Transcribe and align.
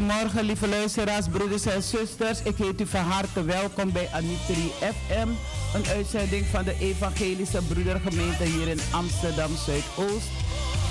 Goedemorgen, 0.00 0.44
lieve 0.44 0.68
luisteraars, 0.68 1.26
broeders 1.28 1.66
en 1.66 1.82
zusters. 1.82 2.42
Ik 2.42 2.56
heet 2.56 2.80
u 2.80 2.86
van 2.86 3.00
harte 3.00 3.44
welkom 3.44 3.92
bij 3.92 4.08
Anitri 4.12 4.70
FM. 4.78 5.28
Een 5.74 5.86
uitzending 5.86 6.46
van 6.46 6.64
de 6.64 6.74
Evangelische 6.78 7.62
Broedergemeente 7.68 8.44
hier 8.44 8.68
in 8.68 8.80
Amsterdam 8.92 9.50
Zuidoost. 9.56 10.28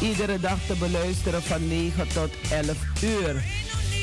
Iedere 0.01 0.39
dag 0.39 0.57
te 0.67 0.73
beluisteren 0.75 1.41
van 1.41 1.67
9 1.67 2.07
tot 2.07 2.29
11 2.51 2.77
uur. 3.03 3.43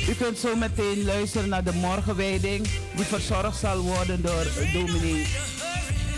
U 0.09 0.15
kunt 0.15 0.39
zo 0.39 0.57
meteen 0.57 1.05
luisteren 1.05 1.49
naar 1.49 1.65
de 1.65 1.75
morgenwijding, 1.75 2.69
die 2.97 3.05
verzorgd 3.05 3.59
zal 3.59 3.79
worden 3.79 4.23
door 4.23 4.47
dominee 4.73 5.27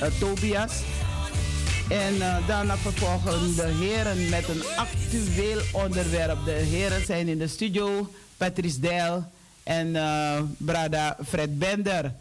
eh, 0.01 0.09
Tobias. 0.19 0.73
En 1.89 2.21
eh, 2.21 2.47
daarna 2.47 2.77
vervolgen 2.77 3.57
de 3.57 3.67
heren 3.67 4.29
met 4.29 4.49
een 4.49 4.63
actueel 4.77 5.61
onderwerp. 5.73 6.45
De 6.45 6.51
heren 6.51 7.05
zijn 7.05 7.29
in 7.29 7.39
de 7.39 7.49
studio, 7.49 8.09
Patrice 8.39 8.81
Dijl 8.81 9.25
en 9.63 9.97
eh, 9.97 10.41
Brada 10.57 11.17
Fred 11.27 11.59
Bender. 11.59 12.13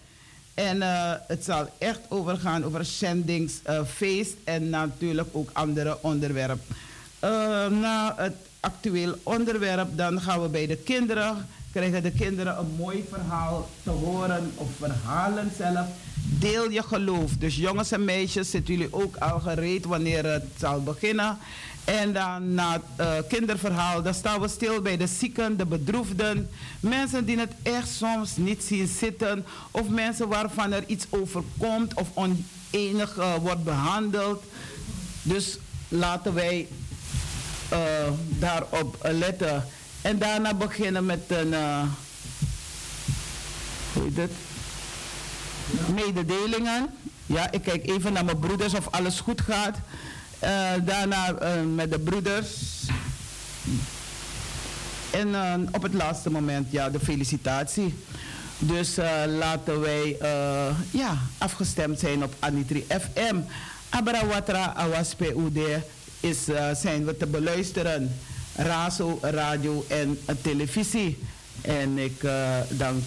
En 0.54 0.82
eh, 0.82 1.12
het 1.28 1.44
zal 1.44 1.70
echt 1.78 2.00
overgaan 2.08 2.64
over 2.64 2.86
zendingsfeest 2.86 4.36
en 4.44 4.70
natuurlijk 4.70 5.28
ook 5.32 5.50
andere 5.54 5.98
onderwerpen. 6.02 6.76
Eh, 7.20 7.30
na 7.68 8.14
het 8.18 8.36
actueel 8.60 9.16
onderwerp, 9.24 9.98
dan 9.98 10.22
gaan 10.22 10.42
we 10.42 10.48
bij 10.48 10.68
de 10.68 10.76
kinderen. 10.78 11.48
Krijgen 11.72 12.04
de 12.04 12.12
kinderen 12.12 12.58
een 12.58 12.76
mooi 12.78 13.06
verhaal 13.10 13.70
te 13.84 13.90
horen 13.90 14.52
of 14.56 14.68
verhalen 14.78 15.52
zelf. 15.58 15.88
Deel 16.40 16.72
je 16.72 16.84
geloof. 16.84 17.32
Dus 17.32 17.56
jongens 17.56 17.92
en 17.92 18.06
meisjes, 18.06 18.50
zitten 18.50 18.74
jullie 18.74 18.94
ook 18.94 19.16
al 19.16 19.40
gereed 19.40 19.86
wanneer 19.86 20.26
het 20.26 20.46
zal 20.58 20.84
beginnen. 20.84 21.38
En 21.88 22.14
dan 22.14 22.54
na 22.54 22.72
het 22.72 22.82
eh, 22.96 23.14
kinderverhaal, 23.30 24.02
dan 24.02 24.14
staan 24.14 24.42
we 24.42 24.48
stil 24.48 24.82
bij 24.82 24.98
de 24.98 25.08
zieken, 25.08 25.58
de 25.58 25.66
bedroefden. 25.66 26.50
Mensen 26.80 27.26
die 27.26 27.40
het 27.40 27.52
echt 27.64 27.90
soms 27.90 28.38
niet 28.38 28.64
zien 28.64 28.88
zitten. 28.88 29.46
Of 29.72 29.88
mensen 29.88 30.28
waarvan 30.28 30.72
er 30.72 30.84
iets 30.88 31.06
overkomt 31.10 31.94
of 31.94 32.08
oneenig 32.14 33.18
eh, 33.18 33.36
wordt 33.36 33.64
behandeld. 33.64 34.44
Dus 35.22 35.58
laten 35.88 36.34
wij 36.34 36.68
eh, 37.70 37.80
daarop 38.30 38.98
letten. 39.02 39.66
En 40.02 40.18
daarna 40.18 40.54
beginnen 40.54 41.06
met 41.06 41.22
een. 41.28 41.54
hoe 43.94 44.04
heet 44.04 44.18
het? 44.18 44.32
Mededelingen. 45.96 46.90
Ja, 47.26 47.52
ik 47.52 47.62
kijk 47.62 47.88
even 47.88 48.14
naar 48.14 48.26
mijn 48.26 48.40
broeders 48.40 48.74
of 48.74 48.88
alles 48.92 49.20
goed 49.20 49.42
gaat. 49.42 49.78
Eh, 50.40 50.72
daarna 50.84 51.34
eh, 51.34 51.64
met 51.76 51.92
de 51.92 52.00
broeders. 52.00 52.52
En 55.12 55.36
eh, 55.36 55.54
op 55.72 55.82
het 55.82 55.94
laatste 55.94 56.30
moment, 56.30 56.72
ja, 56.72 56.90
de 56.90 57.00
felicitatie. 57.00 57.94
Dus 58.60 58.96
laten 59.28 59.80
wij 59.80 60.18
ja, 60.92 61.18
afgestemd 61.38 62.00
zijn 62.00 62.24
op 62.24 62.34
Anitri 62.40 62.86
FM. 62.88 63.36
Abrawatra 63.90 64.74
Awaspe 64.74 65.34
Ude 65.38 65.82
is, 66.20 66.44
zijn 66.74 67.06
we 67.06 67.18
te 67.18 67.28
beluisteren. 67.28 68.16
Razo, 68.56 69.20
radio 69.22 69.86
en 69.88 70.20
televisie. 70.42 71.20
En 71.62 71.98
ik 71.98 72.22
dank 72.70 73.04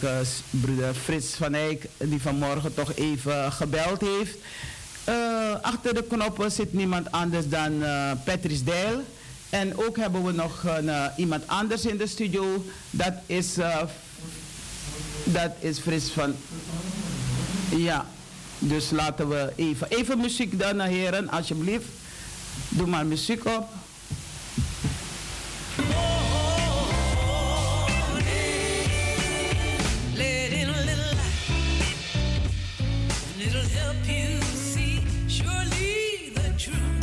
broeder 0.51 0.95
Frits 0.95 1.35
van 1.35 1.55
Eyck, 1.55 1.87
die 1.97 2.21
vanmorgen 2.21 2.75
toch 2.75 2.95
even 2.95 3.53
gebeld 3.53 4.01
heeft. 4.01 4.39
Eh, 5.05 5.61
achter 5.63 5.95
de 5.95 6.03
knoppen 6.03 6.53
zit 6.53 6.73
niemand 6.73 7.11
anders 7.11 7.49
dan 7.49 7.83
eh 7.83 8.11
Patrice 8.25 8.65
Dijl. 8.65 9.03
En 9.51 9.79
ook 9.79 9.97
hebben 9.97 10.25
we 10.25 10.33
nog 10.33 10.65
een, 10.65 10.89
eh, 10.89 11.05
iemand 11.17 11.43
anders 11.47 11.87
in 11.87 11.97
de 11.97 12.07
studio. 12.07 12.65
Dat 12.91 13.15
is, 13.27 13.55
dat 15.25 15.53
is 15.59 15.79
Frits 15.79 16.11
van... 16.11 16.35
Ja, 17.77 18.07
dus 18.59 18.91
laten 18.91 19.29
we 19.29 19.53
even... 19.57 19.87
Even 19.91 20.19
muziek 20.19 20.59
dan, 20.59 20.81
heren, 20.81 21.29
alsjeblieft. 21.31 21.89
Doe 22.69 22.87
maar 22.87 23.07
muziek 23.07 23.45
op. 23.45 23.69
true. 36.61 37.00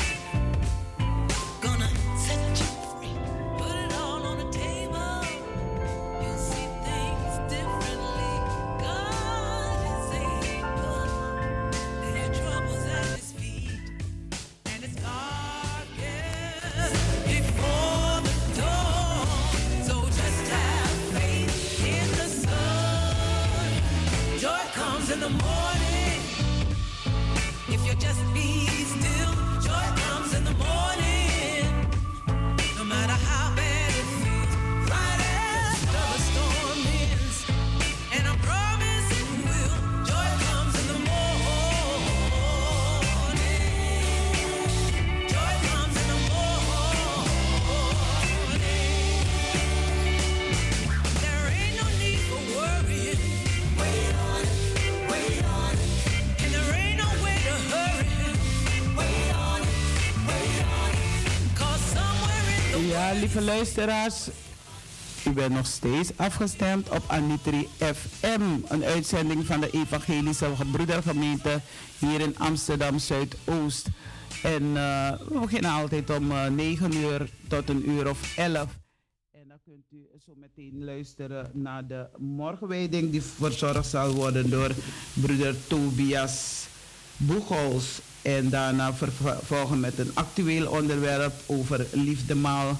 Ja, 62.98 63.12
lieve 63.14 63.42
luisteraars. 63.42 64.30
U 65.26 65.32
bent 65.32 65.54
nog 65.54 65.66
steeds 65.66 66.12
afgestemd 66.16 66.90
op 66.90 67.04
Anitri 67.08 67.68
FM. 67.78 68.42
Een 68.68 68.84
uitzending 68.84 69.46
van 69.46 69.60
de 69.60 69.70
Evangelische 69.72 70.52
Broedergemeente 70.72 71.62
hier 72.00 72.20
in 72.22 72.38
Amsterdam 72.38 73.00
Zuidoost. 73.00 73.88
En 74.44 74.78
eh, 74.78 75.12
we 75.30 75.40
beginnen 75.40 75.72
altijd 75.72 76.10
om 76.10 76.32
eh, 76.32 76.48
9 76.48 76.96
uur 76.96 77.30
tot 77.48 77.70
een 77.70 77.90
uur 77.90 78.10
of 78.10 78.38
11. 78.38 78.78
En 79.32 79.48
dan 79.48 79.58
kunt 79.66 79.86
u 79.92 80.08
zo 80.26 80.34
meteen 80.36 80.84
luisteren 80.84 81.50
naar 81.54 81.88
de 81.88 82.08
morgenwijding 82.18 83.12
die 83.12 83.22
verzorgd 83.22 83.88
zal 83.88 84.14
worden 84.14 84.50
door 84.50 84.72
broeder 85.14 85.56
Tobias 85.68 86.68
Boegels. 87.18 88.02
En 88.22 88.50
daarna 88.50 88.94
vervolgen 88.94 89.80
met 89.80 90.00
een 90.00 90.12
actueel 90.14 90.72
onderwerp 90.72 91.34
over 91.46 91.88
liefdemaal. 91.92 92.78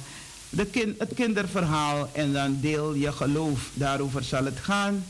Het 0.50 1.14
kinderverhaal 1.16 2.10
en 2.14 2.34
dan 2.34 2.58
deel 2.62 2.94
je 2.94 3.12
geloof. 3.12 3.70
Daarover 3.74 4.24
zal 4.24 4.46
het 4.46 4.60
gaan. 4.62 5.06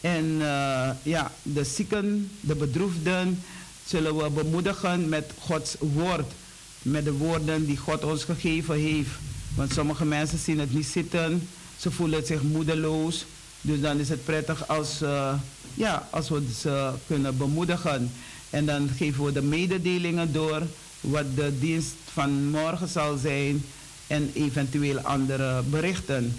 En 0.00 0.36
eh, 0.40 0.90
ja, 1.02 1.32
de 1.42 1.64
zieken, 1.64 2.30
de 2.40 2.54
bedroefden 2.54 3.42
zullen 3.86 4.16
we 4.16 4.30
bemoedigen 4.30 5.08
met 5.08 5.32
Gods 5.38 5.76
woord. 5.78 6.32
Met 6.82 7.04
de 7.04 7.12
woorden 7.12 7.66
die 7.66 7.76
God 7.76 8.04
ons 8.04 8.24
gegeven 8.24 8.74
heeft. 8.74 9.10
Want 9.54 9.72
sommige 9.72 10.04
mensen 10.04 10.38
zien 10.38 10.58
het 10.58 10.74
niet 10.74 10.86
zitten. 10.86 11.48
Ze 11.78 11.90
voelen 11.90 12.26
zich 12.26 12.42
moedeloos. 12.42 13.24
Dus 13.60 13.80
dan 13.80 13.98
is 13.98 14.08
het 14.08 14.24
prettig 14.24 14.68
als, 14.68 15.02
eh, 15.02 15.34
ja, 15.74 16.08
als 16.10 16.28
we 16.28 16.42
ze 16.60 16.90
kunnen 17.06 17.36
bemoedigen. 17.36 18.12
En 18.50 18.66
dan 18.66 18.90
geven 18.96 19.24
we 19.24 19.32
de 19.32 19.42
mededelingen 19.42 20.32
door 20.32 20.62
wat 21.00 21.36
de 21.36 21.58
dienst 21.58 21.94
van 22.12 22.50
morgen 22.50 22.88
zal 22.88 23.16
zijn 23.16 23.64
en 24.10 24.30
eventueel 24.34 24.98
andere 24.98 25.62
berichten. 25.62 26.34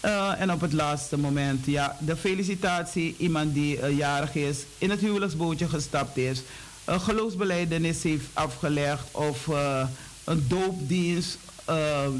Eh, 0.00 0.40
en 0.40 0.52
op 0.52 0.60
het 0.60 0.72
laatste 0.72 1.18
moment, 1.18 1.66
ja, 1.66 1.96
de 1.98 2.16
felicitatie. 2.16 3.14
Iemand 3.18 3.54
die 3.54 3.80
eh, 3.80 3.96
jarig 3.96 4.34
is, 4.34 4.58
in 4.78 4.90
het 4.90 5.00
huwelijksbootje 5.00 5.68
gestapt 5.68 6.16
is, 6.16 6.42
een 6.84 7.00
geloofsbeleidenis 7.00 8.02
heeft 8.02 8.26
afgelegd 8.32 9.04
of 9.10 9.48
eh, 9.48 9.86
een 10.24 10.44
doopdienst. 10.48 11.38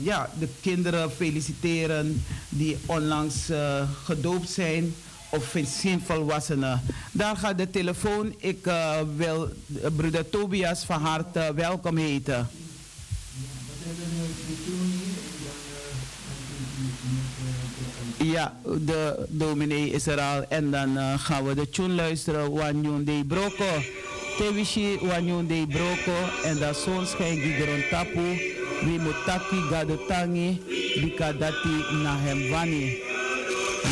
ja, 0.03 0.31
de 0.39 0.49
kinderen 0.61 1.11
feliciteren 1.11 2.25
die 2.49 2.79
onlangs 2.87 3.37
gedoopt 4.05 4.51
zijn. 4.51 4.95
of 5.33 5.55
zien 5.67 6.03
volwassenen. 6.07 6.83
Daar 7.13 7.37
gaat 7.37 7.59
de 7.59 7.71
telefoon. 7.71 8.35
Ik 8.39 8.65
wil 9.17 9.49
broeder 9.97 10.31
Tobias 10.31 10.85
van 10.85 11.01
harte 11.01 11.53
welkom 11.55 11.97
heten. 11.97 12.49
Ja, 18.17 18.55
de 18.65 19.27
dominee 19.29 19.91
is 19.91 20.07
er 20.07 20.21
al. 20.21 20.45
En 20.49 20.71
dan 20.71 20.97
uh, 20.97 21.19
gaan 21.19 21.45
we 21.45 21.55
de 21.55 21.69
tune 21.69 21.95
luisteren. 21.95 22.53
Wanyon 22.53 23.05
de 23.05 23.25
Broko. 23.27 23.83
Tewishi 24.39 24.99
Wanyon 25.01 25.47
de 25.47 25.65
Broko. 25.69 26.17
En 26.45 26.59
dat 26.59 26.77
zon 26.77 27.07
schijnt 27.07 27.41
Gideron 27.43 27.83
Tapu. 27.91 28.29
Wie 28.85 28.99
moet 28.99 29.25
taki 29.25 29.57
gadotangi. 29.71 30.63
Bikadati 30.95 31.85
na 32.03 32.17
hem 32.19 32.51
wani. 32.51 32.99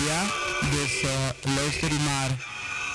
Ja, 0.06 0.22
dus 0.70 1.02
uh, 1.02 1.54
luister 1.54 1.92
maar. 1.92 2.46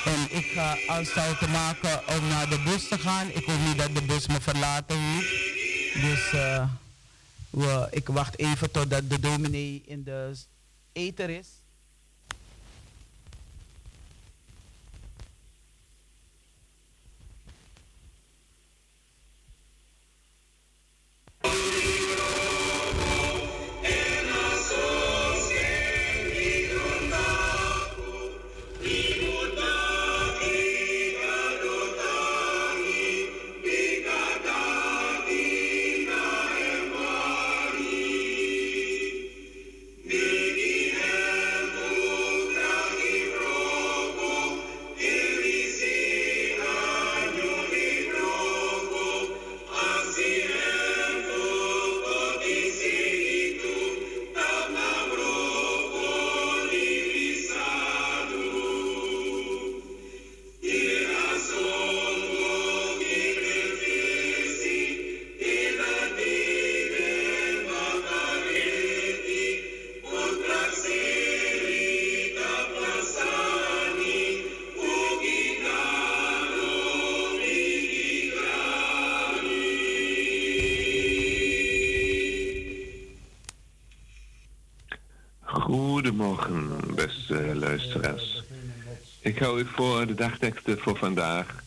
En 0.05 0.37
ik 0.37 0.45
ga 0.55 0.77
aanstalten 0.87 1.51
maken 1.51 2.01
om 2.15 2.27
naar 2.27 2.49
de 2.49 2.59
bus 2.65 2.87
te 2.87 2.97
gaan. 2.97 3.27
Ik 3.33 3.45
hoop 3.45 3.59
niet 3.67 3.77
dat 3.77 3.95
de 3.95 4.01
bus 4.01 4.27
me 4.27 4.41
verlaten 4.41 4.97
heeft. 4.97 5.51
Dus 6.01 6.33
uh, 6.33 6.63
we, 7.53 7.87
ik 7.91 8.07
wacht 8.07 8.37
even 8.37 8.71
totdat 8.71 9.09
de 9.09 9.19
dominee 9.19 9.83
in 9.85 10.03
de 10.03 10.33
eter 10.91 11.29
is. 11.29 11.62
De 90.15 90.19
dagteksten 90.19 90.79
voor 90.79 90.97
vandaag 90.97 91.63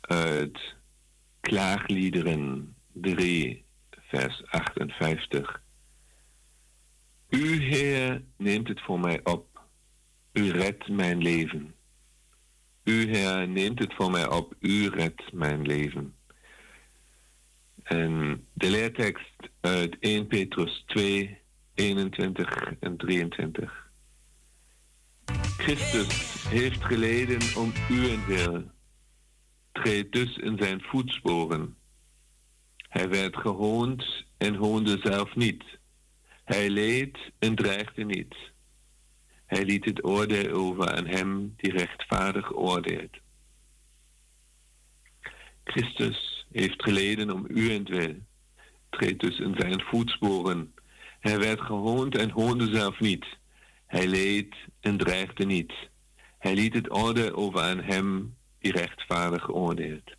uit 0.00 0.74
Klaagliederen 1.40 2.74
3, 2.92 3.64
vers 4.00 4.42
58. 4.46 5.62
U, 7.28 7.62
Heer, 7.62 8.22
neemt 8.36 8.68
het 8.68 8.80
voor 8.80 9.00
mij 9.00 9.20
op. 9.24 9.60
U 10.32 10.50
redt 10.50 10.88
mijn 10.88 11.22
leven. 11.22 11.74
U, 12.84 13.16
Heer, 13.16 13.48
neemt 13.48 13.78
het 13.78 13.94
voor 13.94 14.10
mij 14.10 14.28
op. 14.30 14.54
U 14.60 14.88
redt 14.88 15.32
mijn 15.32 15.62
leven. 15.62 16.14
En 17.82 18.46
de 18.52 18.70
leertekst 18.70 19.48
uit 19.60 19.96
1 20.00 20.26
Petrus 20.26 20.84
2, 20.86 21.38
21 21.74 22.72
en 22.80 22.96
23. 22.96 23.83
Christus 25.56 26.44
heeft 26.48 26.84
geleden 26.84 27.40
om 27.56 27.72
uwentwil. 27.90 28.62
Treed 29.72 30.12
dus 30.12 30.36
in 30.36 30.56
zijn 30.58 30.82
voetsporen. 30.82 31.76
Hij 32.88 33.08
werd 33.08 33.36
gehoond 33.36 34.24
en 34.36 34.54
hoonde 34.54 34.98
zelf 35.02 35.34
niet. 35.36 35.64
Hij 36.44 36.70
leed 36.70 37.18
en 37.38 37.54
dreigde 37.54 38.04
niet. 38.04 38.34
Hij 39.46 39.64
liet 39.64 39.84
het 39.84 40.04
oordeel 40.04 40.52
over 40.52 40.92
aan 40.92 41.06
hem 41.06 41.54
die 41.56 41.72
rechtvaardig 41.72 42.56
oordeelt. 42.56 43.16
Christus 45.64 46.46
heeft 46.52 46.82
geleden 46.82 47.30
om 47.30 47.44
uwentwil. 47.48 48.14
Treed 48.90 49.20
dus 49.20 49.38
in 49.38 49.54
zijn 49.58 49.80
voetsporen. 49.80 50.74
Hij 51.20 51.38
werd 51.38 51.60
gehoond 51.60 52.16
en 52.16 52.30
hoonde 52.30 52.74
zelf 52.74 53.00
niet. 53.00 53.26
Hij 53.94 54.08
leed 54.08 54.54
en 54.80 54.96
dreigde 54.96 55.44
niet. 55.44 55.72
Hij 56.38 56.54
liet 56.54 56.74
het 56.74 56.92
oordeel 56.92 57.32
over 57.34 57.60
aan 57.60 57.82
hem 57.82 58.36
die 58.58 58.72
rechtvaardig 58.72 59.50
oordeelt. 59.50 60.10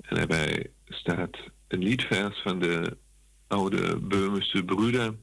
En 0.00 0.16
daarbij 0.16 0.70
staat 0.84 1.36
een 1.68 1.82
liedvers 1.82 2.42
van 2.42 2.58
de 2.58 2.96
oude 3.46 4.00
Böhmische 4.00 4.64
broeder. 4.64 5.14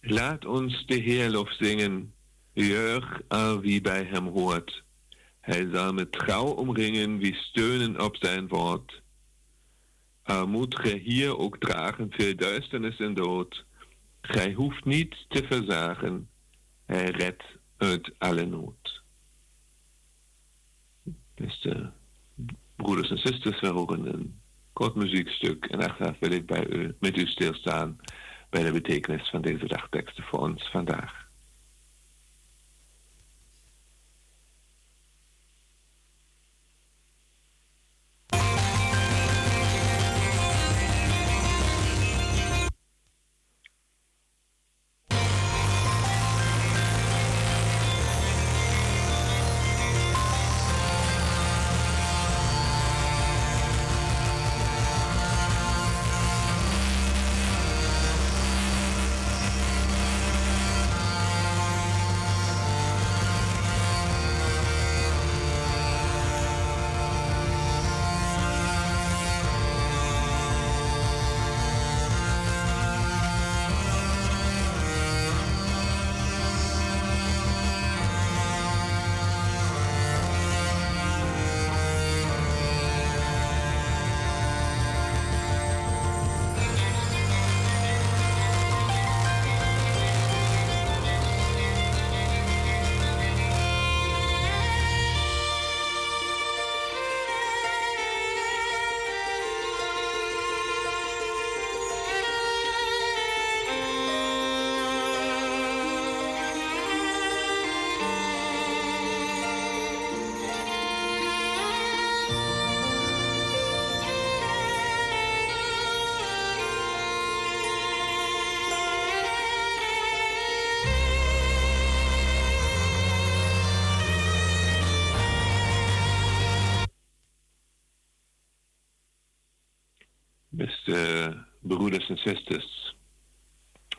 Laat 0.00 0.44
ons 0.44 0.86
de 0.86 0.96
Heerlof 0.96 1.52
zingen, 1.52 2.14
juich 2.52 3.20
al 3.28 3.60
wie 3.60 3.80
bij 3.80 4.04
hem 4.04 4.26
hoort. 4.26 4.84
Hij 5.40 5.68
zal 5.72 5.92
met 5.92 6.12
trouw 6.12 6.46
omringen 6.46 7.18
wie 7.18 7.34
steunen 7.34 8.00
op 8.00 8.16
zijn 8.16 8.48
woord. 8.48 9.01
Moet 10.46 10.78
gij 10.78 10.98
hier 10.98 11.38
ook 11.38 11.58
dragen 11.58 12.10
veel 12.10 12.36
duisternis 12.36 12.98
en 12.98 13.14
dood. 13.14 13.64
Gij 14.20 14.52
hoeft 14.52 14.84
niet 14.84 15.24
te 15.28 15.42
verzagen. 15.42 16.28
Hij 16.84 17.10
redt 17.10 17.44
uit 17.76 18.12
alle 18.18 18.46
nood. 18.46 19.02
Beste 21.34 21.92
broeders 22.76 23.10
en 23.10 23.18
zusters, 23.18 23.60
we 23.60 23.68
horen 23.68 24.14
een 24.14 24.40
kort 24.72 24.94
muziekstuk. 24.94 25.64
En 25.64 25.80
achteraf 25.80 26.18
wil 26.18 26.32
ik 26.32 26.46
bij 26.46 26.66
u, 26.66 26.94
met 27.00 27.16
u 27.16 27.26
stilstaan 27.26 27.96
bij 28.50 28.62
de 28.62 28.72
betekenis 28.72 29.28
van 29.30 29.42
deze 29.42 29.66
dagteksten 29.66 30.24
voor 30.24 30.38
ons 30.38 30.70
vandaag. 30.70 31.21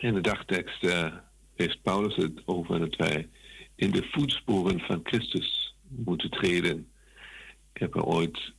In 0.03 0.13
de 0.13 0.21
dagtekst 0.21 0.83
uh, 0.83 1.13
heeft 1.55 1.81
Paulus 1.81 2.15
het 2.15 2.41
over 2.45 2.79
dat 2.79 2.95
wij 2.95 3.29
in 3.75 3.91
de 3.91 4.07
voetsporen 4.11 4.79
van 4.79 4.99
Christus 5.03 5.75
moeten 5.87 6.29
treden. 6.29 6.89
Ik 7.73 7.81
heb 7.81 7.95
ooit 7.95 8.53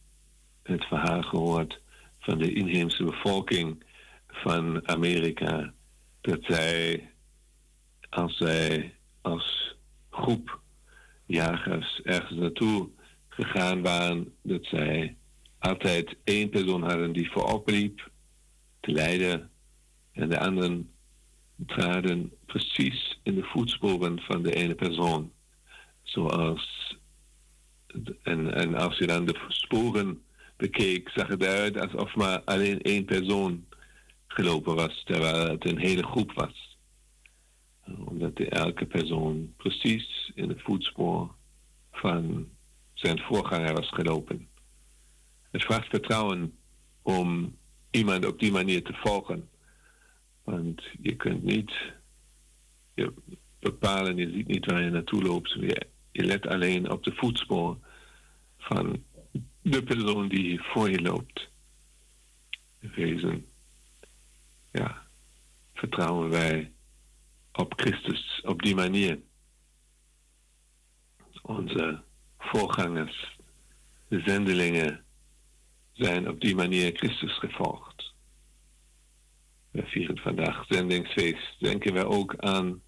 het 0.62 0.84
verhaal 0.84 1.22
gehoord 1.22 1.80
van 2.18 2.38
de 2.38 2.52
inheemse 2.52 3.04
bevolking 3.04 3.84
van 4.28 4.88
Amerika. 4.88 5.74
Dat 6.20 6.38
zij, 6.42 7.10
als 8.10 8.36
zij 8.36 8.94
als 9.20 9.76
groep 10.10 10.60
jagers 11.26 12.00
ergens 12.02 12.38
naartoe 12.38 12.88
gegaan 13.28 13.82
waren, 13.82 14.34
dat 14.42 14.64
zij 14.64 15.16
altijd 15.58 16.16
één 16.24 16.48
persoon 16.48 16.82
hadden 16.82 17.12
die 17.12 17.30
voorop 17.30 17.68
liep 17.68 18.10
te 18.80 18.90
leiden 18.90 19.50
en 20.12 20.28
de 20.28 20.38
anderen 20.38 20.93
traden 21.66 22.32
precies 22.46 23.20
in 23.22 23.34
de 23.34 23.44
voetsporen 23.44 24.20
van 24.20 24.42
de 24.42 24.54
ene 24.54 24.74
persoon. 24.74 25.32
Zoals, 26.02 26.96
en, 28.22 28.74
als 28.74 28.98
je 28.98 29.06
dan 29.06 29.24
de 29.24 29.44
sporen 29.48 30.22
bekeek, 30.56 31.10
zag 31.14 31.28
het 31.28 31.42
eruit 31.42 31.80
alsof 31.80 32.14
maar 32.14 32.42
alleen 32.44 32.82
één 32.82 33.04
persoon 33.04 33.64
gelopen 34.26 34.74
was, 34.74 35.02
terwijl 35.04 35.50
het 35.50 35.64
een 35.70 35.78
hele 35.78 36.02
groep 36.02 36.32
was. 36.32 36.78
Omdat 38.04 38.38
elke 38.38 38.86
persoon 38.86 39.54
precies 39.56 40.32
in 40.34 40.48
het 40.48 40.62
voetspoor 40.62 41.34
van 41.92 42.48
zijn 42.94 43.18
voorganger 43.18 43.74
was 43.74 43.88
gelopen. 43.88 44.48
Het 45.50 45.62
vraagt 45.62 45.88
vertrouwen 45.88 46.58
om 47.02 47.56
iemand 47.90 48.26
op 48.26 48.38
die 48.38 48.52
manier 48.52 48.82
te 48.82 48.94
volgen. 48.94 49.48
Want 50.44 50.82
je 51.00 51.16
kunt 51.16 51.42
niet 51.42 51.72
bepalen, 53.58 54.16
je 54.16 54.30
ziet 54.30 54.46
niet 54.46 54.66
waar 54.66 54.82
je 54.82 54.90
naartoe 54.90 55.22
loopt. 55.22 55.50
Je, 56.12 56.24
let 56.24 56.46
alleen 56.46 56.90
op 56.90 57.04
de 57.04 57.12
voetspoor 57.14 57.78
van 58.58 59.04
de 59.62 59.82
persoon 59.82 60.28
die 60.28 60.62
voor 60.62 60.90
je 60.90 61.02
loopt. 61.02 61.48
Wezen, 62.78 63.46
ja, 64.72 65.06
vertrouwen 65.74 66.30
wij 66.30 66.72
op 67.52 67.72
Christus 67.76 68.40
op 68.44 68.62
die 68.62 68.74
manier. 68.74 69.20
Onze 71.42 72.02
voorgangers, 72.38 73.38
de 74.08 74.20
zendelingen, 74.20 75.04
zijn 75.92 76.28
op 76.28 76.40
die 76.40 76.54
manier 76.54 76.92
Christus 76.96 77.38
gevolgd. 77.38 78.13
We 79.74 79.86
vieren 79.86 80.18
vandaag 80.18 80.64
zendingsfeest. 80.68 81.56
Denken 81.58 81.92
wij 81.92 82.04
ook 82.04 82.36
aan 82.36 82.82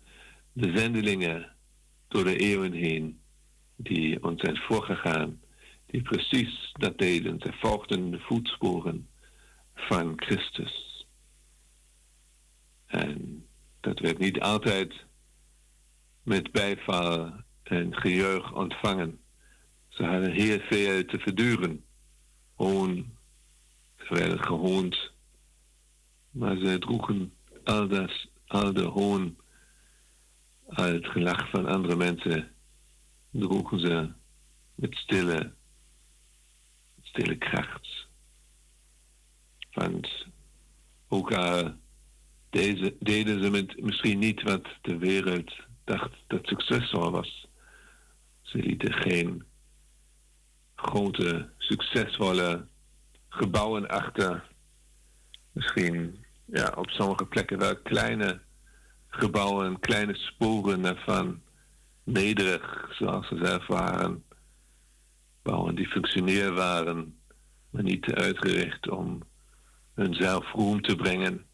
de 0.52 0.76
zendelingen 0.78 1.52
door 2.08 2.24
de 2.24 2.36
eeuwen 2.36 2.72
heen 2.72 3.20
die 3.76 4.22
ons 4.22 4.40
zijn 4.40 4.56
voorgegaan, 4.56 5.40
die 5.86 6.02
precies 6.02 6.72
dat 6.72 6.98
deden. 6.98 7.40
Ze 7.40 7.52
volgden 7.52 8.10
de 8.10 8.18
voetsporen 8.20 9.08
van 9.74 10.12
Christus. 10.16 11.06
En 12.86 13.46
dat 13.80 13.98
werd 13.98 14.18
niet 14.18 14.40
altijd 14.40 14.94
met 16.22 16.52
bijval 16.52 17.32
en 17.62 17.96
gejuich 17.96 18.52
ontvangen. 18.52 19.18
Ze 19.88 20.04
hadden 20.04 20.32
heel 20.32 20.58
veel 20.60 21.04
te 21.04 21.18
verduren. 21.18 21.84
Hoon, 22.54 23.16
ze 23.96 24.14
werden 24.14 24.42
gehoond, 24.42 25.14
maar 26.36 26.56
ze 26.56 26.78
droegen 26.78 27.32
al, 27.64 27.88
dat, 27.88 28.26
al 28.46 28.72
de 28.72 28.84
hoon, 28.84 29.36
al 30.66 30.84
het 30.84 31.06
gelach 31.06 31.50
van 31.50 31.66
andere 31.66 31.96
mensen, 31.96 32.50
droegen 33.30 33.80
ze 33.80 34.10
met 34.74 34.94
stille, 34.94 35.52
stille 37.02 37.36
kracht. 37.36 38.06
Want 39.72 40.26
ook 41.08 41.32
al 41.32 41.74
deze, 42.50 42.96
deden 42.98 43.42
ze 43.42 43.50
met 43.50 43.82
misschien 43.82 44.18
niet 44.18 44.42
wat 44.42 44.66
de 44.82 44.98
wereld 44.98 45.52
dacht 45.84 46.12
dat 46.26 46.46
succesvol 46.46 47.10
was. 47.10 47.46
Ze 48.42 48.58
lieten 48.58 48.92
geen 48.92 49.44
grote, 50.74 51.50
succesvolle 51.58 52.66
gebouwen 53.28 53.88
achter. 53.88 54.50
Misschien 55.52 56.25
ja, 56.46 56.72
op 56.76 56.90
sommige 56.90 57.26
plekken 57.26 57.58
wel 57.58 57.76
kleine 57.76 58.40
gebouwen, 59.08 59.80
kleine 59.80 60.14
sporen 60.14 60.82
daarvan. 60.82 61.42
Nederig, 62.04 62.88
zoals 62.98 63.28
ze 63.28 63.38
zelf 63.42 63.66
waren. 63.66 64.24
Bouwen 65.42 65.74
die 65.74 65.86
functioneer 65.86 66.52
waren, 66.52 67.18
maar 67.70 67.82
niet 67.82 68.12
uitgericht 68.12 68.88
om 68.88 69.22
hunzelf 69.94 70.52
roem 70.52 70.80
te 70.82 70.96
brengen. 70.96 71.46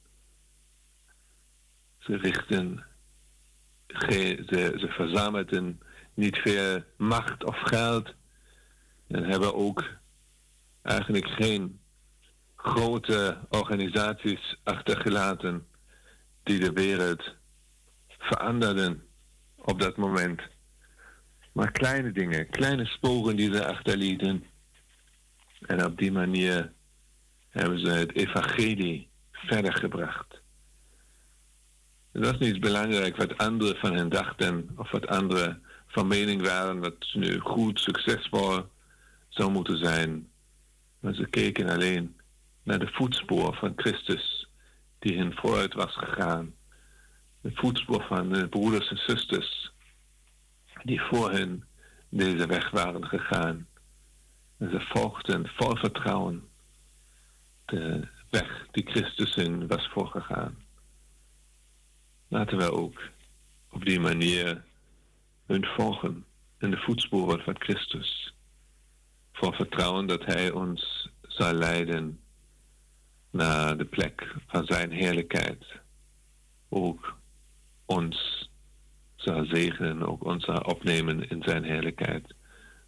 Ze 1.99 2.17
richten, 2.17 2.85
ze, 3.87 4.75
ze 4.77 4.87
verzamelden 4.89 5.81
niet 6.15 6.37
veel 6.37 6.83
macht 6.97 7.45
of 7.45 7.59
geld 7.59 8.15
en 9.09 9.25
hebben 9.25 9.55
ook 9.55 9.85
eigenlijk 10.83 11.27
geen 11.27 11.81
grote 12.63 13.39
organisaties 13.49 14.57
achtergelaten 14.63 15.67
die 16.43 16.59
de 16.59 16.73
wereld 16.73 17.35
veranderden 18.19 19.03
op 19.57 19.81
dat 19.81 19.97
moment. 19.97 20.41
Maar 21.53 21.73
kleine 21.73 22.13
dingen, 22.13 22.51
kleine 22.51 22.87
sporen 22.87 23.37
die 23.37 23.55
ze 23.55 23.67
achterlieten. 23.67 24.45
En 25.67 25.85
op 25.85 25.99
die 25.99 26.13
manier 26.13 26.73
hebben 27.49 27.79
ze 27.79 27.91
het 27.91 28.17
evangelie 28.17 29.09
verder 29.33 29.73
gebracht. 29.73 30.41
Het 32.13 32.25
was 32.25 32.39
niet 32.39 32.61
belangrijk 32.61 33.17
wat 33.17 33.39
anderen 33.39 33.77
van 33.77 33.95
hen 33.95 34.09
dachten 34.09 34.71
of 34.77 34.91
wat 34.91 35.07
anderen 35.07 35.63
van 35.87 36.07
mening 36.07 36.43
waren 36.43 36.81
wat 36.81 37.15
nu 37.15 37.39
goed, 37.39 37.81
succesvol 37.81 38.65
zou 39.29 39.51
moeten 39.51 39.79
zijn. 39.79 40.29
Maar 41.01 41.15
ze 41.15 41.27
keken 41.27 41.69
alleen 41.69 42.21
naar 42.63 42.79
de 42.79 42.91
voetspoor 42.93 43.55
van 43.55 43.73
Christus 43.77 44.49
die 44.99 45.19
hen 45.19 45.35
vooruit 45.35 45.75
was 45.75 45.97
gegaan. 45.97 46.55
De 47.41 47.51
voetspoor 47.55 48.05
van 48.09 48.29
de 48.29 48.49
broeders 48.49 48.89
en 48.89 48.97
zusters 48.97 49.73
die 50.83 51.01
voor 51.01 51.31
hen 51.31 51.65
deze 52.09 52.47
weg 52.47 52.71
waren 52.71 53.07
gegaan. 53.07 53.67
Ze 54.59 54.81
volgden 54.81 55.49
vol 55.49 55.77
vertrouwen 55.77 56.49
de 57.65 58.09
weg 58.31 58.67
die 58.71 58.87
Christus 58.87 59.35
hen 59.35 59.67
was 59.67 59.89
voorgegaan. 59.89 60.57
Laten 62.29 62.59
we 62.59 62.73
ook 62.73 63.01
op 63.71 63.85
die 63.85 64.01
manier 64.01 64.65
hun 65.47 65.65
volgen 65.65 66.25
in 66.59 66.71
de 66.71 66.77
voetsporen 66.77 67.43
van 67.43 67.55
Christus. 67.59 68.35
Vol 69.33 69.53
vertrouwen 69.53 70.07
dat 70.07 70.25
Hij 70.25 70.51
ons 70.51 71.09
zal 71.23 71.53
leiden 71.53 72.21
naar 73.33 73.77
de 73.77 73.85
plek 73.85 74.35
van 74.47 74.65
Zijn 74.65 74.91
heerlijkheid. 74.91 75.65
Ook 76.69 77.17
ons 77.85 78.49
zal 79.15 79.45
zegenen, 79.45 80.09
ook 80.09 80.25
ons 80.25 80.45
zal 80.45 80.61
opnemen 80.61 81.29
in 81.29 81.43
Zijn 81.43 81.65
heerlijkheid. 81.65 82.35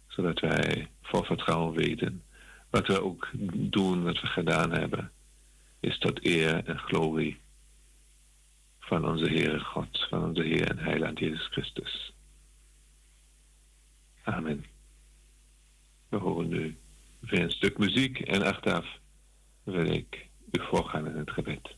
Zodat 0.07 0.39
wij 0.39 0.87
vol 1.01 1.23
vertrouwen 1.23 1.73
weten. 1.73 2.23
Wat 2.69 2.87
we 2.87 3.03
ook 3.03 3.29
doen, 3.53 4.03
wat 4.03 4.21
we 4.21 4.27
gedaan 4.27 4.71
hebben, 4.71 5.11
is 5.79 5.97
tot 5.97 6.25
eer 6.25 6.65
en 6.65 6.77
glorie 6.77 7.39
van 8.79 9.07
onze 9.07 9.25
Heere 9.25 9.59
God, 9.59 10.05
van 10.09 10.23
onze 10.23 10.43
Heer 10.43 10.69
en 10.69 10.77
Heiland 10.77 11.19
Jezus 11.19 11.47
Christus. 11.47 12.13
Amen. 14.23 14.65
We 16.09 16.17
horen 16.17 16.47
nu 16.47 16.77
weer 17.19 17.41
een 17.41 17.51
stuk 17.51 17.77
muziek 17.77 18.19
en 18.19 18.41
achteraf 18.41 18.85
wil 19.63 19.85
ik 19.85 20.27
u 20.55 20.65
voorgaan 20.69 21.07
in 21.07 21.17
het 21.17 21.31
gebed. 21.31 21.75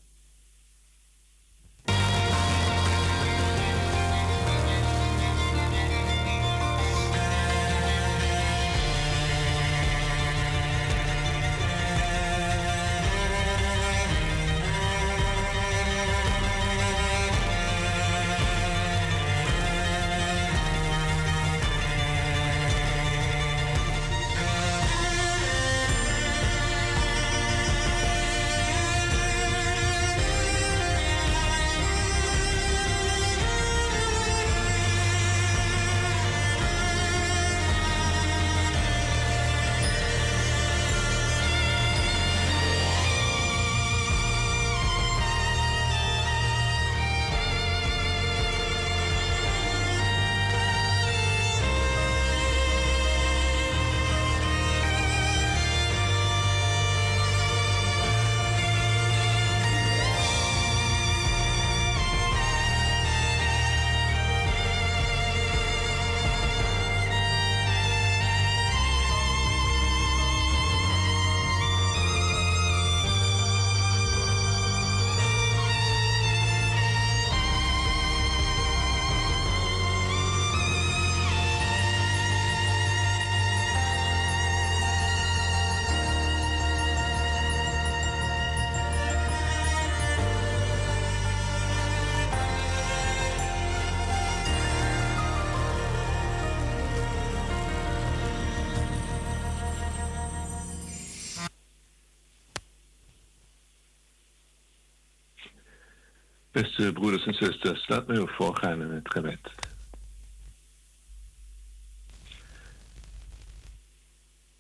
Beste 106.61 106.93
broeders 106.93 107.25
en 107.25 107.33
zusters, 107.33 107.87
laat 107.87 108.07
me 108.07 108.21
u 108.21 108.27
voorgaan 108.27 108.81
in 108.81 108.89
het 108.89 109.11
gebed. 109.11 109.51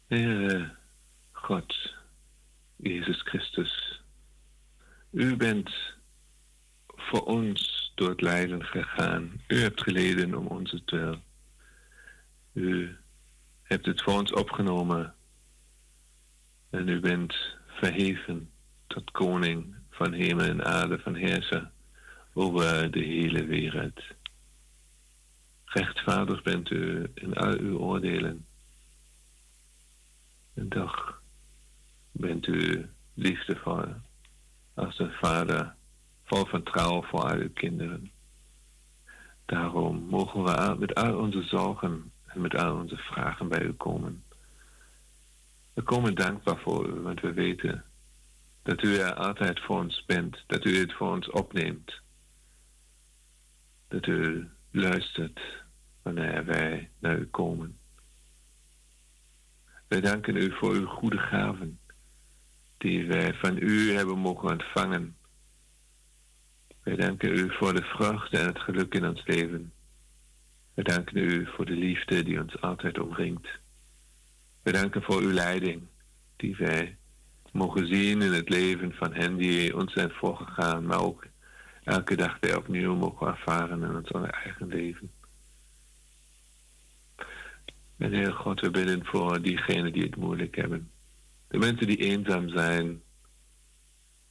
Heere 0.07 0.75
God, 1.31 1.75
Jezus 2.75 3.21
Christus, 3.21 4.01
u 5.11 5.35
bent 5.35 5.69
voor 6.87 7.23
ons 7.23 7.91
door 7.95 8.09
het 8.09 8.21
lijden 8.21 8.65
gegaan. 8.65 9.41
U 9.47 9.61
hebt 9.61 9.83
geleden 9.83 10.35
om 10.35 10.47
onze 10.47 10.81
wil. 10.85 11.21
U 12.53 12.97
hebt 13.63 13.85
het 13.85 14.01
voor 14.01 14.13
ons 14.13 14.33
opgenomen 14.33 15.15
en 16.69 16.87
u 16.87 16.99
bent 16.99 17.35
verheven 17.67 18.51
tot 18.87 19.11
koning 19.11 19.75
van 19.89 20.13
hemel 20.13 20.45
en 20.45 20.65
aarde, 20.65 20.99
van 20.99 21.15
heerser 21.15 21.75
over 22.37 22.91
de 22.91 22.99
hele 22.99 23.45
wereld. 23.45 24.01
Rechtvaardig 25.65 26.41
bent 26.41 26.69
u 26.69 27.11
in 27.13 27.33
al 27.33 27.57
uw 27.57 27.77
oordelen. 27.77 28.45
En 30.53 30.67
toch 30.67 31.21
bent 32.11 32.47
u 32.47 32.89
liefdevol 33.13 33.85
als 34.73 34.99
een 34.99 35.11
vader, 35.11 35.75
vol 36.23 36.45
vertrouwen 36.45 37.03
voor 37.03 37.21
al 37.21 37.37
uw 37.37 37.51
kinderen. 37.53 38.11
Daarom 39.45 40.03
mogen 40.09 40.43
we 40.43 40.75
met 40.79 40.95
al 40.95 41.17
onze 41.17 41.41
zorgen 41.41 42.11
en 42.25 42.41
met 42.41 42.55
al 42.55 42.75
onze 42.75 42.97
vragen 42.97 43.47
bij 43.47 43.61
u 43.61 43.73
komen. 43.73 44.23
We 45.73 45.81
komen 45.81 46.15
dankbaar 46.15 46.57
voor 46.57 46.87
u, 46.87 46.91
want 46.99 47.21
we 47.21 47.33
weten 47.33 47.83
dat 48.63 48.83
u 48.83 48.97
er 48.97 49.13
altijd 49.13 49.59
voor 49.59 49.77
ons 49.79 50.03
bent, 50.05 50.43
dat 50.47 50.65
u 50.65 50.79
het 50.79 50.93
voor 50.93 51.11
ons 51.11 51.29
opneemt. 51.29 52.05
Dat 53.87 54.05
u 54.05 54.49
luistert 54.71 55.39
wanneer 56.01 56.45
wij 56.45 56.89
naar 56.99 57.17
u 57.17 57.25
komen. 57.25 57.77
Wij 59.87 60.01
danken 60.01 60.35
u 60.35 60.51
voor 60.51 60.73
uw 60.73 60.85
goede 60.85 61.17
gaven, 61.17 61.79
die 62.77 63.07
wij 63.07 63.33
van 63.33 63.57
u 63.57 63.91
hebben 63.91 64.17
mogen 64.17 64.49
ontvangen. 64.49 65.15
Wij 66.83 66.95
danken 66.95 67.37
u 67.37 67.53
voor 67.53 67.73
de 67.73 67.81
vreugde 67.81 68.37
en 68.37 68.45
het 68.45 68.59
geluk 68.59 68.93
in 68.93 69.07
ons 69.07 69.25
leven. 69.25 69.71
Wij 70.73 70.83
danken 70.83 71.17
u 71.17 71.45
voor 71.45 71.65
de 71.65 71.75
liefde 71.75 72.23
die 72.23 72.41
ons 72.41 72.61
altijd 72.61 72.99
omringt. 72.99 73.47
Wij 74.63 74.73
danken 74.73 75.01
voor 75.03 75.21
uw 75.21 75.31
leiding, 75.31 75.81
die 76.35 76.55
wij 76.55 76.97
mogen 77.51 77.87
zien 77.87 78.21
in 78.21 78.33
het 78.33 78.49
leven 78.49 78.93
van 78.93 79.13
hen 79.13 79.37
die 79.37 79.77
ons 79.77 79.93
zijn 79.93 80.11
voorgegaan, 80.11 80.85
maar 80.85 81.01
ook 81.01 81.25
elke 81.87 82.15
dag 82.15 82.37
weer 82.39 82.57
opnieuw 82.57 82.95
mogen 82.95 83.27
ervaren 83.27 83.83
in 83.83 83.95
ons 83.95 84.31
eigen 84.31 84.67
leven. 84.67 85.11
En 87.97 88.11
Heer 88.11 88.33
God, 88.33 88.61
we 88.61 88.71
bidden 88.71 89.05
voor 89.05 89.41
diegenen 89.41 89.93
die 89.93 90.03
het 90.03 90.15
moeilijk 90.15 90.55
hebben. 90.55 90.91
De 91.47 91.57
mensen 91.57 91.87
die 91.87 91.97
eenzaam 91.97 92.49
zijn, 92.49 93.01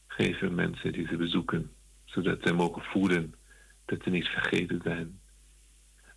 geven 0.06 0.54
mensen 0.54 0.92
die 0.92 1.06
ze 1.06 1.16
bezoeken, 1.16 1.72
zodat 2.04 2.38
zij 2.42 2.52
mogen 2.52 2.82
voelen 2.82 3.34
dat 3.84 4.02
ze 4.02 4.10
niet 4.10 4.26
vergeten 4.26 4.80
zijn. 4.84 5.20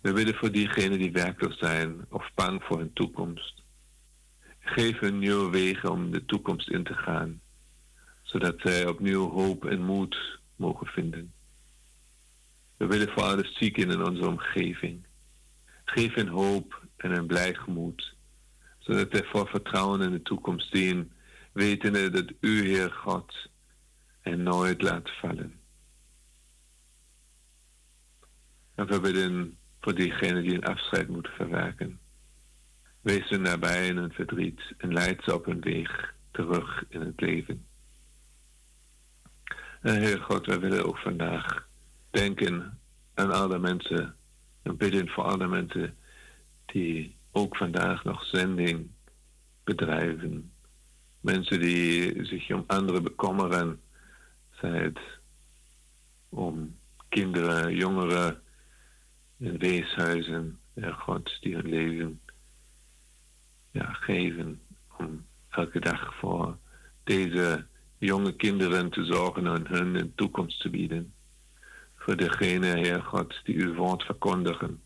We 0.00 0.12
bidden 0.12 0.34
voor 0.34 0.50
diegenen 0.50 0.98
die 0.98 1.12
werkloos 1.12 1.58
zijn 1.58 2.06
of 2.08 2.30
bang 2.34 2.62
voor 2.62 2.78
hun 2.78 2.92
toekomst. 2.92 3.62
Geef 4.58 4.98
hun 4.98 5.18
nieuwe 5.18 5.50
wegen 5.50 5.90
om 5.90 6.10
de 6.10 6.24
toekomst 6.24 6.68
in 6.70 6.84
te 6.84 6.94
gaan, 6.94 7.40
zodat 8.22 8.54
zij 8.58 8.86
opnieuw 8.86 9.30
hoop 9.30 9.64
en 9.64 9.84
moed 9.84 10.39
mogen 10.60 10.86
vinden. 10.86 11.32
We 12.76 12.86
willen 12.86 13.08
voor 13.08 13.22
alle 13.22 13.44
zieken 13.44 13.90
in 13.90 14.04
onze 14.04 14.28
omgeving. 14.28 15.06
Geef 15.84 16.14
hen 16.14 16.28
hoop 16.28 16.86
en 16.96 17.16
een 17.16 17.26
blij 17.26 17.54
gemoed, 17.54 18.14
zodat 18.78 19.08
zij 19.10 19.24
voor 19.24 19.48
vertrouwen 19.48 20.00
in 20.00 20.10
de 20.10 20.22
toekomst 20.22 20.76
zien, 20.76 21.12
wetende 21.52 22.10
dat 22.10 22.32
U, 22.40 22.68
Heer 22.68 22.90
God, 22.90 23.48
hen 24.20 24.42
nooit 24.42 24.82
laat 24.82 25.10
vallen. 25.10 25.60
En 28.74 28.86
we 28.86 29.00
bidden 29.00 29.56
voor 29.80 29.94
diegenen 29.94 30.42
die 30.42 30.54
een 30.54 30.64
afscheid 30.64 31.08
moeten 31.08 31.32
verwerken. 31.32 32.00
Wees 33.00 33.28
ze 33.28 33.36
nabij 33.36 33.86
in 33.86 33.96
hun 33.96 34.12
verdriet 34.12 34.60
en 34.76 34.92
leid 34.92 35.22
ze 35.24 35.34
op 35.34 35.44
hun 35.44 35.60
weg 35.60 36.14
terug 36.30 36.84
in 36.88 37.00
het 37.00 37.20
leven. 37.20 37.66
Heer 39.80 40.20
God, 40.20 40.46
wij 40.46 40.60
willen 40.60 40.86
ook 40.86 40.98
vandaag 40.98 41.66
denken 42.10 42.78
aan 43.14 43.30
alle 43.30 43.58
mensen 43.58 44.14
en 44.62 44.76
bidden 44.76 45.08
voor 45.08 45.24
alle 45.24 45.46
mensen 45.46 45.96
die 46.66 47.16
ook 47.30 47.56
vandaag 47.56 48.04
nog 48.04 48.24
zending 48.24 48.90
bedrijven. 49.64 50.52
Mensen 51.20 51.60
die 51.60 52.24
zich 52.24 52.50
om 52.50 52.64
anderen 52.66 53.02
bekommeren, 53.02 53.80
zij 54.50 54.78
het 54.78 54.98
om 56.28 56.76
kinderen, 57.08 57.74
jongeren 57.74 58.42
in 59.36 59.58
weeshuizen, 59.58 60.58
Heer 60.74 60.94
God, 60.94 61.36
die 61.40 61.54
hun 61.54 61.68
leven 61.68 62.20
ja, 63.70 63.92
geven 63.92 64.60
om 64.96 65.26
elke 65.48 65.80
dag 65.80 66.14
voor 66.14 66.56
deze 67.04 67.68
jonge 68.06 68.32
kinderen 68.32 68.90
te 68.90 69.04
zorgen 69.04 69.46
en 69.46 69.66
hun 69.66 69.94
een 69.94 70.14
toekomst 70.14 70.60
te 70.60 70.70
bieden. 70.70 71.14
Voor 71.96 72.16
degene, 72.16 72.66
Heer 72.66 73.02
God, 73.02 73.40
die 73.44 73.64
uw 73.64 73.74
woord 73.74 74.02
verkondigen, 74.02 74.82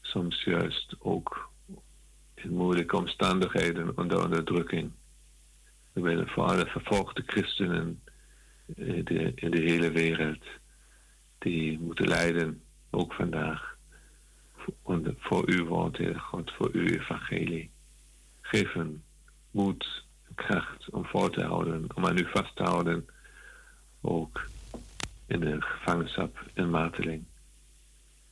soms 0.00 0.42
juist 0.42 0.96
ook 0.98 1.50
in 2.34 2.52
moeilijke 2.52 2.96
omstandigheden 2.96 3.96
onder 3.98 4.24
onderdrukking. 4.24 4.92
We 5.92 6.00
willen 6.00 6.28
alle 6.34 6.66
vervolgde 6.66 7.22
christenen 7.26 8.02
in 8.66 9.04
de, 9.04 9.32
in 9.34 9.50
de 9.50 9.60
hele 9.60 9.90
wereld 9.90 10.44
die 11.38 11.78
moeten 11.78 12.08
lijden, 12.08 12.62
ook 12.90 13.12
vandaag, 13.12 13.76
voor, 14.56 15.14
voor 15.18 15.48
uw 15.48 15.66
woord, 15.66 15.96
Heer 15.96 16.20
God, 16.20 16.50
voor 16.50 16.70
uw 16.72 16.86
evangelie. 16.86 17.70
Geef 18.40 18.76
moed 19.50 20.04
kracht 20.34 20.90
om 20.90 21.04
voor 21.06 21.30
te 21.30 21.44
houden, 21.44 21.86
om 21.94 22.06
aan 22.06 22.18
u 22.18 22.26
vast 22.32 22.56
te 22.56 22.62
houden, 22.62 23.08
ook 24.00 24.48
in 25.26 25.40
de 25.40 25.60
gevangenschap 25.60 26.42
in 26.54 26.70
marteling. 26.70 27.24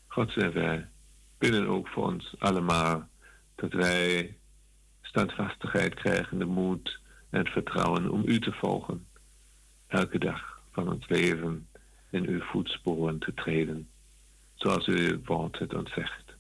God 0.07 0.31
zij 0.31 0.53
wij 0.53 0.89
bidden 1.39 1.69
ook 1.69 1.89
voor 1.89 2.05
ons 2.05 2.35
allemaal 2.39 3.09
dat 3.55 3.73
wij 3.73 4.37
standvastigheid 5.01 5.95
krijgen, 5.95 6.39
de 6.39 6.45
moed 6.45 7.01
en 7.31 7.39
het 7.39 7.49
vertrouwen 7.49 8.11
om 8.11 8.23
u 8.27 8.41
te 8.41 8.53
volgen. 8.53 9.07
Elke 9.87 10.19
dag 10.19 10.61
van 10.73 10.93
ons 10.93 11.09
leven 11.09 11.69
in 12.11 12.27
uw 12.27 12.41
voetsporen 12.41 13.19
te 13.19 13.35
treden, 13.35 13.89
zoals 14.55 14.87
uw 14.87 15.21
woord 15.25 15.59
het 15.59 15.75
ons 15.75 15.93
zegt. 15.93 16.37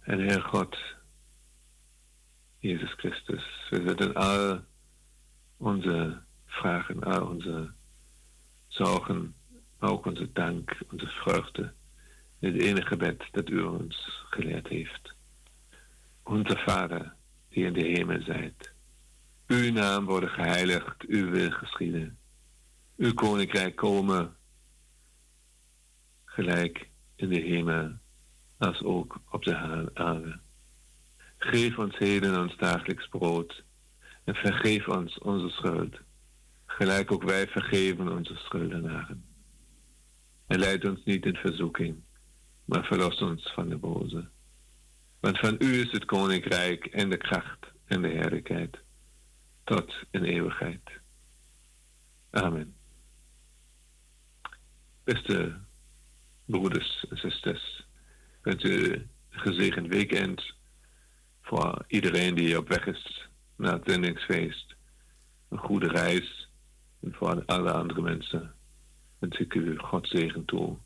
En 0.00 0.18
Heer 0.18 0.42
God, 0.42 0.76
Jezus 2.62 2.92
Christus. 2.92 3.66
We 3.70 3.82
zetten 3.86 4.14
al 4.14 4.60
onze 5.56 6.22
vragen, 6.46 7.02
al 7.02 7.26
onze 7.26 7.70
zorgen, 8.68 9.34
maar 9.78 9.90
ook 9.90 10.06
onze 10.06 10.32
dank, 10.32 10.78
onze 10.90 11.06
vreugde 11.06 11.72
in 12.38 12.52
het 12.52 12.62
enige 12.62 12.86
gebed 12.86 13.28
dat 13.30 13.48
u 13.48 13.62
ons 13.62 14.24
geleerd 14.30 14.68
heeft. 14.68 15.14
Onze 16.22 16.56
Vader, 16.56 17.14
die 17.48 17.64
in 17.64 17.72
de 17.72 17.86
hemel 17.86 18.22
zijt. 18.22 18.72
Uw 19.46 19.72
naam 19.72 20.04
worden 20.04 20.30
geheiligd, 20.30 21.02
uw 21.06 21.30
wil 21.30 21.50
geschieden. 21.50 22.18
Uw 22.96 23.14
koninkrijk 23.14 23.76
komen, 23.76 24.36
gelijk 26.24 26.88
in 27.16 27.28
de 27.28 27.40
hemel 27.40 27.92
als 28.58 28.82
ook 28.82 29.20
op 29.30 29.44
de 29.44 29.56
aarde. 29.94 30.40
Geef 31.42 31.78
ons 31.78 31.98
heden 31.98 32.40
ons 32.40 32.56
dagelijks 32.56 33.08
brood 33.08 33.64
en 34.24 34.34
vergeef 34.34 34.88
ons 34.88 35.18
onze 35.18 35.48
schuld, 35.48 36.00
gelijk 36.66 37.12
ook 37.12 37.22
wij 37.22 37.48
vergeven 37.48 38.12
onze 38.12 38.34
schuldenaren. 38.34 39.24
En 40.46 40.58
leid 40.58 40.84
ons 40.84 41.04
niet 41.04 41.24
in 41.24 41.36
verzoeking, 41.36 42.02
maar 42.64 42.84
verlos 42.84 43.20
ons 43.20 43.52
van 43.52 43.68
de 43.68 43.76
boze. 43.76 44.28
Want 45.20 45.38
van 45.38 45.56
u 45.58 45.66
is 45.66 45.92
het 45.92 46.04
koninkrijk 46.04 46.86
en 46.86 47.10
de 47.10 47.16
kracht 47.16 47.72
en 47.84 48.02
de 48.02 48.08
heerlijkheid, 48.08 48.78
tot 49.64 49.92
in 50.10 50.24
eeuwigheid. 50.24 50.90
Amen. 52.30 52.74
Beste 55.04 55.60
broeders 56.44 57.06
en 57.10 57.16
zusters, 57.16 57.86
bent 58.42 58.64
u 58.64 58.92
een 58.92 59.10
gezegend 59.30 59.86
weekend 59.86 60.60
voor 61.42 61.84
iedereen 61.86 62.34
die 62.34 62.58
op 62.58 62.68
weg 62.68 62.86
is 62.86 63.28
naar 63.56 63.72
het 63.72 63.90
zendingsfeest. 63.90 64.74
Een 65.48 65.58
goede 65.58 65.88
reis. 65.88 66.50
En 67.00 67.14
voor 67.14 67.42
alle 67.46 67.72
andere 67.72 68.02
mensen 68.02 68.54
wens 69.18 69.38
ik 69.38 69.54
u 69.54 69.78
God 69.78 70.08
zegen 70.08 70.44
toe. 70.44 70.76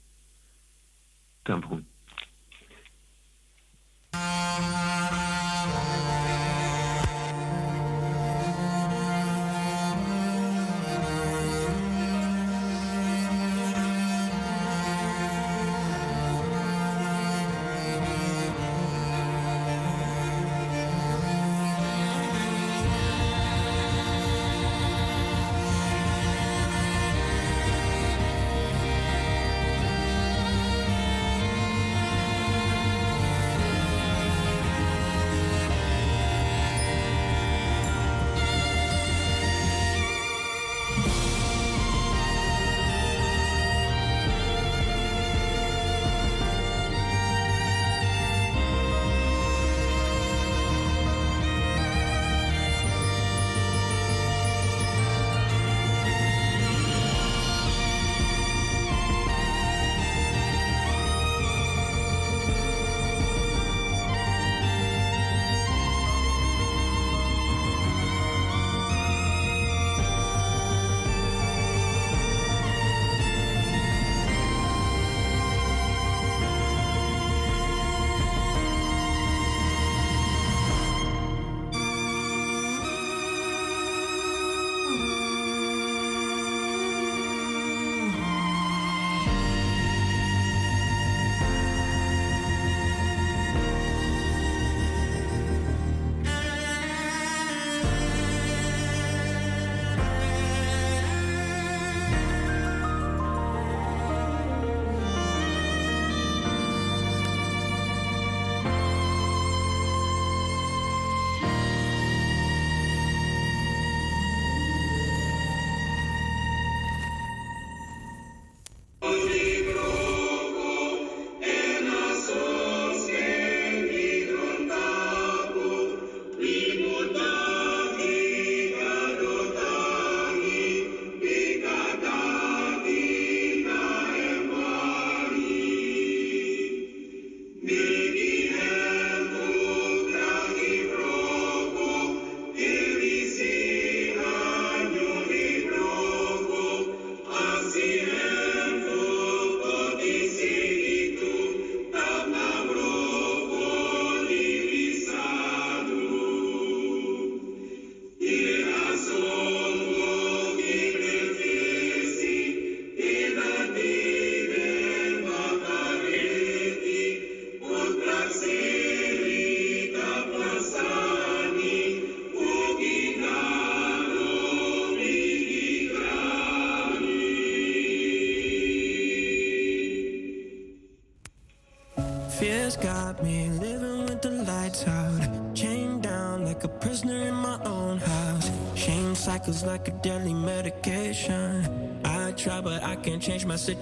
Dank 1.42 1.64
u. 1.64 1.84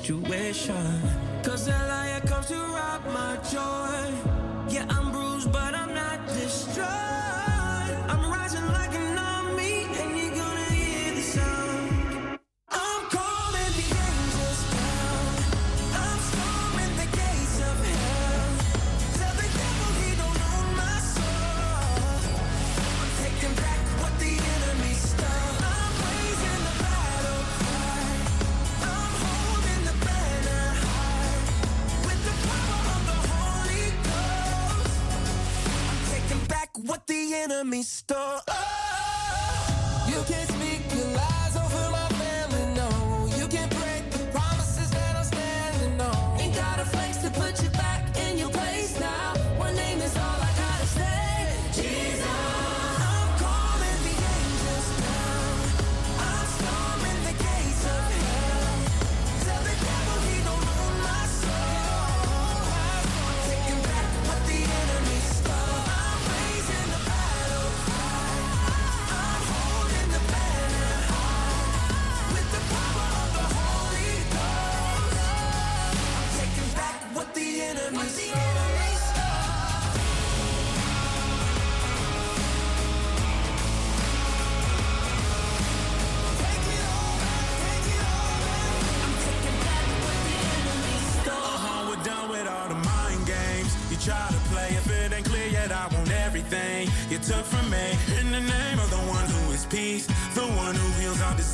situation 0.05 0.43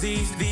disease. 0.01 0.50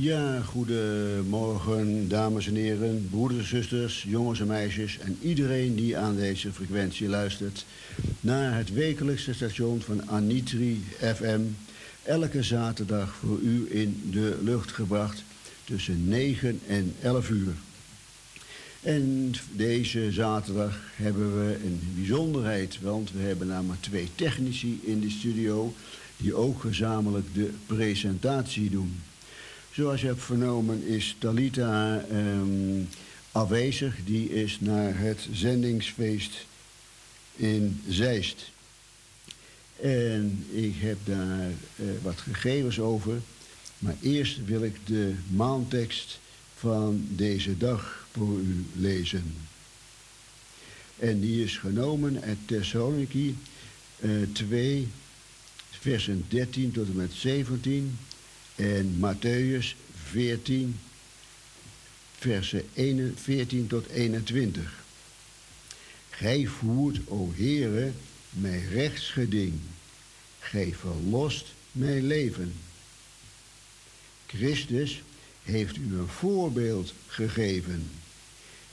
Ja, 0.00 0.40
goedemorgen, 0.40 2.08
dames 2.08 2.46
en 2.46 2.54
heren, 2.54 3.08
broeders 3.10 3.40
en 3.40 3.46
zusters, 3.46 4.04
jongens 4.08 4.40
en 4.40 4.46
meisjes 4.46 4.98
en 4.98 5.18
iedereen 5.22 5.74
die 5.74 5.96
aan 5.96 6.16
deze 6.16 6.52
frequentie 6.52 7.08
luistert 7.08 7.64
naar 8.20 8.56
het 8.56 8.72
wekelijkse 8.72 9.34
station 9.34 9.80
van 9.80 10.08
Anitri 10.08 10.84
FM. 11.00 11.40
Elke 12.02 12.42
zaterdag 12.42 13.14
voor 13.14 13.38
u 13.38 13.66
in 13.70 14.08
de 14.10 14.38
lucht 14.42 14.72
gebracht 14.72 15.22
tussen 15.64 16.08
9 16.08 16.60
en 16.66 16.94
11 17.02 17.30
uur. 17.30 17.54
En 18.82 19.32
deze 19.52 20.12
zaterdag 20.12 20.80
hebben 20.94 21.46
we 21.46 21.54
een 21.64 21.80
bijzonderheid, 21.94 22.80
want 22.80 23.12
we 23.12 23.20
hebben 23.20 23.46
namelijk 23.46 23.82
twee 23.82 24.08
technici 24.14 24.80
in 24.84 25.00
de 25.00 25.10
studio 25.10 25.74
die 26.16 26.34
ook 26.34 26.60
gezamenlijk 26.60 27.34
de 27.34 27.50
presentatie 27.66 28.70
doen. 28.70 29.00
Zoals 29.78 30.00
je 30.00 30.06
hebt 30.06 30.22
vernomen 30.22 30.86
is 30.86 31.16
Talita 31.18 32.04
ehm, 32.10 32.82
afwezig. 33.32 33.96
Die 34.04 34.30
is 34.30 34.60
naar 34.60 34.98
het 34.98 35.28
zendingsfeest 35.32 36.46
in 37.36 37.82
Zeist. 37.88 38.50
En 39.80 40.46
ik 40.50 40.74
heb 40.76 40.98
daar 41.04 41.50
eh, 41.76 41.86
wat 42.02 42.20
gegevens 42.20 42.80
over. 42.80 43.20
Maar 43.78 43.96
eerst 44.02 44.44
wil 44.44 44.62
ik 44.62 44.76
de 44.86 45.14
maandtekst 45.30 46.20
van 46.54 47.06
deze 47.10 47.56
dag 47.56 48.08
voor 48.12 48.38
u 48.38 48.64
lezen. 48.72 49.34
En 50.96 51.20
die 51.20 51.44
is 51.44 51.56
genomen 51.56 52.22
uit 52.22 52.38
Thessaloniki 52.44 53.36
eh 54.00 54.10
2, 54.32 54.88
versen 55.70 56.24
13 56.28 56.72
tot 56.72 56.88
en 56.88 56.96
met 56.96 57.12
17. 57.12 57.98
En 58.58 58.98
Matthäus 58.98 59.76
14, 60.10 60.80
versen 62.18 62.64
1 62.74 63.14
14 63.16 63.66
tot 63.66 63.86
21. 63.86 64.84
Gij 66.10 66.46
voert, 66.46 66.98
o 67.08 67.32
Heere, 67.36 67.92
mij 68.30 68.64
rechtsgeding. 68.72 69.60
Gij 70.38 70.74
verlost 70.74 71.46
mijn 71.72 72.06
leven. 72.06 72.54
Christus 74.26 75.02
heeft 75.42 75.76
u 75.76 75.98
een 75.98 76.08
voorbeeld 76.08 76.94
gegeven. 77.06 77.90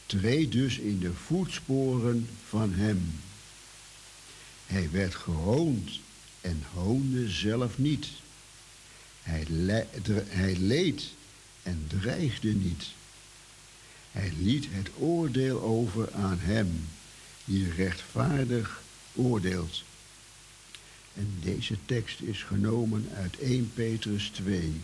Treed 0.06 0.52
dus 0.52 0.78
in 0.78 1.00
de 1.00 1.14
voetsporen 1.14 2.30
van 2.48 2.74
hem. 2.74 3.20
Hij 4.66 4.90
werd 4.92 5.16
gehoond 5.16 6.00
en 6.42 6.64
hoonde 6.74 7.30
zelf 7.30 7.78
niet. 7.78 8.08
Hij, 9.26 10.56
leed 10.58 11.12
en 11.64 11.86
dreigde 11.88 12.54
niet. 12.54 12.86
Hij 14.12 14.32
liet 14.40 14.66
het 14.70 14.90
oordeel 14.98 15.62
over 15.62 16.14
aan 16.14 16.40
hem 16.40 16.88
die 17.46 17.74
rechtvaardig 17.74 18.82
oordeelt. 19.14 19.84
En 21.14 21.38
deze 21.42 21.78
tekst 21.86 22.22
is 22.22 22.44
genomen 22.44 23.10
uit 23.16 23.40
1 23.40 23.72
Petrus 23.74 24.30
2. 24.30 24.82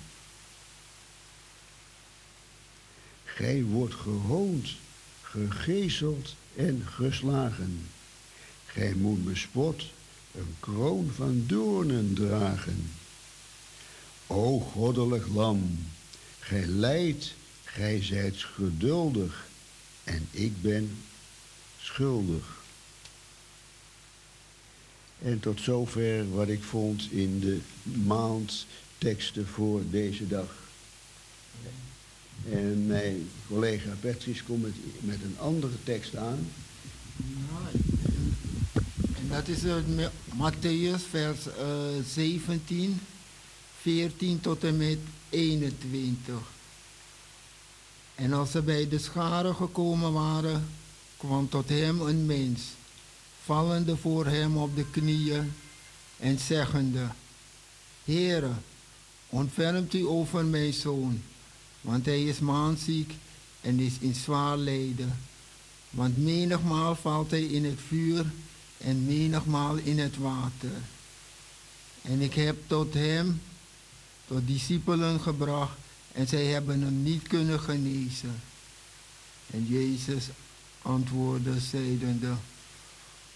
Gij 3.24 3.64
wordt 3.64 3.96
gehoond, 3.96 4.76
gegezeld 5.22 6.36
en 6.56 6.84
geslagen. 6.86 7.88
Gij 8.66 8.94
moet 8.94 9.26
bespot 9.26 9.84
een 10.36 10.56
kroon 10.60 11.12
van 11.16 11.44
doornen 11.48 12.14
dragen. 12.14 12.92
O 14.34 14.60
goddelijk 14.60 15.28
lam, 15.28 15.78
gij 16.40 16.66
lijdt, 16.66 17.34
gij 17.64 18.04
zijt 18.04 18.38
geduldig 18.38 19.48
en 20.04 20.28
ik 20.32 20.62
ben 20.62 20.98
schuldig. 21.82 22.60
En 25.22 25.40
tot 25.40 25.62
zover 25.62 26.32
wat 26.34 26.48
ik 26.48 26.64
vond 26.64 27.12
in 27.12 27.40
de 27.40 27.60
maandteksten 28.06 29.48
voor 29.48 29.82
deze 29.90 30.28
dag. 30.28 30.56
En 32.52 32.88
mijn 32.88 33.30
collega 33.48 33.90
Patrice 34.00 34.44
komt 34.44 34.64
met, 35.00 35.24
een 35.24 35.36
andere 35.40 35.84
tekst 35.84 36.16
aan. 36.16 36.48
En 39.16 39.28
dat 39.30 39.48
is 39.48 39.60
Matthäus 40.30 41.10
vers 41.10 41.48
eh, 41.48 42.06
17, 42.08 43.00
14 43.82 44.42
tot 44.42 44.64
en 44.64 44.78
met 44.78 44.98
21. 45.30 46.36
En 48.16 48.34
als 48.34 48.52
ze 48.52 48.62
bij 48.62 48.88
de 48.88 49.00
scharen 49.00 49.56
gekomen 49.56 50.14
waren, 50.14 50.68
kwam 51.18 51.50
tot 51.50 51.70
hem 51.70 52.02
een 52.02 52.26
mens, 52.26 52.62
vallende 53.44 53.98
voor 53.98 54.26
hem 54.26 54.58
op 54.58 54.76
de 54.76 54.86
knieën 54.92 55.54
en 56.18 56.40
zeggende, 56.40 57.08
Heere, 58.04 58.52
ontfermt 59.30 59.94
u 59.94 60.06
over 60.08 60.46
mijn 60.46 60.74
zoon, 60.74 61.22
want 61.82 62.06
hij 62.06 62.24
is 62.24 62.40
maanziek 62.40 63.14
en 63.62 63.80
is 63.80 63.94
in 64.00 64.16
zwaar 64.16 64.58
lijden. 64.58 65.20
Want 65.90 66.18
menigmaal 66.18 66.96
valt 66.96 67.32
hij 67.32 67.44
in 67.44 67.66
het 67.66 67.80
vuur 67.88 68.26
en 68.78 69.06
menigmaal 69.06 69.76
in 69.76 70.00
het 70.00 70.18
water. 70.18 70.72
En 72.02 72.22
ik 72.22 72.34
heb 72.34 72.58
tot 72.68 72.94
hem, 72.94 73.42
tot 74.32 74.48
discipelen 74.48 75.20
gebracht, 75.20 75.78
en 76.12 76.28
zij 76.28 76.46
hebben 76.46 76.82
hem 76.82 77.04
niet 77.04 77.28
kunnen 77.28 77.60
genezen. 77.60 78.42
En 79.50 79.66
Jezus 79.68 80.28
antwoordde, 80.82 81.60
zeidende, 81.60 82.34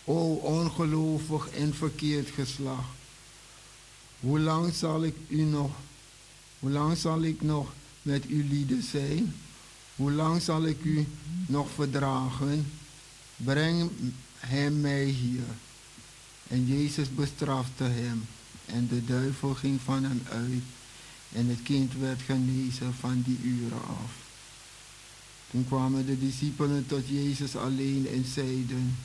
O 0.04 0.34
ongelovig 0.34 1.50
en 1.50 1.74
verkeerd 1.74 2.30
geslacht, 2.30 2.88
hoe 4.20 4.39
lang 4.39 4.74
zal 4.74 5.04
ik 5.04 5.16
u 5.28 5.41
nog, 5.41 5.72
hoe 6.60 6.70
lang 6.70 6.98
zal 6.98 7.22
ik 7.22 7.41
nog 7.41 7.74
met 8.02 8.30
u 8.30 8.48
lieden 8.48 8.84
zijn? 8.84 9.36
Hoe 9.96 10.12
lang 10.12 10.41
zal 10.41 10.66
ik 10.66 10.84
u 10.84 11.08
nog 11.48 11.70
verdragen? 11.76 12.72
Breng 13.36 13.91
hem 14.38 14.82
mij 14.82 15.04
hier. 15.04 15.43
En 16.48 16.68
Jezus 16.68 17.16
bestrafte 17.16 17.84
hem. 17.84 18.26
En 18.66 18.88
de 18.88 19.06
duivel 19.06 19.54
ging 19.54 19.82
van 19.82 20.04
hem 20.04 20.22
uit. 20.32 20.64
En 21.36 21.47
het 21.47 21.63
kind 21.63 21.93
werd 21.93 22.21
genezen 22.21 22.93
van 22.93 23.23
die 23.25 23.39
uren 23.43 23.81
af. 23.81 24.11
Toen 25.51 25.65
kwamen 25.67 26.05
de 26.05 26.19
discipelen 26.19 26.86
tot 26.88 27.07
Jezus 27.07 27.55
alleen 27.55 28.07
en 28.07 28.25
zeiden, 28.25 28.97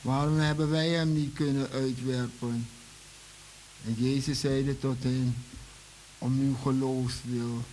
waarom 0.00 0.38
hebben 0.38 0.70
wij 0.70 0.88
hem 0.88 1.12
niet 1.12 1.32
kunnen 1.32 1.70
uitwerpen? 1.70 2.68
En 3.84 3.94
Jezus 3.98 4.40
zeide 4.40 4.78
tot 4.78 5.02
hen, 5.02 5.36
om 6.18 6.38
uw 6.40 6.54
geloofs 6.54 7.14
wil. 7.24 7.64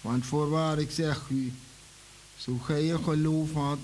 Want 0.00 0.26
voorwaar 0.26 0.78
ik 0.78 0.90
zeg 0.90 1.28
u, 1.28 1.52
zo 2.36 2.58
gij 2.58 2.90
een 2.90 3.04
geloof 3.04 3.52
had 3.52 3.78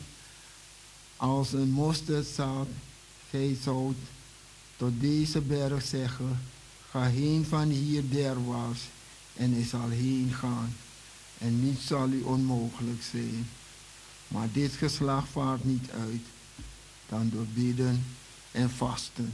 als 1.17 1.53
een 1.53 1.71
mosterdzaad, 1.71 2.69
gij 3.31 3.57
zoudt 3.63 3.99
tot 4.77 5.01
deze 5.01 5.41
berg 5.41 5.85
zeggen, 5.85 6.41
ga 6.91 7.05
heen 7.05 7.45
van 7.45 7.69
hier 7.69 8.03
derwaarts, 8.11 8.81
en 9.37 9.53
hij 9.53 9.65
zal 9.65 9.89
heen 9.89 10.31
gaan, 10.33 10.75
en 11.39 11.65
niets 11.65 11.87
zal 11.87 12.09
u 12.09 12.23
onmogelijk 12.23 13.03
zijn. 13.11 13.49
Maar 14.29 14.49
dit 14.53 14.73
geslacht 14.73 15.29
vaart 15.29 15.65
niet 15.65 15.91
uit, 15.91 16.23
dan 17.09 17.31
door 17.31 17.47
bidden 17.55 18.05
en 18.51 18.71
vasten. 18.71 19.33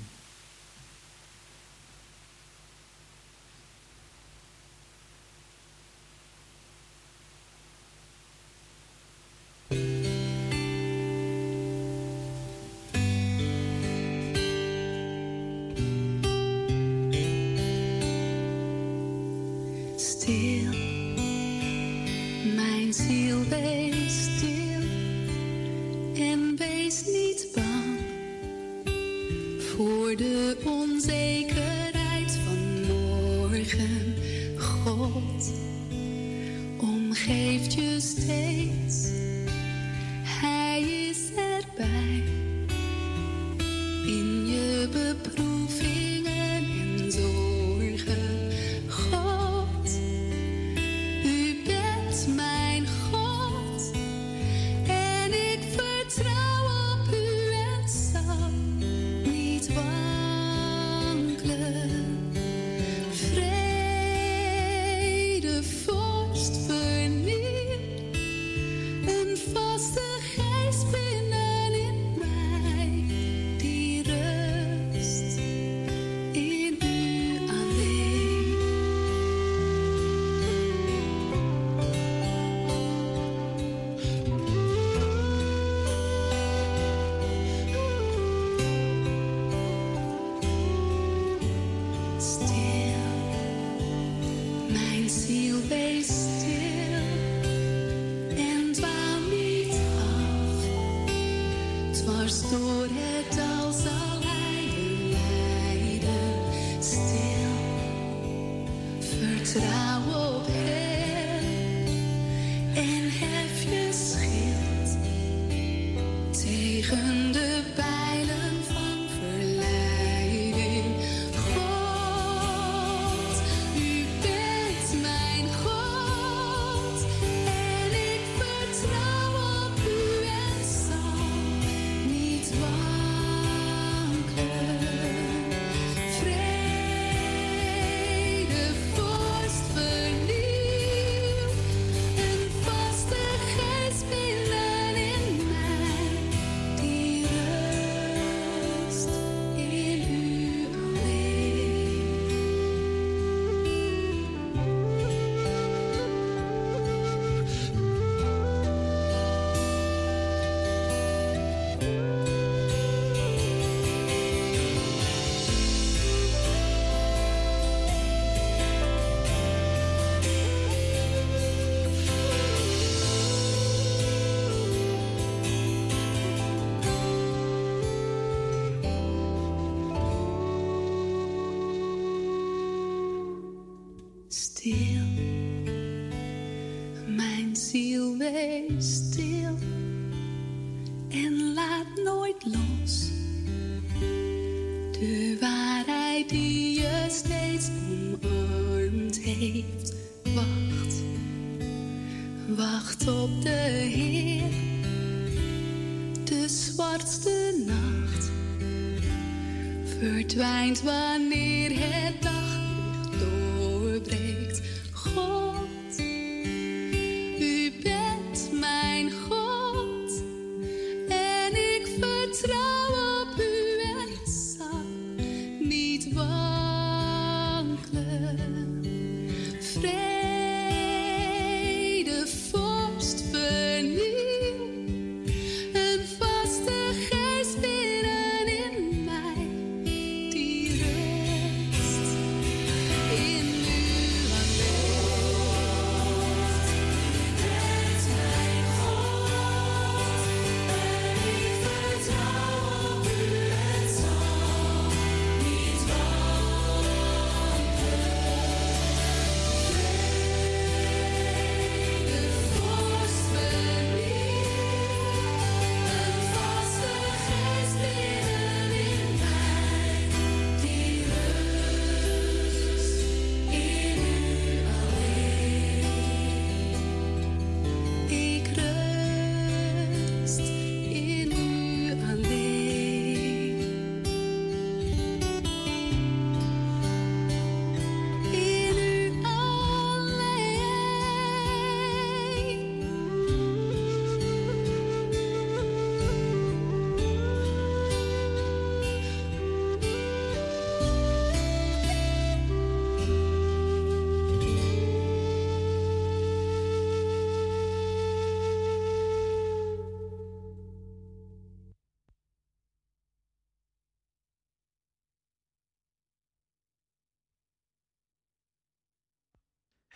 It's 210.70 210.82
were. 210.82 211.47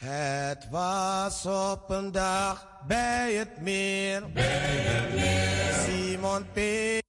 Het 0.05 0.69
was 0.71 1.47
op 1.47 1.91
een 1.91 2.13
dag 2.13 2.67
bij 2.87 3.33
het 3.35 3.61
meer. 3.61 4.33
Bij 4.33 4.45
het. 4.45 5.85
Simon 5.85 6.47
Peter. 6.53 7.02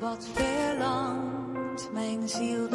Wat 0.00 0.28
verlangt 0.32 1.92
mijn 1.92 2.28
ziel 2.28 2.68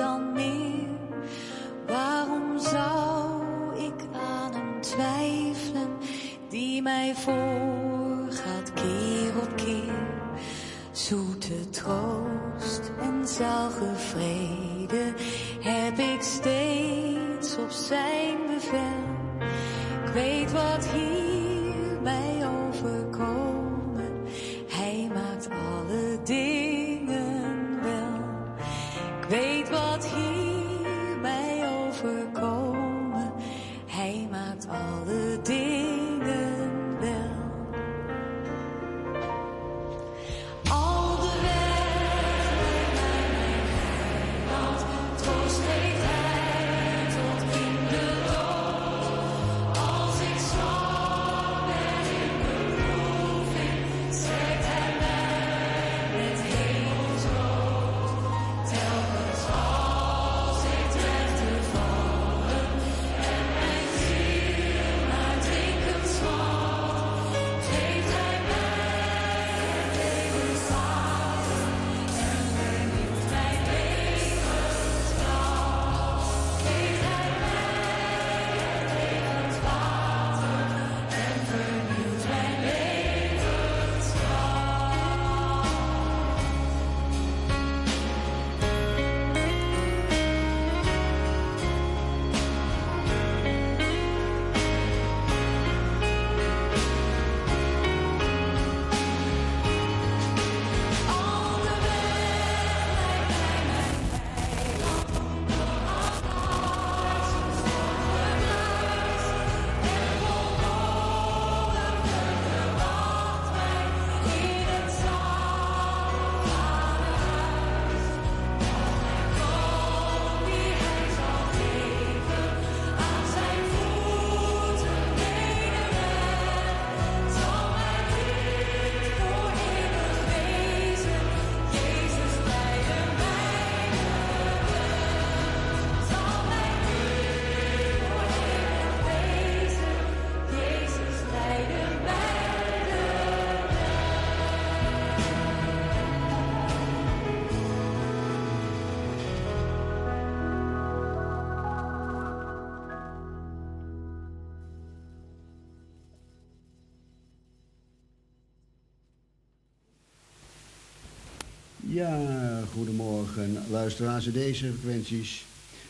Ja, 161.96 162.64
goedemorgen 162.74 163.64
luisteraars 163.70 164.26
in 164.26 164.32
deze 164.32 164.72
frequenties. 164.82 165.46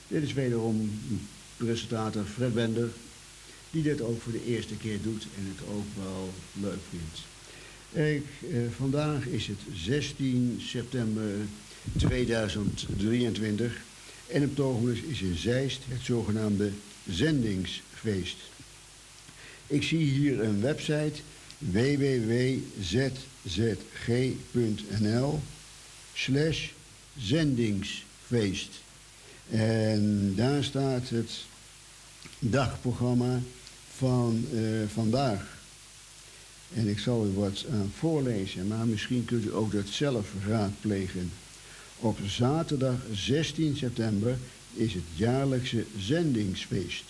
Dit 0.07 0.23
is 0.23 0.33
wederom 0.33 0.99
presentator 1.57 2.23
Fred 2.23 2.53
Bender, 2.53 2.89
die 3.71 3.83
dit 3.83 4.01
ook 4.01 4.21
voor 4.21 4.31
de 4.31 4.45
eerste 4.45 4.75
keer 4.75 5.01
doet 5.01 5.27
en 5.37 5.53
het 5.55 5.67
ook 5.69 5.85
wel 6.03 6.33
leuk 6.53 6.79
vindt. 6.89 7.19
Eh, 7.91 8.21
vandaag 8.75 9.25
is 9.25 9.47
het 9.47 9.57
16 9.73 10.61
september 10.61 11.31
2023 11.97 13.81
en 14.27 14.43
op 14.43 14.57
het 14.57 15.03
is 15.09 15.21
in 15.21 15.35
Zeist 15.35 15.81
het 15.87 16.01
zogenaamde 16.01 16.71
zendingsfeest. 17.09 18.37
Ik 19.67 19.83
zie 19.83 20.03
hier 20.03 20.43
een 20.43 20.61
website 20.61 21.21
www.zzg.nl 21.57 22.59
slash 26.15 26.69
zendingsfeest. 27.17 28.69
En 29.49 30.33
daar 30.35 30.63
staat 30.63 31.09
het 31.09 31.31
dagprogramma 32.39 33.41
van 33.95 34.45
eh, 34.53 34.59
vandaag. 34.93 35.57
En 36.73 36.87
ik 36.87 36.99
zal 36.99 37.25
u 37.25 37.29
wat 37.29 37.65
aan 37.71 37.91
voorlezen, 37.97 38.67
maar 38.67 38.87
misschien 38.87 39.25
kunt 39.25 39.45
u 39.45 39.53
ook 39.53 39.71
dat 39.71 39.87
zelf 39.87 40.27
raadplegen. 40.47 41.31
Op 41.99 42.17
zaterdag 42.27 42.95
16 43.13 43.77
september 43.77 44.37
is 44.73 44.93
het 44.93 45.03
jaarlijkse 45.15 45.85
zendingsfeest. 45.97 47.03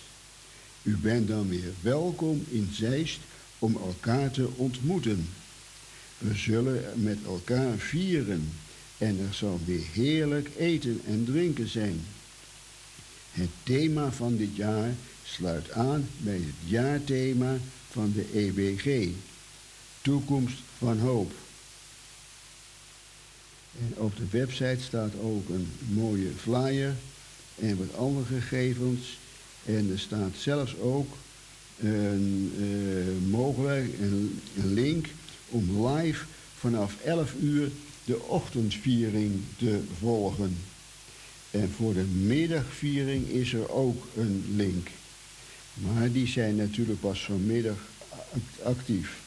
U 0.82 0.96
bent 0.96 1.28
dan 1.28 1.48
weer 1.48 1.72
welkom 1.80 2.44
in 2.48 2.70
Zeist 2.72 3.18
om 3.58 3.76
elkaar 3.76 4.30
te 4.30 4.48
ontmoeten. 4.56 5.28
We 6.18 6.34
zullen 6.34 7.02
met 7.02 7.18
elkaar 7.24 7.78
vieren 7.78 8.52
en 8.98 9.18
er 9.28 9.34
zal 9.34 9.60
weer 9.64 9.84
heerlijk 9.92 10.50
eten 10.56 11.00
en 11.06 11.24
drinken 11.24 11.68
zijn. 11.68 12.04
Het 13.30 13.50
thema 13.62 14.12
van 14.12 14.36
dit 14.36 14.56
jaar 14.56 14.94
sluit 15.24 15.70
aan 15.70 16.08
bij 16.18 16.34
het 16.34 16.70
jaarthema 16.70 17.56
van 17.90 18.12
de 18.12 18.26
EBG, 18.34 19.08
Toekomst 20.02 20.58
van 20.78 20.98
Hoop. 20.98 21.32
En 23.80 23.94
op 23.96 24.16
de 24.16 24.26
website 24.30 24.82
staat 24.82 25.12
ook 25.20 25.48
een 25.48 25.72
mooie 25.88 26.30
flyer 26.36 26.94
en 27.54 27.76
wat 27.78 27.96
andere 27.96 28.40
gegevens. 28.40 29.18
En 29.64 29.90
er 29.92 29.98
staat 29.98 30.32
zelfs 30.36 30.76
ook 30.78 31.16
een 31.78 32.52
eh, 32.58 33.30
mogelijk 33.30 33.98
een, 34.00 34.40
een 34.56 34.74
link 34.74 35.06
om 35.48 35.86
live 35.86 36.24
vanaf 36.58 36.94
11 37.04 37.34
uur 37.40 37.70
de 38.06 38.20
ochtendviering 38.20 39.40
te 39.58 39.80
volgen. 39.98 40.58
En 41.50 41.70
voor 41.76 41.94
de 41.94 42.04
middagviering 42.04 43.28
is 43.28 43.52
er 43.52 43.70
ook 43.70 44.06
een 44.16 44.44
link. 44.56 44.88
Maar 45.74 46.12
die 46.12 46.26
zijn 46.26 46.56
natuurlijk 46.56 47.00
pas 47.00 47.24
vanmiddag 47.24 47.78
act- 48.10 48.62
actief. 48.62 49.18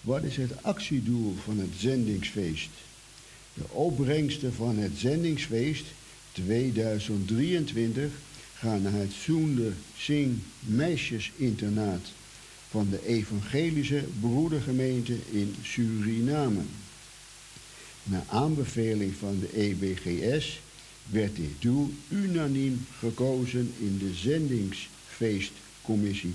Wat 0.00 0.22
is 0.22 0.36
het 0.36 0.62
actiedoel 0.62 1.34
van 1.44 1.58
het 1.58 1.72
zendingsfeest? 1.78 2.70
De 3.54 3.64
opbrengsten 3.70 4.54
van 4.54 4.78
het 4.78 4.92
zendingsfeest 4.96 5.84
2023 6.32 8.12
gaan 8.54 8.82
naar 8.82 8.92
het 8.92 9.12
Soende 9.12 9.72
Sing 9.96 10.38
Meisjesinternaat 10.60 12.06
van 12.74 12.90
de 12.90 13.06
Evangelische 13.06 14.04
Broedergemeente 14.20 15.16
in 15.30 15.54
Suriname. 15.62 16.60
Na 18.02 18.24
aanbeveling 18.28 19.14
van 19.14 19.40
de 19.40 19.56
EBGS 19.56 20.60
werd 21.10 21.36
dit 21.36 21.50
doel 21.58 21.90
unaniem 22.08 22.86
gekozen 22.98 23.74
in 23.78 23.98
de 23.98 24.14
zendingsfeestcommissie. 24.14 26.34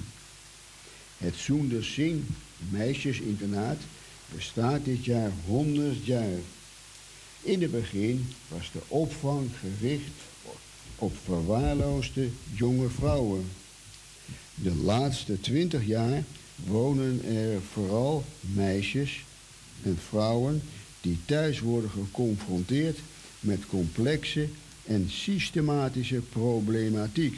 Het 1.18 1.36
Soender 1.36 1.84
Sing 1.84 2.24
Meisjesinternaat 2.70 3.80
bestaat 4.36 4.86
dit 4.86 5.06
jaar 5.06 5.32
100 5.46 6.06
jaar. 6.06 6.40
In 7.42 7.62
het 7.62 7.72
begin 7.72 8.28
was 8.48 8.72
de 8.72 8.82
opvang 8.88 9.50
gericht 9.60 10.18
op 10.96 11.14
verwaarloosde 11.24 12.30
jonge 12.54 12.90
vrouwen. 12.90 13.50
De 14.62 14.76
laatste 14.76 15.40
20 15.40 15.86
jaar 15.86 16.24
wonen 16.56 17.26
er 17.26 17.62
vooral 17.72 18.26
meisjes 18.40 19.24
en 19.84 19.98
vrouwen 20.08 20.62
die 21.02 21.18
thuis 21.26 21.60
worden 21.60 21.90
geconfronteerd 21.90 22.98
met 23.40 23.66
complexe 23.66 24.48
en 24.86 25.10
systematische 25.10 26.22
problematiek, 26.30 27.38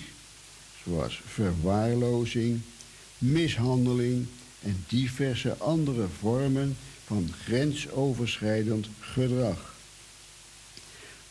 zoals 0.84 1.22
verwaarlozing, 1.26 2.59
mishandeling 3.17 4.26
en 4.61 4.84
diverse 4.88 5.57
andere 5.57 6.07
vormen 6.19 6.78
van 7.05 7.30
grensoverschrijdend 7.43 8.88
gedrag. 8.99 9.76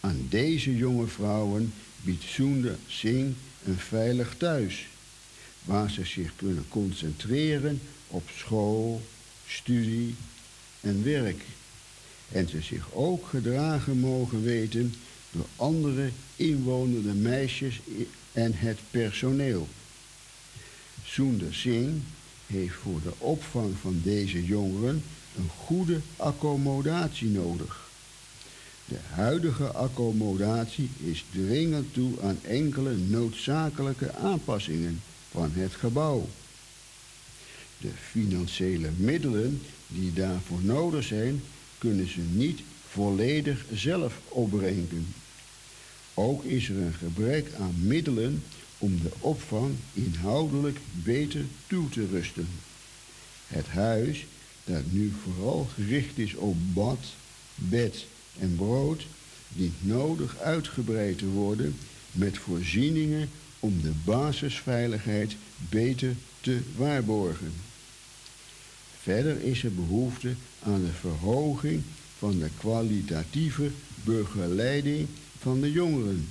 Aan 0.01 0.27
deze 0.29 0.77
jonge 0.77 1.07
vrouwen 1.07 1.73
biedt 2.03 2.25
Soende 2.25 2.77
Singh 2.87 3.35
een 3.65 3.79
veilig 3.79 4.35
thuis, 4.37 4.89
waar 5.65 5.91
ze 5.91 6.05
zich 6.05 6.33
kunnen 6.37 6.65
concentreren 6.69 7.81
op 8.07 8.29
school, 8.37 9.03
studie 9.47 10.15
en 10.81 11.05
werk. 11.05 11.43
En 12.33 12.49
ze 12.49 12.63
zich 12.63 12.93
ook 12.93 13.27
gedragen 13.27 13.99
mogen 13.99 14.43
weten 14.43 14.95
door 15.31 15.47
andere 15.57 16.11
inwonende 16.37 17.13
meisjes 17.13 17.81
en 18.33 18.53
het 18.55 18.79
personeel. 18.91 19.69
Soender 21.05 21.55
Singh 21.55 22.03
heeft 22.47 22.75
voor 22.75 23.01
de 23.03 23.13
opvang 23.19 23.75
van 23.81 24.01
deze 24.05 24.45
jongeren 24.45 25.03
een 25.37 25.49
goede 25.49 26.01
accommodatie 26.17 27.29
nodig. 27.29 27.89
De 28.85 28.99
huidige 29.11 29.67
accommodatie 29.67 30.91
is 31.05 31.25
dringend 31.33 31.95
toe 31.95 32.13
aan 32.23 32.39
enkele 32.43 32.97
noodzakelijke 32.97 34.15
aanpassingen 34.15 35.03
van 35.31 35.51
het 35.53 35.73
gebouw. 35.73 36.29
De 37.79 37.91
financiële 38.11 38.89
middelen 38.97 39.63
die 39.87 40.13
daarvoor 40.13 40.61
nodig 40.63 41.05
zijn, 41.05 41.43
kunnen 41.79 42.09
ze 42.09 42.21
niet 42.21 42.61
volledig 42.89 43.65
zelf 43.73 44.21
opbrengen. 44.29 45.15
Ook 46.15 46.45
is 46.45 46.69
er 46.69 46.77
een 46.77 46.95
gebrek 46.95 47.47
aan 47.59 47.75
middelen 47.79 48.43
om 48.79 49.01
de 49.03 49.11
opvang 49.21 49.75
inhoudelijk 49.93 50.79
beter 50.93 51.45
toe 51.67 51.89
te 51.89 52.07
rusten. 52.07 52.49
Het 53.47 53.67
huis, 53.67 54.27
dat 54.65 54.83
nu 54.91 55.13
vooral 55.23 55.69
gericht 55.75 56.19
is 56.19 56.35
op 56.35 56.57
bad, 56.75 56.99
bed 57.55 58.07
en 58.39 58.55
brood, 58.57 59.07
dient 59.49 59.87
nodig 59.87 60.39
uitgebreid 60.39 61.19
te 61.19 61.27
worden 61.27 61.77
met 62.13 62.39
voorzieningen 62.39 63.31
om 63.61 63.81
de 63.83 63.93
basisveiligheid 64.05 65.37
beter 65.69 66.15
te 66.41 66.61
waarborgen. 66.77 67.53
Verder 69.01 69.43
is 69.43 69.65
er 69.65 69.75
behoefte 69.75 70.35
aan 70.63 70.85
de 70.85 70.93
verhoging 70.93 71.83
van 72.19 72.39
de 72.39 72.49
kwalitatieve 72.59 73.71
begeleiding 74.05 75.07
van 75.39 75.61
de 75.61 75.73
jongeren. 75.73 76.29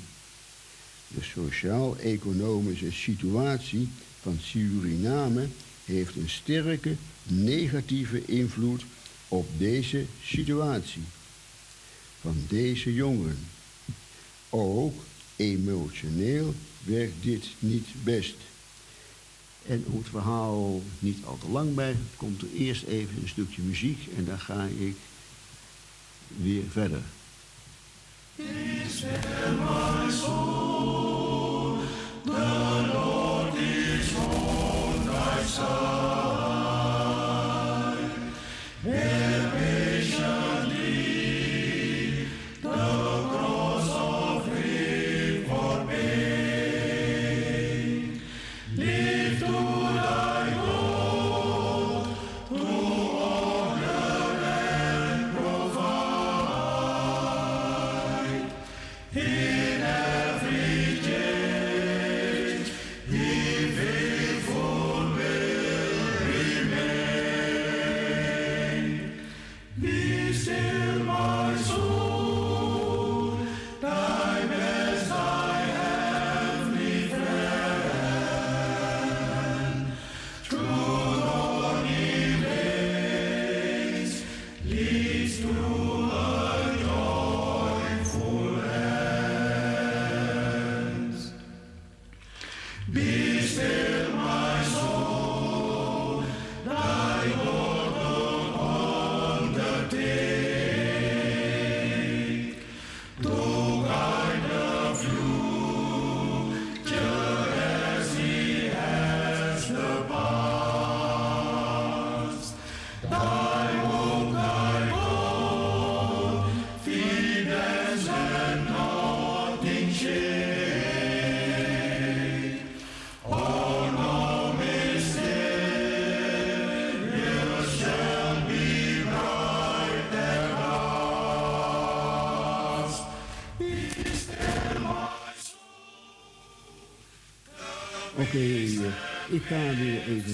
De 1.08 1.24
sociaal-economische 1.24 2.92
situatie 2.92 3.90
van 4.22 4.38
Suriname 4.42 5.48
heeft 5.86 6.16
een 6.16 6.30
sterke 6.30 6.96
negatieve 7.24 8.26
invloed 8.26 8.84
op 9.28 9.48
deze 9.58 10.06
situatie 10.24 11.04
van 12.22 12.36
deze 12.48 12.94
jongeren. 12.94 13.48
Ook 14.50 14.96
emotioneel 15.36 16.54
werkt 16.90 17.24
dit 17.24 17.46
niet 17.60 17.88
best. 18.04 18.36
En 19.66 19.86
om 19.88 19.98
het 19.98 20.10
verhaal 20.10 20.82
niet 21.00 21.26
al 21.26 21.38
te 21.38 21.50
lang 21.50 21.76
bij, 21.76 21.96
komt 22.16 22.42
er 22.42 22.48
eerst 22.56 22.84
even 22.84 23.22
een 23.22 23.28
stukje 23.28 23.62
muziek 23.62 24.08
en 24.18 24.26
dan 24.26 24.40
ga 24.40 24.68
ik 24.80 24.96
weer 26.38 26.64
verder. 26.70 27.02
Is. 28.36 29.04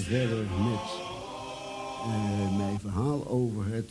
Verder 0.06 0.44
met 0.44 0.88
eh, 2.02 2.56
mijn 2.56 2.80
verhaal 2.80 3.28
over 3.28 3.66
het, 3.66 3.90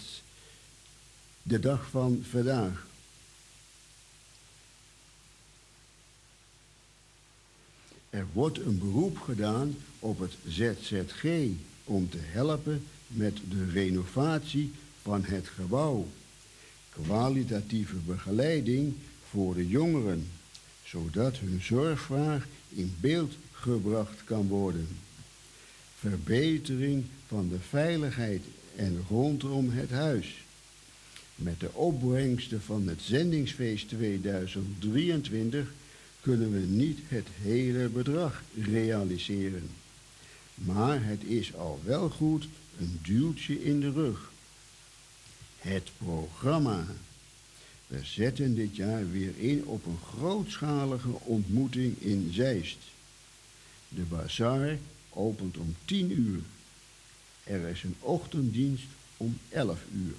de 1.44 1.60
dag 1.60 1.90
van 1.90 2.24
vandaag. 2.30 2.88
Er 8.10 8.26
wordt 8.34 8.60
een 8.60 8.80
beroep 8.80 9.18
gedaan 9.18 9.76
op 10.00 10.20
het 10.20 10.34
ZZG 10.48 11.26
om 11.84 12.10
te 12.10 12.20
helpen 12.22 12.86
met 13.08 13.38
de 13.50 13.70
renovatie 13.72 14.72
van 15.02 15.24
het 15.24 15.48
gebouw. 15.48 16.08
Kwalitatieve 16.90 17.96
begeleiding 17.96 18.96
voor 19.30 19.54
de 19.54 19.68
jongeren, 19.68 20.30
zodat 20.84 21.38
hun 21.38 21.62
zorgvraag 21.62 22.48
in 22.70 22.96
beeld 23.00 23.34
gebracht 23.52 24.24
kan 24.24 24.48
worden. 24.48 24.88
Verbetering 26.10 27.06
van 27.28 27.50
de 27.50 27.60
veiligheid 27.60 28.42
en 28.76 29.06
rondom 29.10 29.70
het 29.70 29.90
huis. 29.90 30.44
Met 31.36 31.60
de 31.60 31.74
opbrengsten 31.74 32.62
van 32.62 32.88
het 32.88 33.02
zendingsfeest 33.02 33.88
2023 33.88 35.74
kunnen 36.22 36.52
we 36.52 36.60
niet 36.60 37.00
het 37.08 37.28
hele 37.42 37.90
bedrag 37.90 38.44
realiseren. 38.62 39.70
Maar 40.56 41.06
het 41.06 41.24
is 41.24 41.56
al 41.56 41.80
wel 41.84 42.10
goed 42.10 42.48
een 42.80 43.00
duwtje 43.02 43.64
in 43.64 43.80
de 43.80 43.92
rug. 43.92 44.32
Het 45.58 45.92
programma. 45.98 46.86
We 47.88 48.00
zetten 48.04 48.56
dit 48.56 48.76
jaar 48.76 49.12
weer 49.12 49.38
in 49.38 49.66
op 49.66 49.86
een 49.86 50.00
grootschalige 50.18 51.20
ontmoeting 51.24 52.02
in 52.02 52.30
Zeist. 52.34 52.78
De 53.90 54.02
bazaar 54.02 54.78
opent 55.16 55.58
om 55.58 55.76
10 55.86 56.12
uur. 56.12 56.40
Er 57.44 57.68
is 57.68 57.84
een 57.84 57.96
ochtenddienst 58.00 58.86
om 59.18 59.38
11 59.50 59.80
uur. 59.96 60.14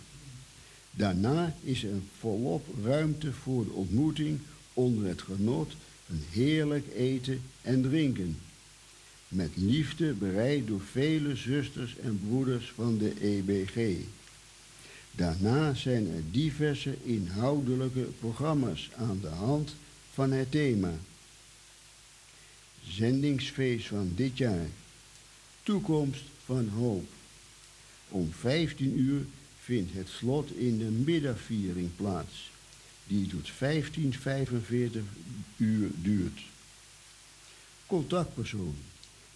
Daarna 0.90 1.54
is 1.62 1.84
er 1.84 2.00
volop 2.18 2.66
ruimte 2.84 3.32
voor 3.32 3.64
de 3.64 3.72
ontmoeting 3.72 4.38
onder 4.72 5.08
het 5.08 5.22
genot 5.22 5.72
van 6.06 6.18
heerlijk 6.30 6.86
eten 6.94 7.42
en 7.62 7.82
drinken. 7.82 8.38
Met 9.28 9.50
liefde 9.54 10.12
bereid 10.12 10.66
door 10.66 10.80
vele 10.80 11.36
zusters 11.36 11.96
en 11.96 12.20
broeders 12.28 12.72
van 12.74 12.98
de 12.98 13.12
EBG. 13.20 14.04
Daarna 15.10 15.74
zijn 15.74 16.06
er 16.14 16.22
diverse 16.30 16.96
inhoudelijke 17.02 18.08
programma's 18.20 18.90
aan 18.96 19.18
de 19.20 19.28
hand 19.28 19.74
van 20.12 20.32
het 20.32 20.50
thema. 20.50 20.92
Zendingsfeest 22.88 23.86
van 23.86 24.12
dit 24.14 24.38
jaar. 24.38 24.66
Toekomst 25.66 26.22
van 26.44 26.68
hoop. 26.68 27.04
Om 28.08 28.32
15 28.32 28.98
uur 28.98 29.26
vindt 29.60 29.92
het 29.92 30.08
slot 30.08 30.50
in 30.50 30.78
de 30.78 30.84
middagviering 30.84 31.90
plaats, 31.96 32.50
die 33.06 33.26
tot 33.26 33.58
1545 33.58 35.02
uur 35.56 35.88
duurt. 35.94 36.40
Contactpersoon. 37.86 38.74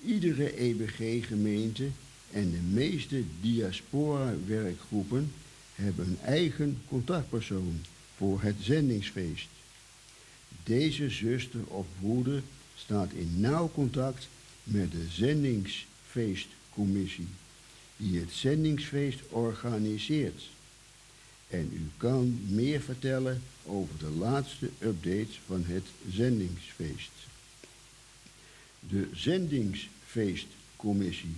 Iedere 0.04 0.56
EBG-gemeente 0.56 1.88
en 2.30 2.50
de 2.50 2.60
meeste 2.72 3.22
diaspora-werkgroepen 3.40 5.32
hebben 5.74 6.06
een 6.06 6.20
eigen 6.24 6.82
contactpersoon 6.88 7.80
voor 8.16 8.42
het 8.42 8.56
zendingsfeest. 8.60 9.48
Deze 10.64 11.08
zuster 11.08 11.64
of 11.66 11.86
broeder 12.00 12.42
staat 12.76 13.12
in 13.12 13.40
nauw 13.40 13.70
contact 13.74 14.28
met 14.62 14.92
de 14.92 15.06
zendingsfeestcommissie 16.12 17.28
die 17.96 18.18
het 18.18 18.32
zendingsfeest 18.32 19.20
organiseert. 19.28 20.42
En 21.48 21.70
u 21.72 21.88
kan 21.96 22.40
meer 22.48 22.80
vertellen 22.80 23.42
over 23.64 23.98
de 23.98 24.10
laatste 24.10 24.70
updates 24.78 25.40
van 25.46 25.64
het 25.66 25.84
zendingsfeest. 26.10 27.10
De 28.88 29.08
zendingsfeestcommissie. 29.12 31.36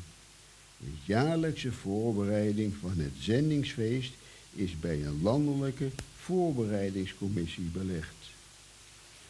De 0.79 0.91
jaarlijkse 1.05 1.73
voorbereiding 1.73 2.75
van 2.81 2.99
het 2.99 3.13
zendingsfeest 3.21 4.13
is 4.55 4.81
bij 4.81 5.05
een 5.05 5.23
landelijke 5.23 5.91
voorbereidingscommissie 6.17 7.65
belegd. 7.65 8.15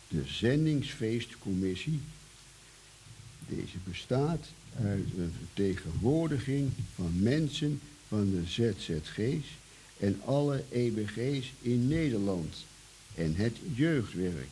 De 0.09 0.22
zendingsfeestcommissie, 0.26 2.01
deze 3.49 3.76
bestaat 3.84 4.47
uit 4.77 5.07
een 5.18 5.33
vertegenwoordiging 5.39 6.70
van 6.95 7.23
mensen 7.23 7.81
van 8.09 8.31
de 8.31 8.43
ZZG's 8.47 9.47
en 9.99 10.20
alle 10.25 10.64
EBG's 10.70 11.53
in 11.61 11.89
Nederland 11.89 12.55
en 13.14 13.35
het 13.37 13.57
jeugdwerk. 13.75 14.49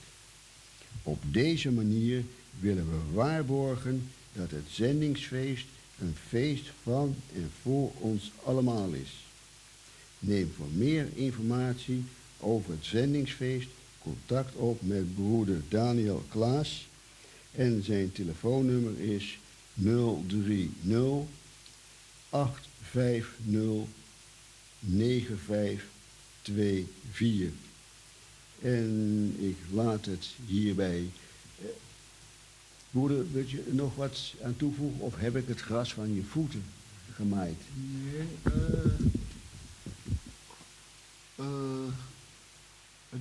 Op 1.02 1.22
deze 1.26 1.70
manier 1.70 2.24
willen 2.60 2.90
we 2.90 3.12
waarborgen 3.12 4.08
dat 4.32 4.50
het 4.50 4.64
zendingsfeest 4.70 5.66
een 6.00 6.14
feest 6.28 6.70
van 6.82 7.16
en 7.34 7.50
voor 7.62 7.92
ons 7.98 8.32
allemaal 8.44 8.90
is. 8.92 9.24
Neem 10.18 10.52
voor 10.56 10.68
meer 10.74 11.08
informatie 11.14 12.04
over 12.38 12.70
het 12.70 12.84
zendingsfeest 12.84 13.68
contact 13.98 14.54
op 14.54 14.82
met 14.82 15.14
broeder 15.14 15.62
Daniel 15.68 16.24
Klaas 16.28 16.88
en 17.52 17.82
zijn 17.84 18.12
telefoonnummer 18.12 19.00
is 19.00 19.38
030 19.74 20.68
850 22.30 23.86
9524. 24.78 27.50
En 28.62 29.34
ik 29.38 29.56
laat 29.72 30.04
het 30.06 30.28
hierbij. 30.46 31.10
Broeder, 32.90 33.32
wil 33.32 33.44
je 33.46 33.64
nog 33.70 33.94
wat 33.94 34.34
aan 34.42 34.56
toevoegen 34.56 35.00
of 35.00 35.16
heb 35.16 35.36
ik 35.36 35.48
het 35.48 35.60
gras 35.60 35.92
van 35.92 36.14
je 36.14 36.22
voeten 36.22 36.64
gemaaid? 37.14 37.56
Nee, 37.74 38.26
eh, 41.36 41.46
het- 43.08 43.20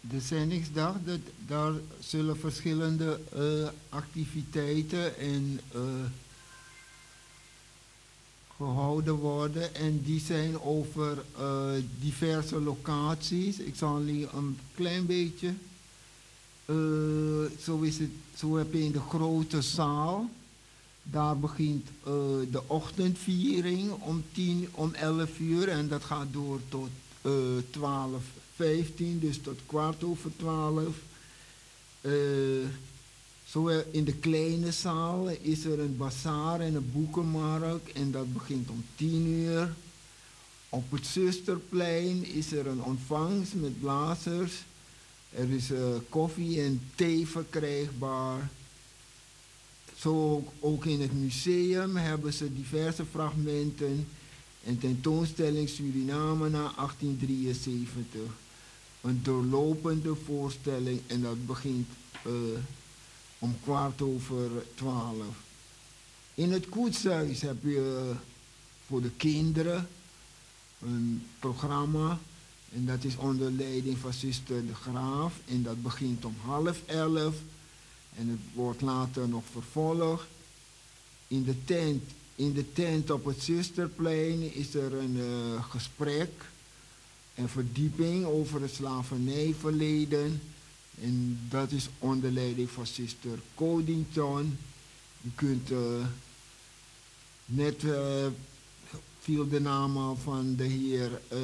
de 0.00 0.20
zendingsdag, 0.20 0.94
dat, 1.04 1.18
daar 1.46 1.72
zullen 2.00 2.38
verschillende 2.38 3.20
eh, 3.32 3.68
activiteiten 3.88 5.18
en 5.18 5.60
eh, 5.72 5.80
gehouden 8.56 9.14
worden. 9.14 9.74
En 9.74 10.02
die 10.02 10.20
zijn 10.20 10.60
over 10.60 11.24
eh, 11.38 11.70
diverse 12.00 12.60
locaties. 12.60 13.58
Ik 13.58 13.74
zal 13.76 13.98
jullie 13.98 14.28
een 14.34 14.58
klein 14.74 15.06
beetje. 15.06 15.54
zo, 17.60 17.80
is 17.80 17.98
het, 17.98 18.10
zo 18.36 18.56
heb 18.56 18.72
je 18.72 18.84
in 18.84 18.92
de 18.92 19.00
grote 19.00 19.62
zaal. 19.62 20.30
Daar 21.02 21.38
begint 21.38 21.88
de 22.50 22.62
ochtendviering 22.66 23.90
om, 23.90 24.24
10, 24.32 24.68
om 24.72 24.94
11 24.94 25.38
uur 25.38 25.68
en 25.68 25.88
dat 25.88 26.04
gaat 26.04 26.32
door 26.32 26.60
tot 26.68 26.88
eh 27.22 27.32
12, 27.70 28.22
15, 28.58 29.18
dus 29.18 29.38
tot 29.42 29.58
kwart 29.66 30.04
over 30.04 30.30
12. 30.36 30.96
Eh, 32.00 32.12
zo 33.44 33.68
eh, 33.68 33.78
in 33.90 34.04
de 34.04 34.14
kleine 34.14 34.72
zaal 34.72 35.28
is 35.28 35.64
er 35.64 35.80
een 35.80 35.96
bazaar 35.96 36.60
en 36.60 36.74
een 36.74 36.90
boekenmarkt 36.92 37.92
en 37.92 38.10
dat 38.10 38.32
begint 38.32 38.70
om 38.70 38.84
10 38.96 39.26
uur. 39.26 39.74
Op 40.68 40.90
het 40.90 41.06
Zusterplein 41.06 42.24
is 42.24 42.52
er 42.52 42.66
een 42.66 42.82
ontvangst 42.82 43.54
met 43.54 43.80
blazers. 43.80 44.52
Er 45.30 45.50
is 45.50 45.70
eh, 45.70 45.80
koffie 46.08 46.62
en 46.62 46.80
thee 46.94 47.26
verkrijgbaar. 47.26 48.50
Zo 49.96 50.32
ook, 50.32 50.48
ook 50.60 50.84
in 50.84 51.00
het 51.00 51.12
museum 51.12 51.96
hebben 51.96 52.32
ze 52.32 52.54
diverse 52.54 53.04
fragmenten 53.10 54.06
en 54.64 54.78
tentoonstelling 54.78 55.68
Suriname 55.68 56.48
na 56.48 56.72
1873. 56.76 58.20
Een 59.08 59.22
doorlopende 59.22 60.14
voorstelling 60.14 61.00
en 61.06 61.22
dat 61.22 61.46
begint 61.46 61.88
eh, 62.24 62.32
om 63.38 63.56
kwart 63.62 64.02
over 64.02 64.50
twaalf. 64.74 65.36
In 66.34 66.52
het 66.52 66.68
koetshuis 66.68 67.40
heb 67.40 67.62
je 67.62 68.12
voor 68.86 69.02
de 69.02 69.10
kinderen 69.10 69.88
een 70.80 71.26
programma 71.38 72.18
en 72.74 72.86
dat 72.86 73.04
is 73.04 73.16
onder 73.16 73.50
leiding 73.50 73.98
van 73.98 74.12
zuster 74.12 74.66
De 74.66 74.74
Graaf 74.74 75.34
en 75.46 75.62
dat 75.62 75.82
begint 75.82 76.24
om 76.24 76.34
half 76.44 76.82
elf 76.86 77.36
en 78.14 78.28
het 78.28 78.40
wordt 78.54 78.80
later 78.80 79.28
nog 79.28 79.44
vervolgd. 79.52 80.26
In 81.28 81.44
de 81.44 81.64
tent, 81.64 82.02
in 82.34 82.52
de 82.52 82.72
tent 82.72 83.10
op 83.10 83.24
het 83.24 83.42
Zusterplein 83.42 84.54
is 84.54 84.74
er 84.74 84.94
een 84.94 85.16
eh, 85.20 85.64
gesprek 85.70 86.30
en 87.38 87.48
verdieping 87.48 88.24
over 88.24 88.60
het 88.60 88.74
slavernijverleden. 88.74 90.40
En 91.00 91.40
dat 91.48 91.70
is 91.70 91.88
onder 91.98 92.30
leiding 92.30 92.70
van 92.70 92.86
zuster 92.86 93.38
Codington. 93.54 94.58
U 95.22 95.30
kunt 95.34 95.70
eh, 95.70 96.06
net 97.44 97.84
eh, 97.84 98.26
viel 99.18 99.48
de 99.48 99.60
naam 99.60 100.16
van 100.16 100.54
de 100.56 100.64
heer 100.64 101.20
eh 101.28 101.38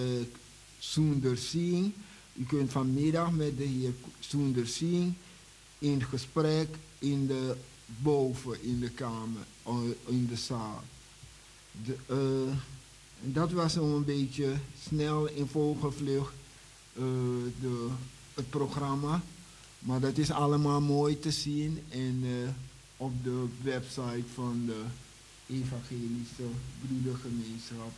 Soender 0.79 1.39
Singh. 1.39 1.95
U 2.33 2.45
kunt 2.45 2.73
vanmiddag 2.73 3.31
met 3.31 3.59
de 3.59 3.65
heer 3.65 3.93
Soender 4.21 4.67
Singh 4.67 5.15
in 5.79 6.03
gesprek 6.03 6.69
in 6.99 7.27
de 7.27 7.57
boven 7.87 8.63
in 8.63 8.81
de 8.81 8.91
kamer, 8.91 9.47
in 10.07 10.27
de 10.27 10.37
zaal. 10.37 10.83
De, 11.85 11.97
dat 13.33 13.53
was 13.53 13.73
zo'n 13.73 14.05
beetje 14.05 14.55
snel 14.89 15.29
in 15.29 15.47
vogelvlucht 15.47 16.35
eh, 16.93 17.03
de, 17.61 17.89
het 18.35 18.51
programma. 18.51 19.23
Maar 19.79 20.01
dat 20.01 20.19
is 20.19 20.31
allemaal 20.31 20.81
mooi 20.81 21.19
te 21.19 21.31
zien 21.31 21.83
en, 21.89 22.23
eh, 22.23 22.49
op 22.97 23.25
de 23.25 23.47
website 23.63 24.25
van 24.35 24.63
de 24.67 24.83
Evangelische 25.47 26.43
Broedergemeenschap 26.87 27.93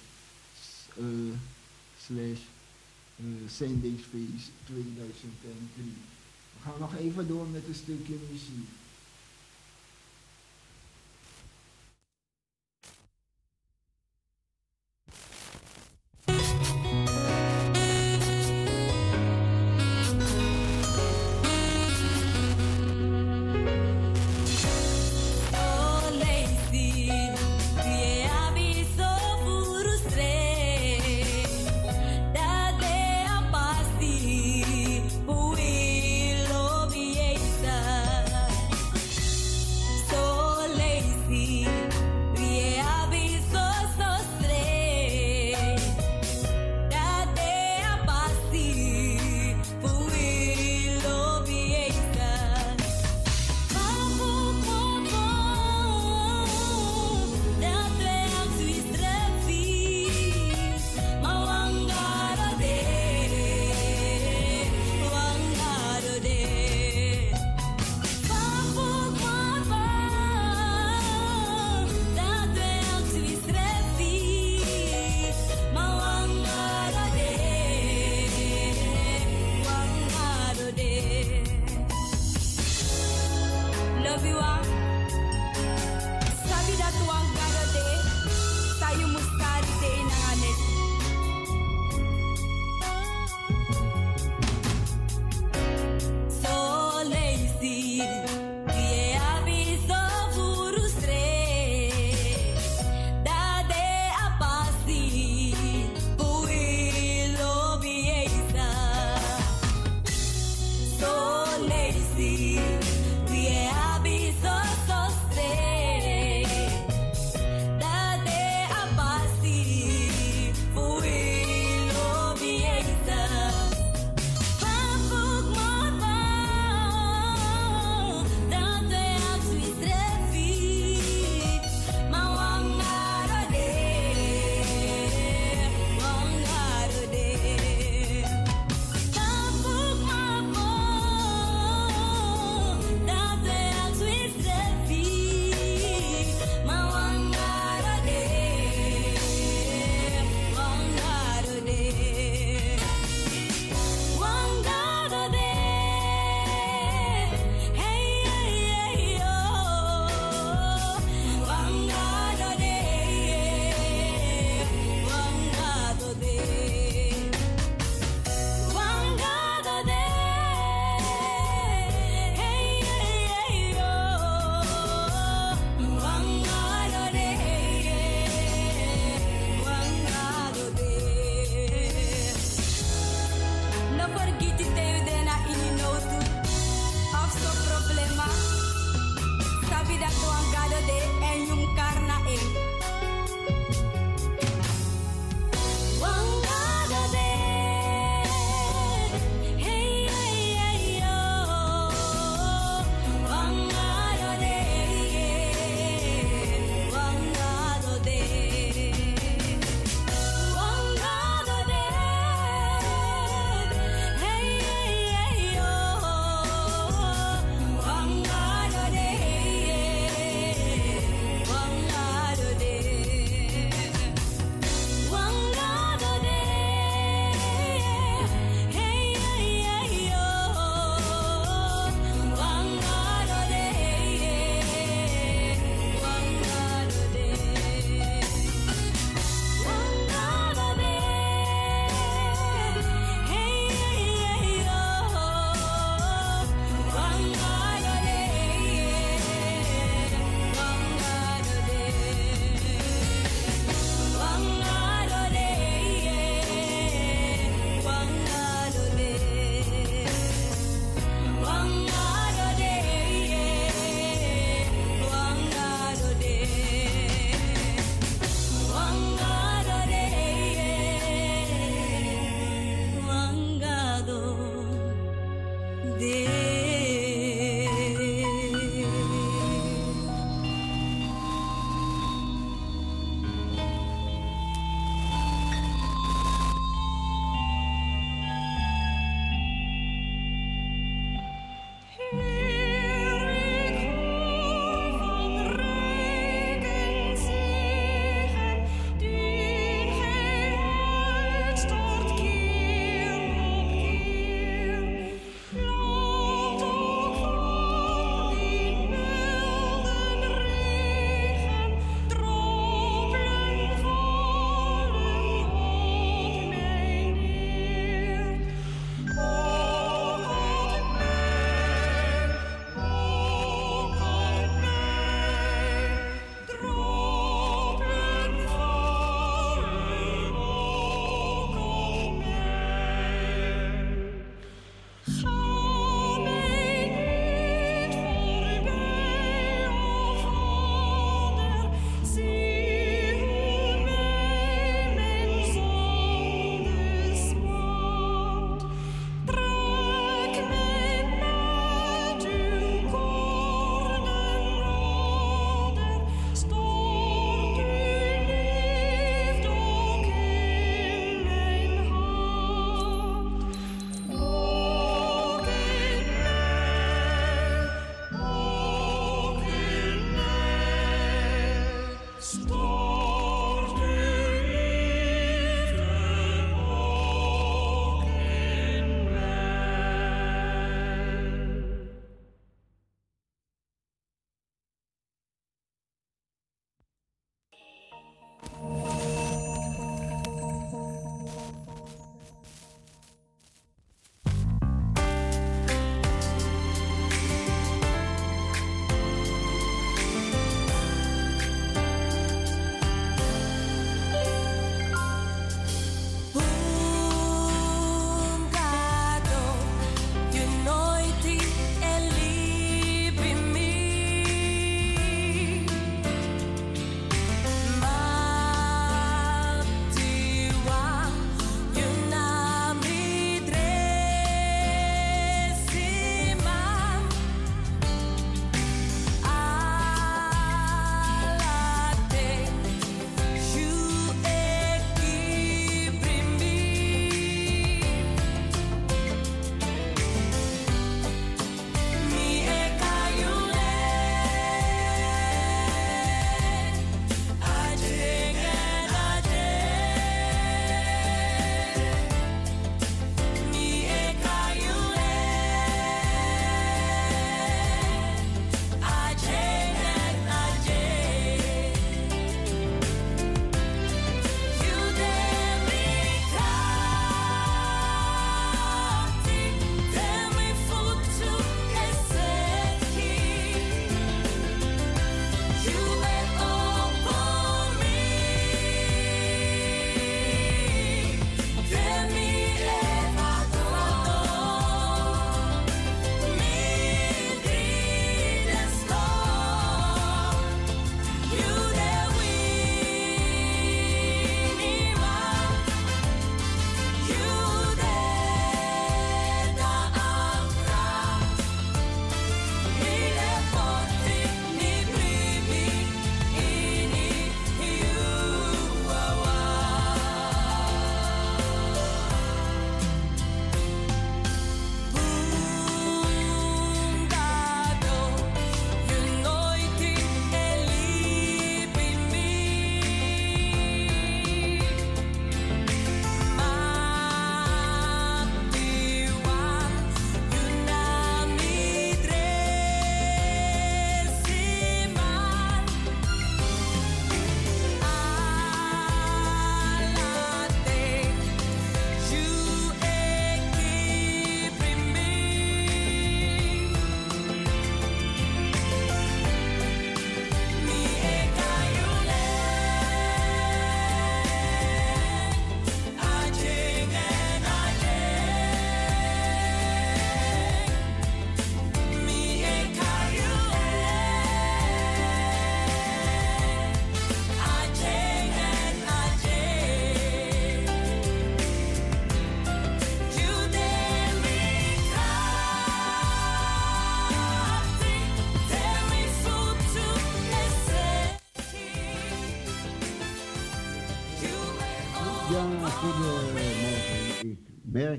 eh, 0.97 1.05
slash 2.07 2.41
zendingsfeest 3.49 4.51
2003. 4.65 5.95
We 6.53 6.63
gaan 6.63 6.81
nog 6.81 6.97
even 6.97 7.29
door 7.29 7.47
met 7.47 7.63
een 7.69 7.75
stukje 7.75 8.15
muziek. 8.31 8.69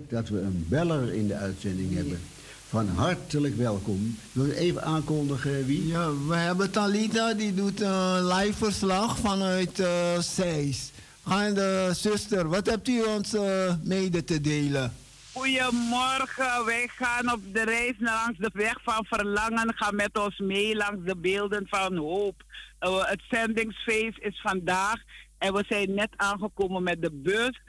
Dat 0.10 0.30
we 0.30 0.40
een 0.40 0.66
beller 0.70 1.14
in 1.14 1.28
de 1.28 1.36
uitzending 1.36 1.96
hebben. 1.96 2.20
Van 2.70 2.88
hartelijk 2.88 3.56
welkom. 3.56 4.18
Wil 4.32 4.46
je 4.46 4.56
even 4.56 4.84
aankondigen 4.84 5.66
wie? 5.66 5.88
Ja, 5.88 6.10
we 6.28 6.36
hebben 6.36 6.72
Talita 6.72 7.34
die 7.34 7.54
doet 7.54 7.82
een 7.82 8.28
live 8.28 8.66
verslag 8.66 9.18
vanuit 9.18 9.80
uh, 9.80 10.20
Zeist. 10.20 10.92
Gaande 11.24 11.92
zuster, 11.94 12.48
wat 12.48 12.66
hebt 12.66 12.88
u 12.88 13.04
ons 13.04 13.34
uh, 13.34 13.74
mede 13.84 14.24
te 14.24 14.42
delen? 14.42 14.94
Goedemorgen, 15.34 16.66
wij 16.66 16.88
gaan 16.88 17.32
op 17.34 17.40
de 17.54 17.64
reis 17.64 17.96
langs 18.00 18.38
de 18.38 18.50
weg 18.54 18.78
van 18.84 19.06
verlangen. 19.06 19.74
Ga 19.76 19.92
met 19.92 20.18
ons 20.18 20.38
mee 20.38 20.76
langs 20.76 21.06
de 21.06 21.16
beelden 21.18 21.66
van 21.68 21.96
hoop. 21.98 22.44
Uh, 22.80 23.06
het 23.06 23.22
zendingsfeest 23.30 24.18
is 24.20 24.40
vandaag 24.42 24.96
en 25.38 25.54
we 25.54 25.64
zijn 25.68 25.94
net 25.94 26.10
aangekomen 26.16 26.84
met 26.84 27.02
de 27.02 27.12
bus. 27.12 27.62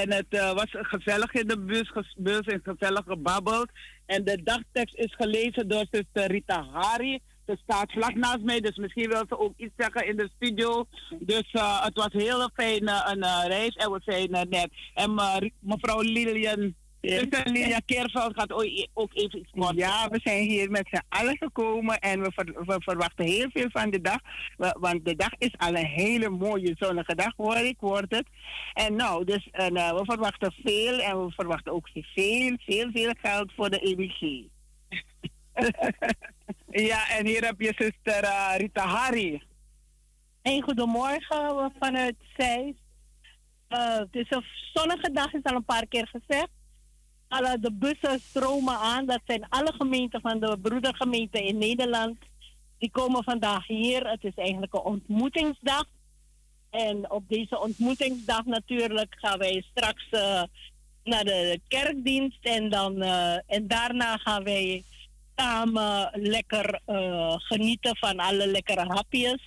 En 0.00 0.12
het 0.12 0.26
uh, 0.30 0.52
was 0.52 0.66
gezellig 0.70 1.32
in 1.32 1.48
de 1.48 1.58
bus, 1.58 1.92
bus 2.16 2.40
en 2.40 2.60
gezellig 2.62 3.04
gebabbeld. 3.06 3.70
En 4.06 4.24
de 4.24 4.42
dagtekst 4.42 4.94
is 4.94 5.14
gelezen 5.14 5.68
door 5.68 5.86
zuster 5.90 6.26
Rita 6.26 6.66
Hari. 6.72 7.18
Ze 7.46 7.58
staat 7.62 7.92
vlak 7.92 8.14
naast 8.14 8.42
mij, 8.42 8.60
dus 8.60 8.76
misschien 8.76 9.08
wil 9.08 9.24
ze 9.28 9.38
ook 9.38 9.52
iets 9.56 9.72
zeggen 9.76 10.06
in 10.06 10.16
de 10.16 10.30
studio. 10.36 10.86
Dus 11.18 11.52
uh, 11.52 11.84
het 11.84 11.94
was 11.94 12.12
heel 12.12 12.50
fijn 12.54 12.82
uh, 12.82 13.08
een 13.10 13.46
reis 13.46 13.74
en 13.74 13.90
we 13.90 14.00
zijn 14.04 14.30
net. 14.30 14.68
En 14.94 15.14
mevrouw 15.60 16.00
Lilian. 16.00 16.74
Dus 17.02 17.26
Lilia 17.44 17.80
Keerveld 17.84 18.32
gaat 18.34 18.52
ook 18.94 19.10
even 19.14 19.38
iets 19.38 19.50
kort. 19.50 19.76
Ja, 19.76 20.08
we 20.08 20.20
zijn 20.22 20.48
hier 20.48 20.70
met 20.70 20.88
z'n 20.90 21.02
allen 21.08 21.36
gekomen 21.36 21.98
en 21.98 22.22
we, 22.22 22.32
ver, 22.34 22.44
we, 22.44 22.76
verwachten 22.78 23.24
heel 23.24 23.48
veel 23.52 23.68
van 23.70 23.90
de 23.90 24.00
dag. 24.00 24.18
want 24.56 25.04
de 25.04 25.16
dag 25.16 25.30
is 25.38 25.54
al 25.56 25.68
een 25.68 25.86
hele 25.86 26.28
mooie 26.28 26.74
zonnige 26.78 27.14
dag, 27.14 27.32
hoor 27.36 27.56
ik, 27.56 27.76
wordt 27.80 28.14
het. 28.14 28.26
En 28.72 28.96
nou, 28.96 29.24
dus 29.24 29.48
en, 29.50 29.76
uh, 29.76 29.90
we 29.90 30.04
verwachten 30.04 30.52
veel 30.64 30.98
en 30.98 31.24
we 31.24 31.32
verwachten 31.32 31.72
ook 31.72 31.88
veel, 31.92 32.56
veel, 32.58 32.90
veel 32.92 33.12
geld 33.22 33.52
voor 33.52 33.70
de 33.70 33.78
EBG. 33.78 34.20
ja, 36.90 37.08
en 37.08 37.26
hier 37.26 37.44
heb 37.44 37.60
je 37.60 37.74
zuster 37.76 38.24
uh, 38.24 38.54
Rita 38.56 38.86
Hari. 38.86 39.42
Een 40.42 40.62
goedemorgen 40.62 41.72
vanuit 41.78 42.16
Zeist. 42.36 42.80
Uh, 43.68 43.96
het 43.96 44.14
is 44.14 44.26
een 44.28 44.44
zonnige 44.72 45.12
dag, 45.12 45.32
is 45.32 45.42
al 45.42 45.56
een 45.56 45.64
paar 45.64 45.86
keer 45.86 46.08
gezegd 46.08 46.60
alle 47.32 47.58
de 47.60 47.72
bussen 47.72 48.20
stromen 48.20 48.78
aan. 48.78 49.06
Dat 49.06 49.20
zijn 49.26 49.48
alle 49.48 49.72
gemeenten 49.72 50.20
van 50.20 50.40
de 50.40 50.58
broedergemeenten 50.62 51.44
in 51.44 51.58
Nederland. 51.58 52.16
Die 52.78 52.90
komen 52.90 53.24
vandaag 53.24 53.66
hier. 53.66 54.10
Het 54.10 54.24
is 54.24 54.34
eigenlijk 54.34 54.74
een 54.74 54.80
ontmoetingsdag. 54.80 55.84
En 56.70 57.10
op 57.10 57.24
deze 57.28 57.60
ontmoetingsdag 57.60 58.44
natuurlijk 58.44 59.14
gaan 59.18 59.38
wij 59.38 59.64
straks 59.70 60.06
uh, 60.10 60.42
naar 61.04 61.24
de 61.24 61.60
kerkdienst. 61.68 62.44
En, 62.44 62.70
dan, 62.70 63.02
uh, 63.02 63.34
en 63.46 63.66
daarna 63.66 64.16
gaan 64.16 64.44
wij 64.44 64.84
samen 65.36 66.10
lekker 66.12 66.80
uh, 66.86 67.34
genieten 67.36 67.96
van 67.96 68.18
alle 68.18 68.46
lekkere 68.46 68.84
hapjes. 68.86 69.42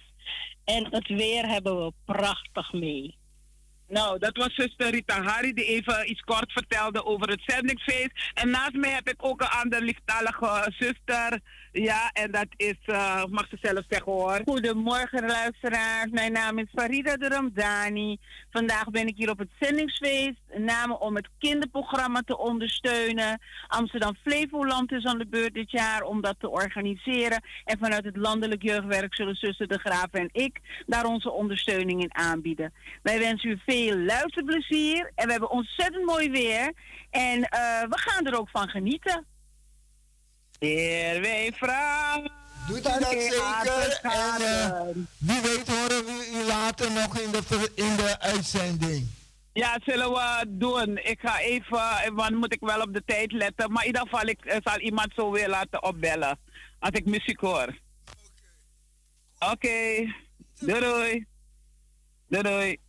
En 0.64 0.88
het 0.90 1.08
weer 1.08 1.48
hebben 1.48 1.86
we 1.86 1.94
prachtig 2.06 2.74
mee. 2.74 3.16
Nou, 3.88 4.20
dat 4.20 4.38
was 4.38 4.56
zuster 4.56 4.90
Rita 4.90 5.22
Hari 5.22 5.54
die 5.54 5.66
even 5.66 6.10
iets 6.10 6.22
kort 6.22 6.52
vertelde 6.52 7.06
over 7.06 7.30
het 7.30 7.42
zendingsfeest. 7.46 8.12
En 8.34 8.50
naast 8.50 8.74
mij 8.74 8.90
heb 8.90 9.10
ik 9.10 9.16
ook 9.18 9.42
een 9.42 9.48
andere 9.48 9.82
lieftalige 9.84 10.72
zuster. 10.80 11.40
Ja, 11.72 12.10
en 12.14 12.32
dat 12.32 12.48
is, 12.56 12.78
uh, 12.86 13.26
mag 13.26 13.48
ze 13.50 13.58
zelf 13.62 13.84
zeggen 13.90 14.12
hoor. 14.12 14.42
Goedemorgen 14.46 15.26
luisteraars, 15.26 16.12
mijn 16.12 16.32
naam 16.32 16.60
is 16.60 16.68
Farida 16.76 17.16
de 17.16 17.28
Ramdani. 17.28 18.18
Vandaag 18.52 18.90
ben 18.90 19.08
ik 19.08 19.18
hier 19.18 19.30
op 19.30 19.38
het 19.38 19.50
zendingsfeest, 19.60 20.40
namen 20.58 21.02
om 21.02 21.16
het 21.16 21.30
kinderprogramma 21.40 22.22
te 22.26 22.38
ondersteunen. 22.38 23.42
Amsterdam 23.68 24.16
Flevoland 24.22 24.92
is 24.92 25.06
aan 25.06 25.18
de 25.18 25.28
beurt 25.28 25.54
dit 25.54 25.72
jaar 25.72 26.02
om 26.02 26.22
dat 26.22 26.36
te 26.40 26.50
organiseren. 26.50 27.44
En 27.64 27.78
vanuit 27.78 28.06
het 28.06 28.18
landelijk 28.18 28.64
jeugdwerk 28.64 29.16
zullen 29.16 29.36
zuster 29.36 29.68
De 29.68 29.80
Graaf 29.80 30.12
en 30.12 30.30
ik 30.32 30.60
daar 30.86 31.06
onze 31.06 31.32
ondersteuning 31.32 32.02
in 32.02 32.16
aanbieden. 32.16 32.74
Wij 33.04 33.20
wensen 33.20 33.50
u 33.50 33.60
veel 33.66 33.98
luisterplezier 33.98 35.12
en 35.16 35.26
we 35.26 35.32
hebben 35.32 35.50
ontzettend 35.50 36.06
mooi 36.06 36.30
weer. 36.30 36.74
En 37.10 37.40
uh, 37.40 37.82
we 37.82 37.98
gaan 37.98 38.26
er 38.26 38.40
ook 38.40 38.50
van 38.50 38.70
genieten. 38.70 39.26
Heer, 40.60 41.22
wij. 41.22 41.54
Doet 42.68 42.78
u 42.78 42.82
dat 42.82 43.04
zeker? 43.10 44.00
En 44.02 44.42
uh, 44.42 44.82
wie 45.18 45.42
weet 45.42 45.68
horen 45.68 46.06
we 46.06 46.42
u 46.44 46.48
later 46.48 46.92
nog 46.92 47.20
in 47.20 47.32
de, 47.32 47.72
in 47.76 47.96
de 47.96 48.16
uitzending. 48.20 49.08
Ja, 49.56 49.80
zullen 49.86 50.12
we 50.12 50.46
doen. 50.48 50.98
Ik 50.98 51.20
ga 51.20 51.40
even, 51.40 52.16
want 52.16 52.36
moet 52.36 52.54
ik 52.54 52.60
wel 52.60 52.82
op 52.82 52.94
de 52.94 53.04
tijd 53.06 53.32
letten. 53.32 53.72
Maar 53.72 53.82
in 53.82 53.88
ieder 53.88 54.02
geval, 54.02 54.28
ik 54.28 54.46
uh, 54.46 54.56
zal 54.64 54.80
iemand 54.80 55.14
zo 55.16 55.32
weer 55.32 55.50
laten 55.50 55.84
opbellen. 55.84 56.40
Als 56.80 56.92
ik 56.92 57.06
muziek 57.06 57.40
hoor. 57.40 57.80
Oké. 59.40 59.52
Okay. 59.52 60.16
Doei 60.60 60.80
doei. 60.80 61.26
Doei 62.28 62.44
doei. 62.44 62.80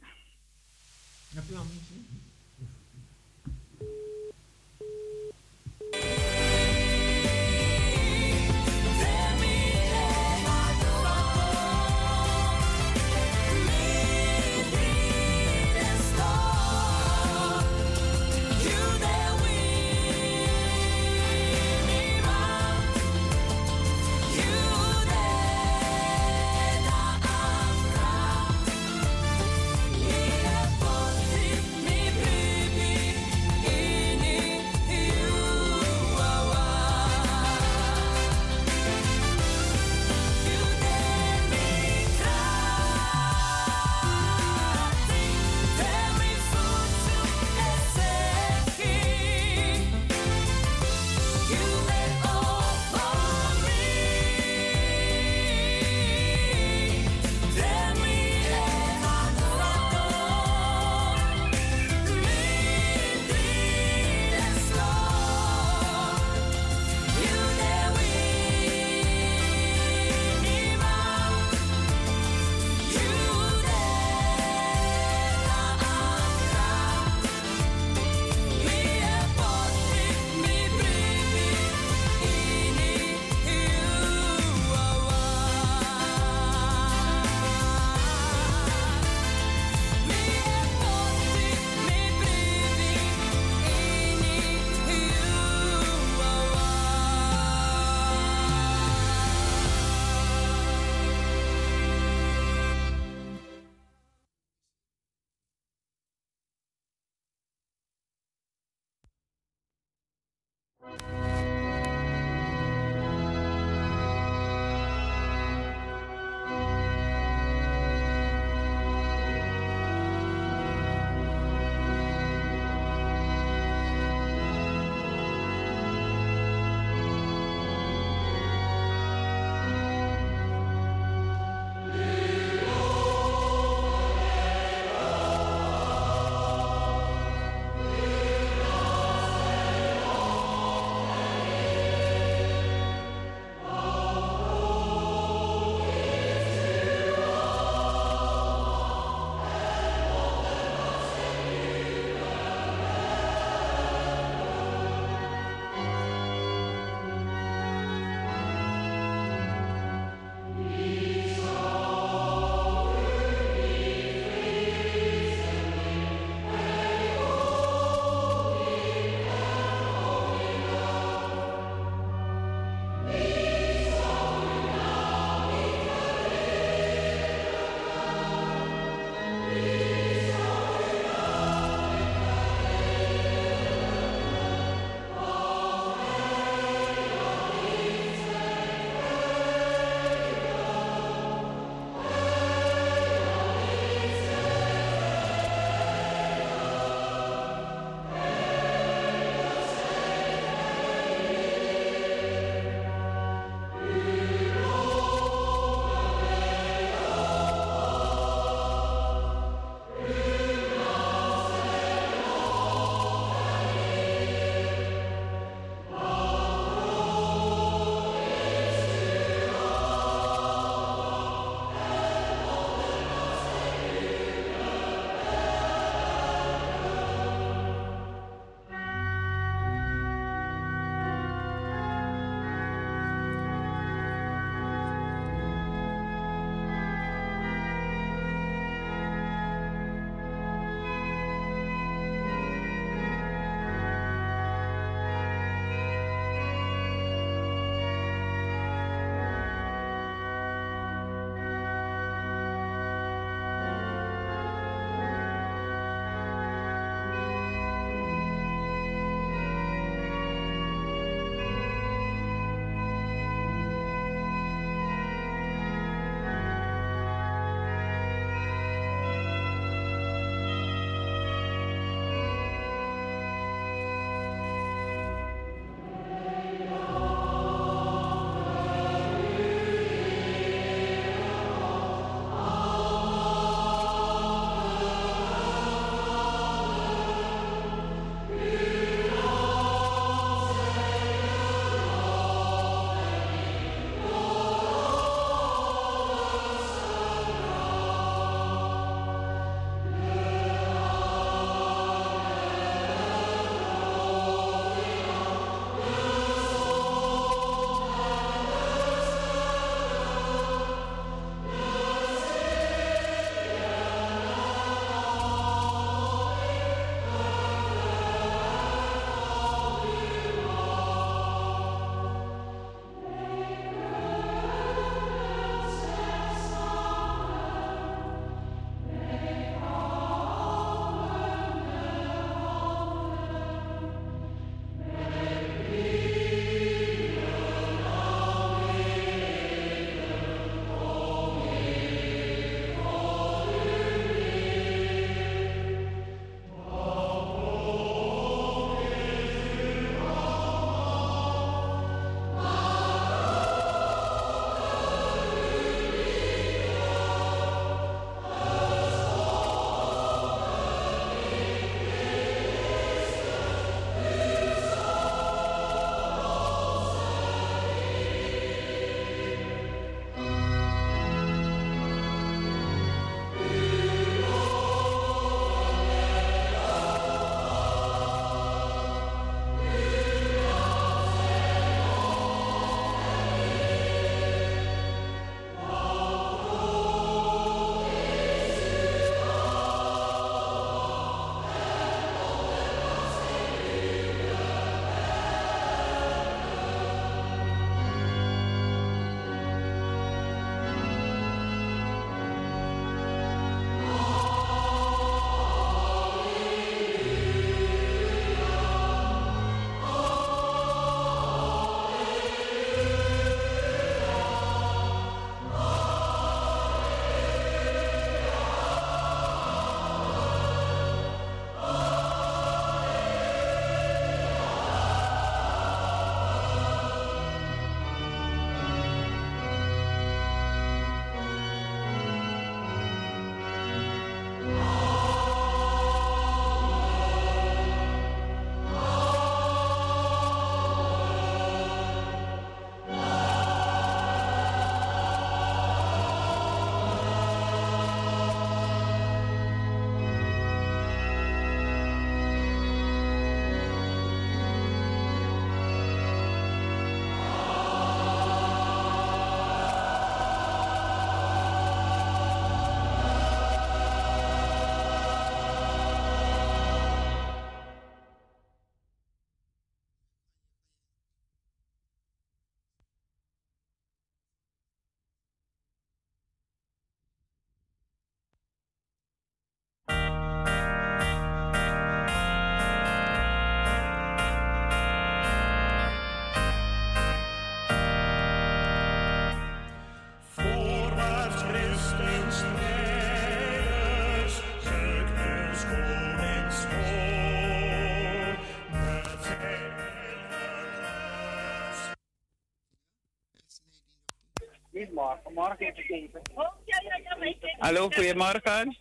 Hallo, 507.67 507.91
goedemorgen. 507.91 508.77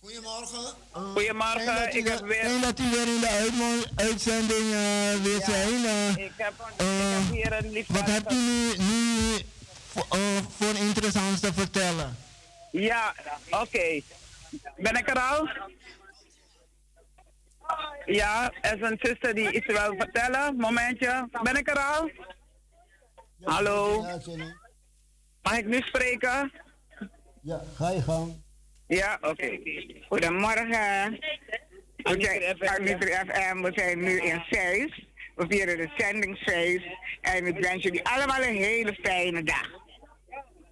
Goedemorgen. 0.00 0.74
Goedemorgen, 0.92 1.66
dat 1.76 1.94
u 1.94 1.98
ik 1.98 2.08
heb 2.08 2.20
weer-. 2.20 2.44
Fijn 2.44 2.60
dat 2.60 2.80
u 2.80 2.90
weer 2.90 3.06
in 3.06 3.20
de 3.20 3.86
uitzending 3.96 4.72
eh, 4.72 5.22
weer 5.24 5.40
zijn. 5.44 5.84
eh. 5.84 6.24
Ik 6.24 6.32
heb, 6.36 6.52
Eh, 6.76 7.18
ik 7.18 7.26
heb 7.26 7.32
hier 7.32 7.52
een 7.64 7.70
lief 7.72 7.86
wat 7.88 8.06
hebt 8.06 8.32
u 8.32 8.34
nu, 8.34 8.76
nu 8.76 9.36
voor, 9.86 10.06
eh, 10.10 10.36
voor 10.58 10.74
interessants 10.74 11.40
te 11.40 11.52
vertellen? 11.52 12.16
Ja, 12.70 13.14
oké. 13.50 14.00
Ben 14.76 14.96
ik 14.96 15.10
er 15.10 15.20
al? 15.20 15.48
Ja, 18.06 18.52
er 18.60 18.74
is 18.74 18.90
een 18.90 18.98
zuster 19.02 19.34
die 19.34 19.52
iets 19.52 19.66
wil 19.66 19.94
vertellen. 19.98 20.56
Momentje. 20.56 21.28
Ben 21.42 21.56
ik 21.56 21.68
er 21.70 21.78
al? 21.78 22.10
Hallo? 23.42 24.02
Mag 25.42 25.56
ik 25.58 25.66
nu 25.66 25.80
spreken? 25.80 26.52
Ja, 27.46 27.60
ga 27.74 27.90
je 27.90 28.02
gang. 28.02 28.32
Ja, 28.86 29.18
oké. 29.20 29.58
Goedemorgen. 30.08 31.18
We 31.96 32.16
zijn 32.18 32.56
FM, 32.56 33.62
we 33.62 33.72
zijn 33.74 33.98
nu 33.98 34.20
in 34.20 34.44
Zeist. 34.50 35.02
We 35.34 35.44
vieren 35.48 35.76
de 35.76 35.90
zendingsfeest. 35.96 36.86
En 37.20 37.46
ik 37.46 37.58
wens 37.58 37.82
jullie 37.82 38.08
allemaal 38.08 38.42
een 38.42 38.56
hele 38.56 38.98
fijne 39.02 39.42
dag. 39.42 39.70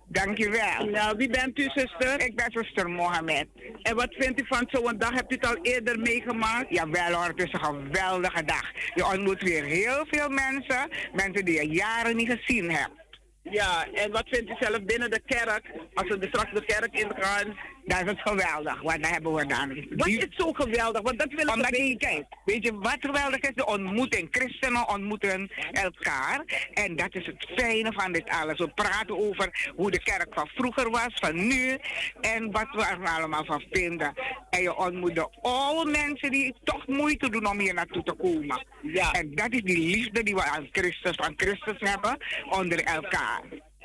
Dankjewel. 0.06 0.84
Nou, 0.84 1.16
wie 1.16 1.30
bent 1.30 1.58
u, 1.58 1.62
zuster? 1.74 2.20
Ik 2.20 2.36
ben 2.36 2.50
zuster 2.52 2.90
Mohammed. 2.90 3.46
En 3.82 3.96
wat 3.96 4.14
vindt 4.14 4.40
u 4.40 4.46
van 4.46 4.68
zo'n 4.70 4.98
dag? 4.98 5.12
Hebt 5.14 5.32
u 5.32 5.34
het 5.34 5.46
al 5.46 5.58
eerder 5.62 5.98
meegemaakt? 5.98 6.66
Jawel 6.68 7.12
hoor, 7.12 7.28
het 7.28 7.42
is 7.42 7.52
een 7.52 7.64
geweldige 7.64 8.44
dag. 8.44 8.72
Je 8.94 9.06
ontmoet 9.06 9.42
weer 9.42 9.64
heel 9.64 10.04
veel 10.10 10.28
mensen. 10.28 10.88
Mensen 11.12 11.44
die 11.44 11.54
je 11.54 11.68
jaren 11.68 12.16
niet 12.16 12.30
gezien 12.30 12.70
hebt. 12.70 13.03
Ja, 13.50 13.86
en 13.92 14.10
wat 14.10 14.28
vindt 14.28 14.50
u 14.50 14.54
zelf 14.58 14.84
binnen 14.84 15.10
de 15.10 15.20
kerk? 15.26 15.70
Als 15.94 16.08
we 16.08 16.26
straks 16.28 16.52
de 16.52 16.64
kerk 16.64 16.98
ingaan. 16.98 17.56
Dat 17.84 18.00
is 18.00 18.06
het 18.06 18.20
geweldig, 18.20 18.82
want 18.82 19.02
daar 19.02 19.12
hebben 19.12 19.34
we 19.34 19.46
dan. 19.46 19.86
Wat 19.96 20.06
is 20.06 20.26
zo 20.30 20.52
geweldig? 20.52 21.02
Want 21.02 21.18
dat 21.18 21.28
wil 21.28 21.46
ik 21.46 21.54
Omdat 21.54 21.70
weten. 21.70 21.98
kijk, 21.98 22.24
weet 22.44 22.64
je 22.64 22.78
wat 22.78 22.96
geweldig 23.00 23.40
is? 23.40 23.54
De 23.54 23.66
ontmoeting. 23.66 24.28
Christenen 24.30 24.88
ontmoeten 24.88 25.50
elkaar. 25.72 26.68
En 26.72 26.96
dat 26.96 27.14
is 27.14 27.26
het 27.26 27.46
fijne 27.56 27.92
van 27.92 28.12
dit 28.12 28.28
alles. 28.28 28.58
We 28.58 28.68
praten 28.68 29.18
over 29.18 29.72
hoe 29.76 29.90
de 29.90 30.02
kerk 30.02 30.34
van 30.34 30.48
vroeger 30.54 30.90
was, 30.90 31.14
van 31.14 31.46
nu. 31.46 31.78
En 32.20 32.50
wat 32.50 32.68
we 32.70 32.84
er 32.84 33.08
allemaal 33.08 33.44
van 33.44 33.62
vinden. 33.70 34.12
En 34.50 34.62
je 34.62 34.76
ontmoet 34.76 35.14
de 35.14 35.28
oude 35.42 35.90
mensen 35.90 36.30
die 36.30 36.54
toch 36.64 36.86
moeite 36.86 37.30
doen 37.30 37.46
om 37.46 37.58
hier 37.58 37.74
naartoe 37.74 38.02
te 38.02 38.12
komen. 38.12 38.66
Ja. 38.82 39.12
En 39.12 39.34
dat 39.34 39.52
is 39.52 39.62
die 39.62 39.78
liefde 39.78 40.22
die 40.22 40.34
we 40.34 40.42
aan 40.42 40.68
Christus, 40.70 41.16
van 41.16 41.32
Christus 41.36 41.90
hebben 41.90 42.16
onder 42.50 42.82
elkaar. 42.82 43.42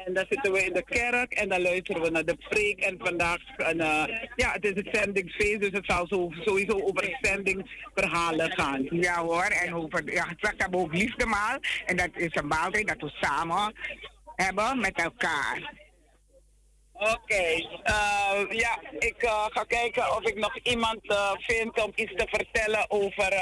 En 0.09 0.15
dan 0.15 0.25
zitten 0.29 0.51
we 0.51 0.65
in 0.65 0.73
de 0.73 0.83
kerk 0.83 1.33
en 1.33 1.49
dan 1.49 1.61
luisteren 1.61 2.01
we 2.01 2.09
naar 2.09 2.25
de 2.25 2.37
preek. 2.49 2.79
En 2.79 2.99
vandaag, 3.03 3.37
en, 3.57 3.79
eh, 3.79 4.03
ja, 4.35 4.51
het 4.51 4.65
is 4.65 4.73
het 4.75 4.89
zendingsfeest, 4.91 5.59
dus 5.59 5.71
het 5.71 5.85
zal 5.85 6.07
zo, 6.07 6.29
sowieso 6.31 6.79
over 6.81 7.17
zendingsverhalen 7.21 8.51
gaan. 8.51 8.87
Ja 8.89 9.23
hoor, 9.23 9.43
en 9.43 9.75
over, 9.75 10.13
ja, 10.13 10.27
straks 10.37 10.55
hebben 10.57 10.79
we 10.79 10.85
ook 10.85 10.93
liefdemaal. 10.93 11.57
En 11.85 11.97
dat 11.97 12.09
is 12.13 12.35
een 12.35 12.47
maaltijd 12.47 12.87
dat 12.87 13.01
we 13.01 13.17
samen 13.21 13.73
hebben 14.35 14.79
met 14.79 15.01
elkaar. 15.01 15.73
Oké, 16.93 17.43
eh, 17.83 18.45
ja, 18.49 18.79
ik 18.99 19.17
eh, 19.17 19.45
ga 19.49 19.63
kijken 19.63 20.15
of 20.15 20.21
ik 20.21 20.35
nog 20.35 20.57
iemand 20.63 20.99
vind 21.37 21.83
om 21.83 21.91
iets 21.95 22.13
te 22.15 22.27
vertellen 22.29 22.91
over 22.91 23.33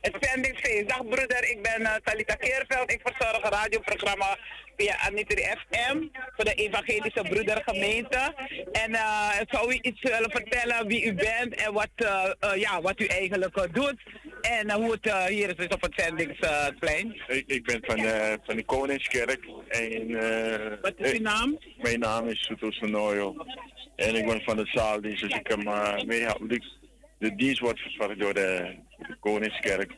het 0.00 0.16
zendingsfeest. 0.20 0.88
Dag 0.88 1.08
broeder, 1.08 1.50
ik 1.50 1.62
ben 1.62 2.00
Talita 2.04 2.34
Keerveld. 2.34 2.92
Ik 2.92 3.00
verzorg 3.04 3.44
een 3.44 3.50
radioprogramma 3.50 4.36
via 4.76 4.96
Anitri 4.98 5.42
FM 5.42 5.98
voor 6.36 6.44
de 6.44 6.54
Evangelische 6.54 7.22
Broedergemeente. 7.22 8.34
En 8.72 8.94
eh, 8.94 9.40
zou 9.46 9.72
u 9.72 9.78
iets 9.80 10.02
willen 10.02 10.30
vertellen 10.30 10.86
wie 10.86 11.04
u 11.04 11.14
bent 11.14 11.54
en 11.54 11.72
wat, 11.72 11.88
eh, 11.94 12.30
eh, 12.40 12.60
ja, 12.60 12.80
wat 12.80 13.00
u 13.00 13.04
eigenlijk 13.04 13.68
doet 13.72 14.02
en 14.40 14.72
hoe 14.72 14.92
het 15.00 15.28
hier 15.28 15.48
is 15.48 15.56
dus 15.56 15.68
op 15.68 15.82
het 15.82 15.92
zendingsplein? 15.96 17.22
Ik, 17.26 17.44
ik 17.46 17.64
ben 17.64 17.80
van 17.82 17.96
de, 17.96 18.38
van 18.44 18.56
de 18.56 18.64
Koningskerk. 18.64 19.40
En, 19.68 20.10
Wat 20.80 20.94
is 20.96 21.12
uw 21.12 21.20
naam? 21.20 21.58
Mijn 21.76 22.00
naam 22.00 22.28
is 22.28 22.44
Suto 22.44 22.70
Sonoyo. 22.70 23.34
En 23.96 24.14
ik 24.14 24.26
ben 24.26 24.42
van 24.42 24.56
de 24.56 24.66
zaaldienst, 24.66 25.22
dus 25.22 25.38
ik 25.38 25.46
heb 25.46 25.62
uh, 25.62 26.02
meehelpen. 26.06 26.48
De, 26.48 26.62
de 27.18 27.34
dienst 27.34 27.60
wordt 27.60 27.80
verzorgd 27.80 28.20
door 28.20 28.34
de, 28.34 28.76
de 28.98 29.16
Koningskerk. 29.20 29.92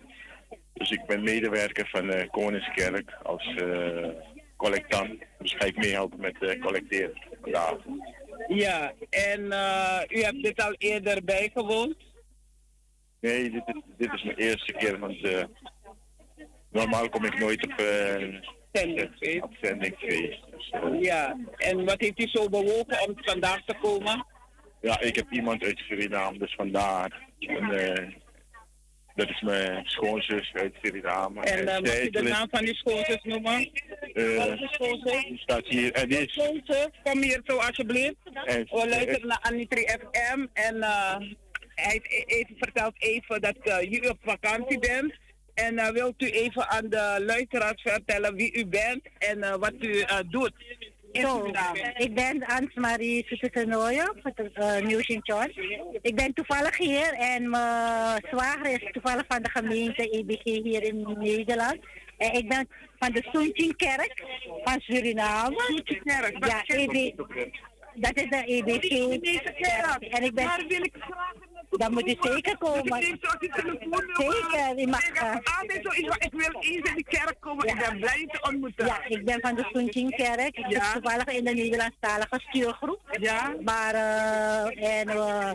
Dus 0.72 0.90
ik 0.90 1.06
ben 1.06 1.22
medewerker 1.22 1.88
van 1.88 2.06
de 2.06 2.28
Koningskerk 2.30 3.10
als 3.22 3.55
collectant. 4.69 5.23
Dus 5.39 5.55
ga 5.59 5.65
ik 5.65 5.77
meehelpen 5.77 6.20
met 6.20 6.36
uh, 6.41 6.61
collecteren. 6.62 7.23
Ja. 7.45 7.77
Ja, 8.49 8.93
en 9.11 9.53
eh, 9.53 10.01
u 10.09 10.20
hebt 10.23 10.43
dit 10.43 10.62
al 10.62 10.74
eerder 10.78 11.24
bijgewoond? 11.24 11.97
Nee, 13.20 13.51
dit, 13.51 13.62
is- 13.66 13.82
dit 13.97 14.12
is 14.12 14.23
mijn 14.23 14.36
eerste 14.36 14.73
keer, 14.73 14.99
want 14.99 15.24
eh, 15.24 15.45
normaal 16.70 17.09
kom 17.09 17.24
ik 17.24 17.39
nooit 17.39 17.65
op, 17.66 17.81
uh, 17.81 18.41
zendingsfeest. 18.73 19.43
op 19.43 19.53
zendingsfeest. 19.61 20.41
Dus, 20.51 20.70
eh, 20.70 21.01
Ja, 21.01 21.36
en 21.57 21.85
wat 21.85 22.01
heeft 22.01 22.20
u 22.20 22.27
zo 22.28 22.49
bewogen 22.49 23.09
om 23.09 23.15
vandaag 23.16 23.65
te 23.65 23.74
komen? 23.81 24.27
ja, 24.81 25.01
ik 25.01 25.16
heb 25.16 25.27
iemand 25.32 25.65
uit 25.65 25.78
Suriname, 25.78 26.39
dus 26.39 26.55
vandaar. 26.55 27.28
En, 27.39 27.70
eh, 27.70 28.12
dat 29.15 29.28
is 29.28 29.41
mijn 29.41 29.85
schoonzus 29.86 30.51
uit 30.53 30.74
Suriname. 30.82 31.41
En 31.41 31.59
uh, 31.59 31.65
mag 31.65 32.03
u 32.03 32.11
de 32.11 32.23
is- 32.23 32.28
naam 32.31 32.47
van 32.51 32.65
die 32.65 32.74
schoonzus 32.74 33.19
noemen? 33.23 33.70
eh, 34.15 34.36
Welke 34.36 34.69
schoonzus? 34.70 35.24
die 35.24 35.39
staat 35.39 35.66
hier. 35.66 35.93
En 35.93 36.09
die 36.09 36.19
is, 36.19 36.32
Schoonzus, 36.32 36.89
kom 37.03 37.23
hier 37.23 37.41
zo 37.45 37.57
alsjeblieft. 37.57 38.16
En- 38.45 38.65
We 38.70 38.86
luisteren 38.89 39.27
naar 39.27 39.39
Anitri 39.43 39.82
FM 39.82 40.47
en 40.53 40.82
eh, 40.82 41.16
hij 41.74 41.93
heeft 41.93 42.07
e- 42.12 42.35
even 42.39 42.55
vertelt 42.59 42.95
even 43.03 43.41
dat 43.41 43.57
uh, 43.65 43.93
u 43.93 43.99
op 44.09 44.19
vakantie 44.24 44.78
bent. 44.78 45.15
En 45.55 45.74
uh, 45.74 45.89
wilt 45.89 46.23
u 46.23 46.31
even 46.31 46.69
aan 46.69 46.89
de 46.89 47.23
luisteraars 47.27 47.82
vertellen 47.82 48.35
wie 48.35 48.53
u 48.59 48.66
bent 48.66 49.03
en 49.19 49.39
uh, 49.39 49.55
wat 49.55 49.73
u 49.81 49.89
uh, 49.95 50.19
doet? 50.31 50.53
Zo, 51.23 51.51
ik 51.97 52.15
ben 52.15 52.45
Ans-Marie 52.45 53.27
van 54.23 54.51
uh, 54.55 54.81
Nieuw 54.81 55.01
Sint-John. 55.01 55.53
Ik 56.03 56.15
ben 56.15 56.32
toevallig 56.32 56.78
hier 56.78 57.12
en 57.12 57.51
mijn 57.51 58.27
zwager 58.31 58.66
is 58.66 58.93
toevallig 58.93 59.24
van 59.28 59.43
de 59.43 59.51
gemeente 59.51 60.11
EBG 60.11 60.43
hier 60.43 60.82
in 60.82 61.16
Nederland. 61.19 61.78
En 62.16 62.32
ik 62.32 62.49
ben 62.49 62.69
van 62.99 63.12
de 63.12 63.28
Soentjinkerk 63.32 64.24
van 64.65 64.81
Suriname. 64.81 65.82
Ja, 66.05 66.62
EB, 66.66 67.12
dat 67.95 68.16
is 68.16 68.28
de 68.28 68.45
EBG. 68.45 68.91
En 70.11 70.23
ik 70.23 70.35
ben... 70.35 70.45
Daar 70.45 70.65
wil 70.69 70.85
ik 70.85 70.95
graag 70.99 71.35
Dan 71.76 71.92
moet 71.92 72.06
u 72.09 72.16
zeker 72.20 72.59
komen. 72.59 73.02
Zeker, 73.02 74.78
u 74.78 74.86
mag... 74.86 75.09
eh, 75.09 75.36
Altijd 75.59 75.80
van, 75.82 75.96
ik 76.18 76.30
wil 76.32 76.60
eens 76.60 76.88
in 76.90 76.94
de 76.94 77.05
kerk 77.09 77.34
komen, 77.40 77.66
ik 77.66 77.78
ben 77.78 77.98
blij 78.01 78.28
te 78.30 78.38
ontmoeten. 78.48 78.86
Ja, 78.86 79.01
ik 79.09 79.24
ben 79.24 79.40
van 79.40 79.55
de 79.55 79.68
Soentjinkerk. 79.72 80.56
Ik 80.56 80.70
Ja. 80.70 80.84
zit 80.84 80.92
toevallig 81.02 81.26
in 81.26 81.44
de 81.44 81.51
Nederlandstalige 81.55 82.40
stuurgroep. 82.48 83.01
Ja. 83.20 83.55
Maar, 83.64 83.94
eh, 83.94 84.98
en 85.01 85.06
we, 85.06 85.52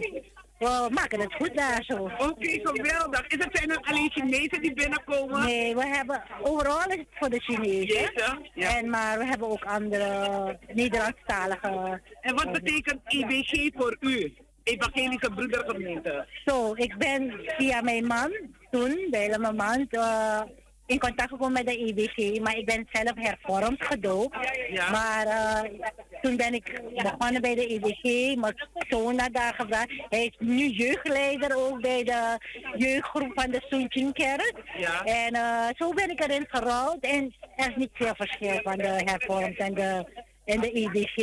we 0.59 0.87
maken 0.91 1.19
het 1.19 1.33
goed 1.33 1.55
daar 1.55 1.83
zo. 1.83 1.95
Oké, 2.17 2.59
geweldig. 2.63 3.27
Is 3.27 3.43
het 3.45 3.57
zijn 3.57 3.69
er 3.69 3.77
alleen 3.81 4.11
Chinezen 4.11 4.61
die 4.61 4.73
binnenkomen? 4.73 5.45
Nee, 5.45 5.75
we 5.75 5.85
hebben, 5.87 6.23
overal 6.41 6.87
is 6.89 6.95
het 6.97 7.07
voor 7.11 7.29
de 7.29 7.39
Chinezen. 7.39 7.97
Chinezen, 8.07 8.49
ja. 8.53 8.77
En, 8.77 8.89
maar 8.89 9.17
we 9.17 9.25
hebben 9.25 9.47
ook 9.49 9.63
andere 9.65 10.57
Nederlandstalige... 10.73 12.01
En 12.21 12.35
wat 12.35 12.51
betekent 12.51 12.99
IBG 13.07 13.71
voor 13.77 13.97
u? 13.99 14.33
Evangelische 14.64 15.31
Broedergemeente. 15.36 16.27
Zo, 16.45 16.73
ik 16.76 16.98
ben 16.98 17.34
via 17.57 17.81
mijn 17.81 18.06
man 18.06 18.31
toen, 18.72 19.07
bij 19.10 19.38
mijn 19.40 19.56
man, 19.56 19.88
eh, 19.90 20.41
in 20.90 20.99
contact 20.99 21.30
gekomen 21.30 21.53
met 21.53 21.68
de 21.68 21.77
IBG. 21.77 22.40
Maar 22.40 22.57
ik 22.57 22.65
ben 22.65 22.88
zelf 22.91 23.14
hervormd 23.15 23.86
gedoopt. 23.86 24.36
Ja. 24.72 24.90
Maar 24.90 25.26
eh, 25.26 25.80
toen 26.22 26.38
ben 26.38 26.53
ik 26.53 26.81
begonnen 26.95 27.41
bij 27.41 27.56
de 27.56 27.68
IBG. 27.68 28.36
Mijn 28.36 28.68
zoon 28.90 29.15
naar 29.15 29.31
daar 29.31 29.53
gebracht. 29.53 29.91
Hij 30.10 30.26
is 30.26 30.36
nu 30.40 30.68
jeugdleider 30.68 31.56
ook 31.56 31.81
bij 31.81 32.03
de 32.03 32.38
jeugdgroep 32.77 33.31
van 33.36 33.52
de 33.52 33.61
Soentjinkerk. 33.69 34.53
Ja. 34.77 35.03
En 35.03 35.34
eh, 35.34 35.68
zo 35.77 35.94
ben 35.94 36.10
ik 36.10 36.23
erin 36.23 36.45
gerouwd. 36.49 36.99
En 36.99 37.36
er 37.56 37.69
is 37.69 37.76
niet 37.76 37.91
veel 37.94 38.15
verschil 38.15 38.60
van 38.64 38.77
de 38.77 39.02
hervormd 39.06 39.57
en 39.57 39.73
de, 39.73 40.06
en 40.45 40.60
de 40.60 40.72
IBG. 40.72 41.18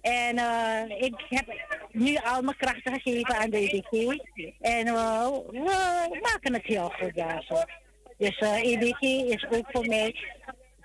En 0.00 0.38
eh, 0.38 1.02
ik 1.06 1.14
heb 1.28 1.46
nu 1.92 2.16
al 2.24 2.42
mijn 2.42 2.56
krachten 2.56 3.00
gegeven 3.00 3.36
aan 3.36 3.50
de 3.50 3.58
IBG. 3.60 4.18
En 4.60 4.86
eh, 4.86 5.26
we 6.08 6.18
maken 6.22 6.52
het 6.54 6.64
heel 6.64 6.88
goed 7.00 7.14
daar 7.14 7.42
zo. 7.48 7.54
Dus 8.18 8.38
eh 8.38 8.62
IBG 8.64 9.00
is 9.34 9.46
ook 9.50 9.66
voor 9.72 9.86
mij, 9.86 10.14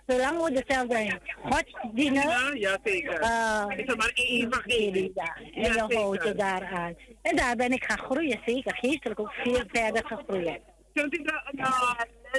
zolang 0.08 0.44
we 0.44 0.52
dezelfde 0.64 1.20
God 1.44 1.64
dienen, 1.94 2.28
Ja, 2.30 2.50
ja 2.54 2.78
zeker. 2.84 3.20
eh, 3.20 3.66
is 3.78 3.88
er 3.88 3.98
maar 3.98 4.12
één. 4.14 4.50
Ja, 4.50 5.12
Ja, 5.16 5.36
en 5.54 5.72
we 5.74 5.80
zeker. 5.80 5.98
houden 5.98 6.38
daaraan. 6.38 6.96
En 7.22 7.36
daar 7.36 7.56
ben 7.56 7.72
ik 7.72 7.84
gaan 7.84 8.00
groeien, 8.06 8.40
zeker. 8.46 8.76
Geestelijk 8.76 9.20
ook 9.20 9.32
veel 9.34 9.62
verder 9.68 10.06
gegroeid. 10.06 10.60
Kunt 10.94 11.14
u 11.18 11.24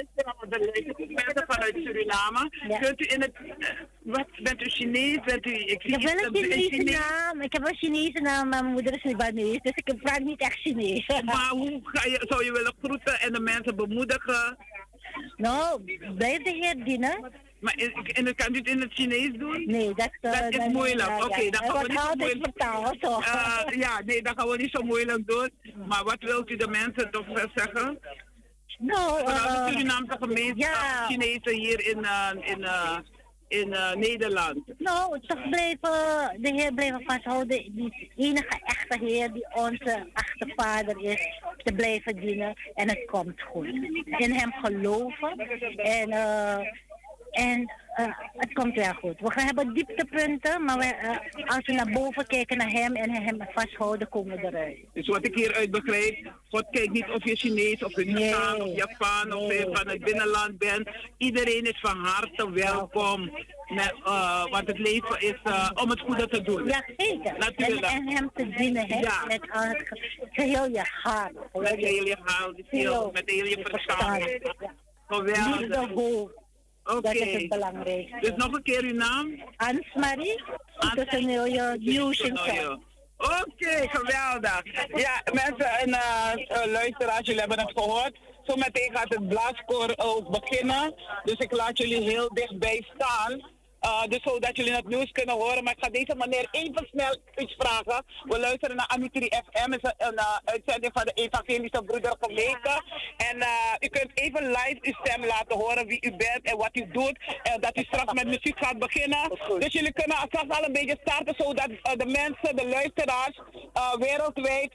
de, 0.05 0.93
uh, 0.97 1.07
mensen 1.07 1.45
vanuit 1.47 1.75
Suriname. 1.75 2.49
Kunt 2.79 3.01
u 3.01 3.13
in 3.13 3.21
het, 3.21 3.31
eh, 3.33 3.69
wat, 4.01 4.27
bent 4.43 4.61
u 4.61 4.69
Chinees? 4.69 5.19
Bent 5.25 5.45
u, 5.45 5.51
ik 5.53 5.81
zie 5.81 5.95
Ik 5.95 6.01
heb 6.07 6.19
wel 6.19 6.41
een 6.41 6.51
Chinese 6.51 6.83
naam. 6.83 7.41
Ik 7.41 7.53
heb 7.53 7.67
een 7.67 7.75
Chinese 7.75 8.19
naam, 8.21 8.49
maar 8.49 8.61
mijn 8.61 8.73
moeder 8.73 8.93
is 8.93 9.03
Libanees, 9.03 9.59
dus 9.61 9.71
ik 9.75 10.01
praat 10.01 10.19
niet 10.19 10.39
echt 10.39 10.59
Chinees. 10.59 11.07
Maar 11.07 11.49
hoe 11.49 11.79
ga 11.83 12.09
je, 12.09 12.25
zou 12.29 12.45
je 12.45 12.51
willen 12.51 12.73
groeten 12.83 13.19
en 13.19 13.33
de 13.33 13.39
mensen 13.39 13.75
bemoedigen? 13.75 14.57
Nou, 15.35 15.81
blijf 16.15 16.43
de 16.43 16.49
Heer 16.49 16.83
dienen. 16.83 17.31
Maar 17.59 17.73
in, 17.77 17.93
en 18.27 18.35
kan 18.35 18.53
u 18.53 18.57
het 18.57 18.67
in 18.67 18.81
het 18.81 18.93
Chinees 18.93 19.31
doen? 19.33 19.63
Nee, 19.65 19.93
dat, 19.93 20.09
eh, 20.21 20.31
dat 20.31 20.51
is 20.51 20.57
dat- 20.57 20.67
moeilijk. 20.67 21.07
ja, 21.07 21.23
Oké, 21.25 21.41
ja. 21.41 21.51
dan 21.51 21.69
gaan 21.69 21.81
we 21.83 21.87
niet 21.87 21.99
zo 21.99 22.15
moeilijk. 22.15 22.43
vertaald? 22.43 23.03
Eh, 23.03 23.79
ja, 23.79 24.01
nee, 24.05 24.21
dan 24.21 24.37
gaan 24.37 24.47
we 24.47 24.57
niet 24.57 24.71
zo 24.71 24.81
moeilijk 24.81 25.27
doen. 25.27 25.49
Maar 25.87 26.03
wat 26.03 26.17
wilt 26.19 26.49
u 26.49 26.55
de 26.55 26.67
mensen 26.67 27.11
toch 27.11 27.25
zeggen? 27.55 27.99
Nou, 28.77 29.19
Vanuit 29.19 29.43
de 29.43 29.57
eh, 29.57 29.67
Surinaamse 29.67 30.17
gemeenschap, 30.19 30.57
ja. 30.57 31.05
Chinezen 31.05 31.53
hier 31.53 31.87
in, 31.87 32.05
eh, 32.05 32.29
in, 32.51 32.63
eh, 32.63 32.97
in 33.47 33.73
eh, 33.73 33.93
Nederland. 33.93 34.59
Nou, 34.77 35.19
toch 35.19 35.49
blijven, 35.49 36.41
de 36.41 36.51
Heer 36.55 36.73
blijven 36.73 37.03
vasthouden. 37.05 37.75
Die 37.75 38.11
enige 38.15 38.61
echte 38.65 39.05
Heer 39.05 39.33
die 39.33 39.47
onze 39.53 40.09
echte 40.13 40.53
Vader 40.55 41.03
is, 41.03 41.41
te 41.63 41.73
blijven 41.73 42.15
dienen. 42.15 42.53
En 42.75 42.89
het 42.89 43.05
komt 43.05 43.41
goed. 43.41 43.67
In 44.17 44.31
Hem 44.31 44.53
geloven. 44.53 45.39
En, 45.77 46.09
eh, 46.11 46.57
en 47.31 47.71
eh, 47.97 48.07
het 48.37 48.53
komt 48.53 48.75
wel 48.75 48.93
goed. 48.93 49.19
We 49.19 49.31
gaan 49.31 49.45
hebben 49.45 49.73
dieptepunten, 49.73 50.63
maar 50.63 50.77
we, 50.77 50.85
eh, 50.85 51.55
als 51.55 51.65
we 51.65 51.73
naar 51.73 51.91
boven 51.91 52.27
kijken 52.27 52.57
naar 52.57 52.69
Hem 52.69 52.95
en 52.95 53.11
Hem 53.11 53.37
vasthouden, 53.53 54.09
komen 54.09 54.37
we 54.37 54.47
eruit. 54.47 54.77
Dus 54.93 55.07
wat 55.07 55.25
ik 55.25 55.35
hieruit 55.35 55.71
begrijp, 55.71 56.31
God 56.49 56.65
kijkt 56.71 56.91
niet 56.91 57.09
of 57.09 57.23
je 57.23 57.35
Chinees 57.35 57.83
of 57.83 57.95
Hinduaan 57.95 58.61
of 58.61 58.75
Japan 58.75 59.33
of 59.33 59.53
je 59.53 59.69
van 59.71 59.87
het 59.87 60.03
binnenland 60.03 60.57
bent. 60.57 60.89
Iedereen 61.17 61.63
is 61.63 61.79
van 61.79 61.97
harte 61.97 62.51
welkom. 62.51 63.31
Met, 63.67 63.93
eh, 64.03 64.45
want 64.51 64.67
het 64.67 64.79
leven 64.79 65.21
is 65.21 65.35
om 65.73 65.89
het 65.89 65.99
goede 65.99 66.27
te 66.27 66.41
doen. 66.41 66.65
Ja, 66.65 66.83
zeker. 66.97 67.33
En, 67.33 67.39
Natuurlijk. 67.39 67.85
en 67.85 68.09
Hem 68.09 68.29
te 68.33 68.49
dienen, 68.49 68.87
hè? 68.87 68.99
Ja. 68.99 69.25
Met 69.27 69.41
geheel 70.31 70.67
je 70.67 70.85
hart. 71.03 71.33
Met 71.53 71.75
heel 71.75 72.05
je 72.05 72.17
ziel, 72.71 73.09
met 73.13 73.29
heel 73.29 73.45
je 73.45 73.59
verstand. 73.63 74.23
Geweldig. 75.07 75.59
Liefde, 75.59 75.87
hoop. 75.93 76.45
Oké. 76.87 77.01
Dat 77.01 77.13
is 77.13 77.33
het 77.33 77.49
belangrijkste. 77.49 78.17
Dus 78.19 78.31
nog 78.35 78.53
een 78.53 78.63
keer 78.63 78.83
uw 78.83 78.93
naam? 78.93 79.43
Ans-Marie. 79.57 80.43
Tussenooie 80.95 81.77
Nieuws 81.79 82.19
in 82.19 82.37
Zuid. 82.37 82.77
Oké, 83.17 83.87
geweldig. 83.89 84.61
Ja, 84.95 85.21
mensen 85.33 85.69
en 85.69 85.93
eh, 85.93 86.33
eh, 86.33 86.71
luisteraars, 86.71 87.25
jullie 87.25 87.39
hebben 87.39 87.59
het 87.59 87.71
gehoord. 87.75 88.17
Zometeen 88.43 88.91
gaat 88.93 89.09
het 89.09 89.27
blaaskoor 89.27 89.93
ook 89.95 90.39
beginnen. 90.39 90.93
Dus 91.23 91.37
ik 91.37 91.51
laat 91.51 91.77
jullie 91.77 92.01
heel 92.01 92.29
dichtbij 92.33 92.85
staan. 92.95 93.55
Eh, 93.87 94.03
dus 94.09 94.21
zodat 94.23 94.57
jullie 94.57 94.73
het 94.73 94.87
nieuws 94.87 95.11
kunnen 95.11 95.35
horen. 95.35 95.63
Maar 95.63 95.73
ik 95.77 95.83
ga 95.83 95.89
deze 95.89 96.15
meneer 96.15 96.47
even 96.51 96.87
snel 96.91 97.17
iets 97.35 97.55
vragen. 97.57 98.05
We 98.23 98.39
luisteren 98.39 98.75
naar 98.75 98.87
Amitri 98.87 99.27
FM. 99.45 99.71
Het 99.71 99.83
is 99.83 99.91
een, 99.97 100.07
een 100.07 100.17
eh, 100.17 100.37
uitzending 100.45 100.93
van 100.93 101.05
de 101.05 101.11
Evangelische 101.13 101.83
Broedergemeente. 101.83 102.81
En 103.17 103.39
eh, 103.39 103.73
u 103.79 103.87
kunt 103.87 104.11
even 104.13 104.43
live 104.47 104.77
uw 104.81 104.93
stem 105.01 105.25
laten 105.25 105.57
horen 105.57 105.87
wie 105.87 106.05
u 106.05 106.09
bent 106.15 106.41
en 106.43 106.57
wat 106.57 106.69
u 106.73 106.87
doet. 106.91 107.17
En 107.43 107.61
dat 107.61 107.77
u 107.77 107.81
straks 107.81 108.13
met 108.13 108.25
muziek 108.25 108.57
gaat 108.65 108.79
beginnen. 108.79 109.29
Dus 109.59 109.73
jullie 109.73 109.93
kunnen 109.93 110.17
straks 110.27 110.57
al 110.57 110.63
een 110.65 110.73
beetje 110.73 110.97
starten 111.01 111.35
zodat 111.37 111.69
de 112.01 112.05
mensen, 112.05 112.55
de 112.55 112.67
luisteraars 112.67 113.39
wereldwijd. 113.99 114.73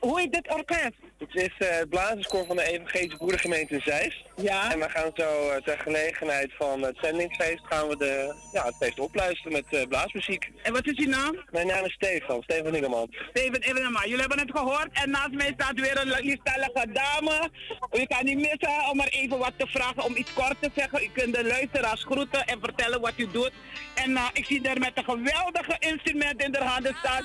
hoe 0.00 0.20
heet 0.20 0.32
dit 0.32 0.54
orkest? 0.54 1.07
Het 1.18 1.34
is 1.34 1.68
eh, 1.68 1.76
het 1.76 2.26
van 2.46 2.56
de 2.56 2.62
Evangelische 2.62 3.16
Boerengemeente 3.18 3.80
Zeist. 3.84 4.24
Ja. 4.36 4.72
En 4.72 4.78
we 4.78 4.88
gaan 4.88 5.10
zo 5.14 5.50
eh, 5.50 5.62
ter 5.62 5.78
gelegenheid 5.78 6.52
van 6.58 6.82
het 6.82 6.96
zendingsfeest 7.02 7.62
gaan 7.68 7.88
we 7.88 7.96
de, 7.96 8.34
ja, 8.52 8.64
het 8.64 8.76
feest 8.76 8.98
opluisteren 9.00 9.52
met 9.52 9.64
eh, 9.70 9.88
blaasmuziek. 9.88 10.50
En 10.62 10.72
wat 10.72 10.86
is 10.86 10.96
uw 10.96 11.08
naam? 11.08 11.44
Mijn 11.50 11.66
naam 11.66 11.84
is 11.84 11.92
Stefan, 11.92 12.42
Stefan 12.42 12.72
Ningeman. 12.72 13.14
Steven 13.30 13.60
Evenema, 13.60 14.00
jullie 14.02 14.20
hebben 14.20 14.38
het 14.38 14.50
gehoord 14.50 14.88
en 14.92 15.10
naast 15.10 15.32
mij 15.32 15.52
staat 15.54 15.80
weer 15.80 16.00
een 16.00 16.24
lieftallige 16.24 16.86
dame. 16.92 17.50
U 17.92 18.04
kan 18.04 18.24
niet 18.24 18.38
missen 18.38 18.90
om 18.90 18.96
maar 18.96 19.08
even 19.08 19.38
wat 19.38 19.52
te 19.56 19.66
vragen, 19.66 20.04
om 20.04 20.16
iets 20.16 20.32
kort 20.32 20.56
te 20.60 20.70
zeggen. 20.74 21.02
U 21.02 21.10
kunt 21.12 21.34
de 21.34 21.44
luisteraars 21.44 22.04
groeten 22.04 22.46
en 22.46 22.58
vertellen 22.60 23.00
wat 23.00 23.12
u 23.16 23.30
doet. 23.30 23.52
En 23.94 24.16
eh, 24.16 24.24
ik 24.32 24.44
zie 24.44 24.60
daar 24.60 24.78
met 24.78 24.92
een 24.94 25.04
geweldige 25.04 25.76
instrument 25.78 26.42
in 26.42 26.52
de 26.52 26.58
handen 26.58 26.94
staan. 26.98 27.24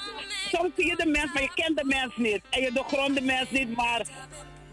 Soms 0.51 0.69
zie 0.75 0.85
je 0.85 0.95
de 0.95 1.05
mens, 1.05 1.33
maar 1.33 1.41
je 1.41 1.53
kent 1.55 1.77
de 1.77 1.85
mens 1.85 2.13
niet. 2.15 2.41
En 2.49 2.61
je 2.61 2.71
doorgrondt 2.71 3.15
de 3.15 3.21
mens 3.21 3.49
niet, 3.49 3.75
maar 3.83 4.05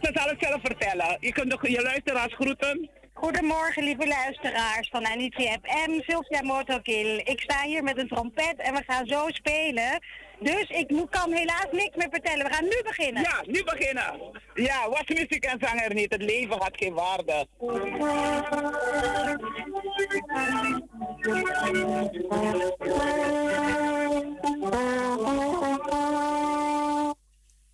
ze 0.02 0.10
zal 0.12 0.28
het 0.28 0.36
zelf 0.40 0.60
vertellen. 0.62 1.16
Je 1.20 1.32
kunt 1.32 1.50
de, 1.50 1.70
je 1.70 1.82
luisteraars 1.82 2.34
groeten. 2.34 2.90
Goedemorgen, 3.12 3.82
lieve 3.82 4.06
luisteraars 4.06 4.88
van 4.88 5.06
Anitri 5.06 5.44
FM, 5.44 5.90
Sylvia 6.06 6.42
Motokil. 6.42 7.16
Ik 7.16 7.40
sta 7.40 7.62
hier 7.62 7.82
met 7.82 7.98
een 7.98 8.08
trompet 8.08 8.54
en 8.56 8.74
we 8.74 8.82
gaan 8.86 9.06
zo 9.06 9.28
spelen. 9.28 10.02
Dus 10.40 10.68
ik 10.68 11.06
kan 11.10 11.32
helaas 11.32 11.66
niks 11.72 11.96
meer 11.96 12.08
vertellen. 12.10 12.46
We 12.46 12.52
gaan 12.52 12.64
nu 12.64 12.80
beginnen. 12.84 13.22
Ja, 13.22 13.42
nu 13.46 13.64
beginnen. 13.64 14.20
Ja, 14.54 14.88
was 14.88 15.04
muziek 15.06 15.44
en 15.44 15.58
zang 15.60 15.80
er 15.80 15.94
niet. 15.94 16.12
Het 16.12 16.22
leven 16.22 16.58
had 16.58 16.76
geen 16.76 16.94
waarde. 16.94 17.46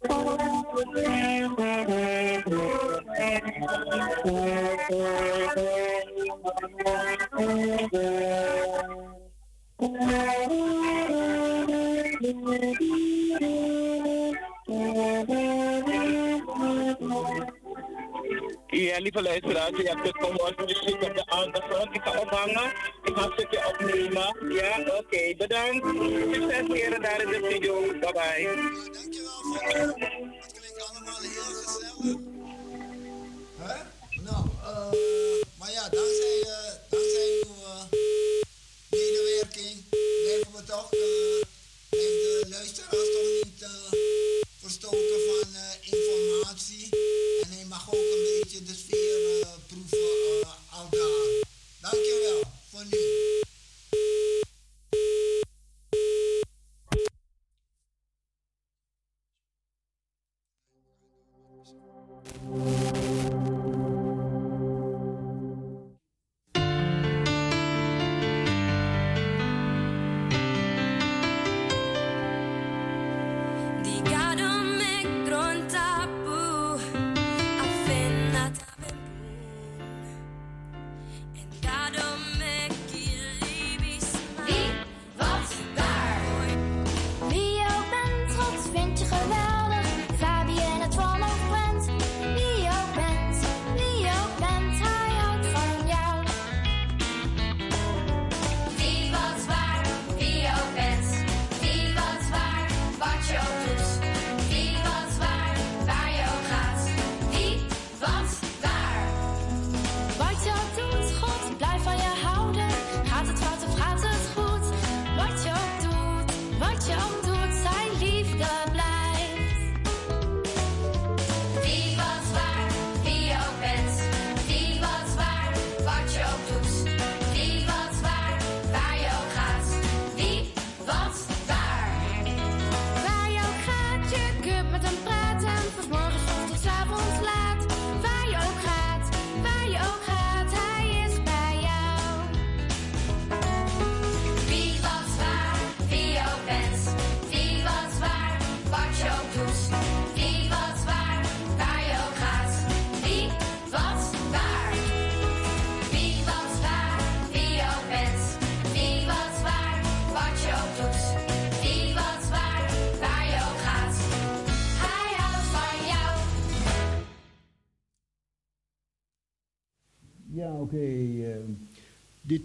Ja, 0.07 0.13
lieve 18.99 19.23
luisteraars, 19.23 19.77
je 19.77 19.89
hebt 19.89 20.07
het 20.07 20.17
gehoord, 20.17 20.59
muziek 20.59 21.03
op 21.03 21.17
de 21.17 21.27
achtergrond. 21.27 21.95
Ik 21.95 22.03
ga 22.03 22.21
ophangen, 22.21 22.73
een 23.25 23.33
stukje 23.33 23.67
opnemen. 23.67 24.53
Ja, 24.53 24.79
oké, 24.99 25.35
bedankt. 25.37 25.87
Succes 26.33 26.67
heren 26.69 27.03
daar 27.03 27.23
in 27.23 27.29
de 27.29 27.49
studio. 27.51 27.81
Bye 27.81 28.13
bye. 28.13 28.49
Hè? 29.59 30.16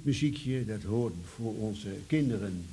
Muziekje, 0.02 0.66
dat 0.66 0.84
hoort 0.84 1.14
voor 1.36 1.54
onze 1.56 1.90
kinderen. 2.08 2.66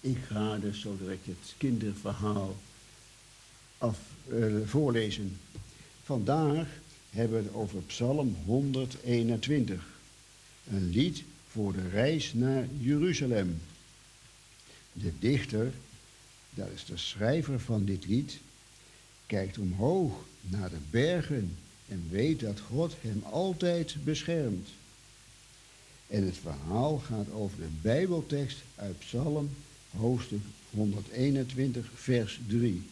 Ik 0.00 0.18
ga 0.28 0.58
dus 0.58 0.80
zo 0.80 0.96
direct 0.98 1.26
het 1.26 1.54
kinderverhaal 1.56 2.56
af, 3.78 3.98
eh, 4.28 4.54
voorlezen. 4.64 5.36
Vandaag 6.02 6.68
hebben 7.10 7.38
we 7.38 7.44
het 7.44 7.54
over 7.54 7.80
Psalm 7.80 8.36
121. 8.44 9.86
Een 10.70 10.90
lied 10.90 11.24
voor 11.48 11.72
de 11.72 11.88
reis 11.88 12.32
naar 12.32 12.66
Jeruzalem. 12.78 13.60
De 14.92 15.12
dichter, 15.18 15.72
dat 16.50 16.68
is 16.74 16.84
de 16.84 16.96
schrijver 16.96 17.60
van 17.60 17.84
dit 17.84 18.06
lied, 18.06 18.38
kijkt 19.26 19.58
omhoog 19.58 20.24
naar 20.40 20.70
de 20.70 20.80
bergen 20.90 21.56
en 21.88 22.06
weet 22.10 22.40
dat 22.40 22.60
God 22.60 22.94
hem 23.00 23.22
altijd 23.30 23.96
beschermt. 24.04 24.68
En 26.14 26.24
het 26.24 26.36
verhaal 26.36 26.98
gaat 26.98 27.32
over 27.32 27.58
de 27.58 27.68
Bijbeltekst 27.80 28.58
uit 28.74 28.98
Psalm 28.98 29.50
hoofdstuk 29.90 30.40
121, 30.70 31.90
vers 31.94 32.40
3. 32.46 32.82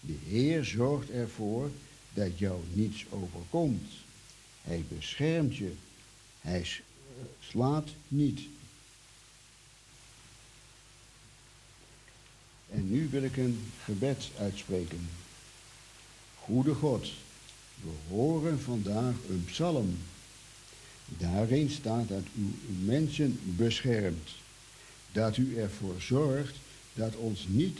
De 0.00 0.16
Heer 0.26 0.64
zorgt 0.64 1.10
ervoor 1.10 1.70
dat 2.14 2.38
jou 2.38 2.60
niets 2.72 3.06
overkomt. 3.10 3.90
Hij 4.62 4.84
beschermt 4.88 5.56
je. 5.56 5.72
Hij 6.40 6.66
slaat 7.40 7.88
niet. 8.08 8.40
En 12.70 12.90
nu 12.90 13.08
wil 13.08 13.22
ik 13.22 13.36
een 13.36 13.72
gebed 13.84 14.30
uitspreken. 14.38 15.08
Goede 16.34 16.74
God, 16.74 17.12
we 17.82 17.90
horen 18.08 18.60
vandaag 18.60 19.14
een 19.28 19.44
psalm. 19.44 19.98
Daarin 21.18 21.70
staat 21.70 22.08
dat 22.08 22.24
u 22.34 22.72
mensen 22.84 23.38
beschermt. 23.44 24.30
Dat 25.12 25.36
u 25.36 25.56
ervoor 25.56 26.00
zorgt 26.00 26.56
dat 26.94 27.16
ons 27.16 27.46
niet, 27.48 27.78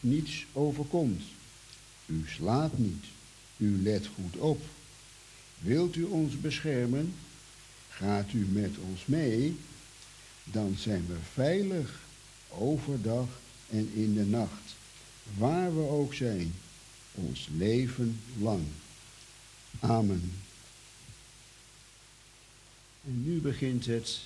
niets 0.00 0.46
overkomt. 0.52 1.22
U 2.06 2.24
slaat 2.26 2.78
niet. 2.78 3.04
U 3.56 3.82
let 3.82 4.06
goed 4.06 4.36
op. 4.36 4.62
Wilt 5.58 5.96
u 5.96 6.04
ons 6.04 6.40
beschermen? 6.40 7.14
Gaat 7.88 8.32
u 8.32 8.46
met 8.52 8.70
ons 8.90 9.06
mee? 9.06 9.56
Dan 10.44 10.74
zijn 10.78 11.06
we 11.06 11.16
veilig 11.32 12.00
overdag 12.48 13.28
en 13.70 13.90
in 13.94 14.14
de 14.14 14.24
nacht, 14.24 14.74
waar 15.36 15.74
we 15.74 15.88
ook 15.88 16.14
zijn, 16.14 16.54
ons 17.14 17.48
leven 17.56 18.20
lang. 18.38 18.62
Amen. 19.80 20.39
En 23.04 23.22
nu 23.24 23.40
begint 23.40 23.86
het 23.86 24.20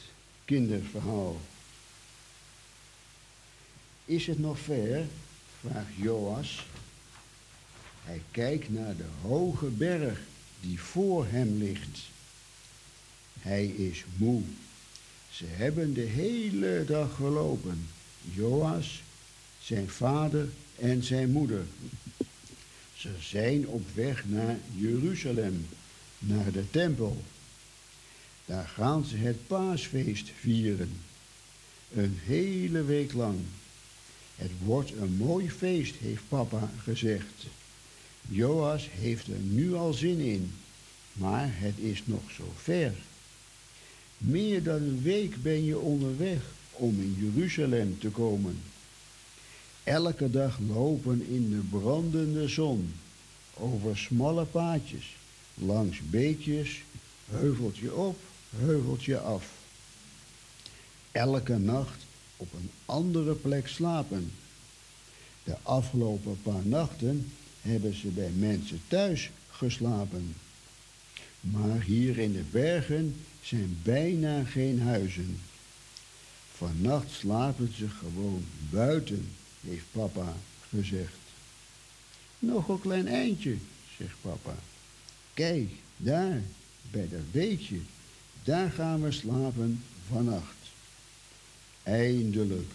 kinderverhaal. 0.45 1.41
Is 4.05 4.27
het 4.27 4.39
nog 4.39 4.59
ver? 4.59 5.07
vraagt 5.61 5.95
Joas. 5.97 6.67
Hij 8.03 8.23
kijkt 8.31 8.71
naar 8.71 8.97
de 8.97 9.09
hoge 9.23 9.67
berg 9.67 10.21
die 10.61 10.81
voor 10.81 11.27
hem 11.27 11.59
ligt. 11.59 11.99
Hij 13.41 13.67
is 13.67 14.05
moe. 14.17 14.43
Ze 15.31 15.45
hebben 15.47 15.95
de 15.95 16.01
hele 16.01 16.85
dag 16.87 17.15
gelopen. 17.15 17.89
Joas, 18.21 19.03
zijn 19.61 19.89
vader 19.89 20.49
en 20.79 21.03
zijn 21.03 21.31
moeder. 21.31 21.65
Ze 22.97 23.11
zijn 23.21 23.67
op 23.67 23.95
weg 23.95 24.25
naar 24.25 24.57
Jeruzalem, 24.77 25.67
naar 26.19 26.53
de 26.53 26.71
tempel. 26.71 27.23
Daar 28.45 28.69
gaan 28.69 29.05
ze 29.05 29.17
het 29.17 29.47
paasfeest 29.47 30.31
vieren. 30.41 31.01
Een 31.95 32.19
hele 32.25 32.83
week 32.85 33.13
lang. 33.13 33.39
Het 34.37 34.51
wordt 34.65 34.93
een 34.93 35.17
mooi 35.17 35.51
feest, 35.51 35.95
heeft 35.95 36.29
papa 36.29 36.71
gezegd. 36.83 37.47
Joas 38.29 38.89
heeft 38.91 39.27
er 39.27 39.39
nu 39.39 39.75
al 39.75 39.93
zin 39.93 40.19
in, 40.19 40.53
maar 41.13 41.49
het 41.51 41.79
is 41.79 42.03
nog 42.05 42.31
zo 42.31 42.53
ver. 42.57 42.93
Meer 44.19 44.63
dan 44.63 44.83
een 44.83 45.03
week 45.03 45.43
ben 45.43 45.65
je 45.65 45.79
onderweg 45.79 46.41
om 46.71 47.01
in 47.01 47.17
Jeruzalem 47.19 47.99
te 47.99 48.09
komen. 48.09 48.61
Elke 49.85 50.31
dag 50.31 50.59
lopen 50.69 51.27
in 51.29 51.51
de 51.51 51.79
brandende 51.79 52.49
zon, 52.49 52.95
over 53.55 53.99
smalle 53.99 54.45
paadjes, 54.45 55.17
langs 55.55 56.01
beekjes, 56.11 56.83
heuveltje 57.31 57.95
op, 57.95 58.19
heuveltje 58.57 59.19
af. 59.19 59.45
Elke 61.13 61.59
nacht 61.59 62.05
op 62.37 62.53
een 62.53 62.71
andere 62.85 63.35
plek 63.35 63.69
slapen. 63.69 64.33
De 65.45 65.57
afgelopen 65.63 66.43
paar 66.43 66.67
nachten 66.67 67.33
hebben 67.61 67.95
ze 67.95 68.09
bij 68.09 68.31
mensen 68.31 68.81
thuis 68.89 69.31
geslapen. 69.51 70.35
Maar 71.41 71.81
hier 71.81 72.19
in 72.19 72.33
de 72.33 72.45
bergen 72.51 73.17
zijn 73.43 73.79
bijna 73.83 74.45
geen 74.45 74.81
huizen. 74.81 75.41
Vannacht 76.57 77.11
slapen 77.11 77.73
ze 77.77 77.89
gewoon 77.89 78.45
buiten, 78.71 79.29
heeft 79.61 79.85
papa 79.93 80.37
gezegd. 80.69 81.17
Nog 82.39 82.69
een 82.69 82.81
klein 82.81 83.09
eindje, 83.09 83.57
zegt 83.99 84.17
papa. 84.21 84.55
Kijk, 85.35 85.71
daar, 85.97 86.43
bij 86.91 87.09
dat 87.09 87.33
beekje, 87.33 87.81
daar 88.45 88.71
gaan 88.71 89.03
we 89.03 89.13
slapen 89.13 89.85
vannacht. 90.09 90.57
Eindelijk, 91.83 92.71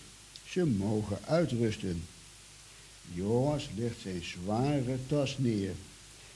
ze 0.46 0.66
mogen 0.66 1.18
uitrusten. 1.26 2.04
Joas 3.14 3.70
legt 3.76 4.00
zijn 4.02 4.24
zware 4.24 4.98
tas 5.08 5.38
neer 5.38 5.74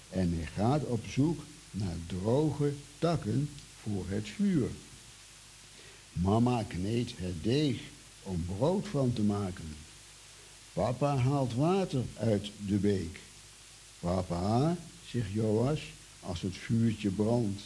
en 0.10 0.34
hij 0.35 0.45
gaat 0.45 0.84
op 0.84 1.05
zoek 1.10 1.43
naar 1.72 1.95
droge 2.07 2.73
takken 2.99 3.49
voor 3.81 4.05
het 4.07 4.30
vuur. 4.30 4.69
Mama 6.14 6.64
kneedt 6.64 7.11
het 7.15 7.43
deeg 7.43 7.77
om 8.23 8.45
brood 8.57 8.88
van 8.88 9.14
te 9.14 9.22
maken. 9.22 9.76
Papa 10.73 11.18
haalt 11.18 11.53
water 11.53 12.03
uit 12.18 12.51
de 12.68 12.76
beek. 12.76 13.19
Papa, 13.99 14.77
zegt 15.10 15.31
Joas, 15.31 15.81
als 16.19 16.41
het 16.41 16.57
vuurtje 16.57 17.10
brandt 17.10 17.61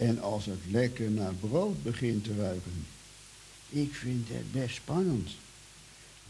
en 0.00 0.20
als 0.20 0.46
het 0.46 0.60
lekker 0.70 1.10
naar 1.10 1.34
brood 1.34 1.82
begint 1.82 2.24
te 2.24 2.36
ruiken. 2.36 2.86
Ik 3.68 3.94
vind 3.94 4.28
het 4.28 4.52
best 4.52 4.74
spannend. 4.74 5.30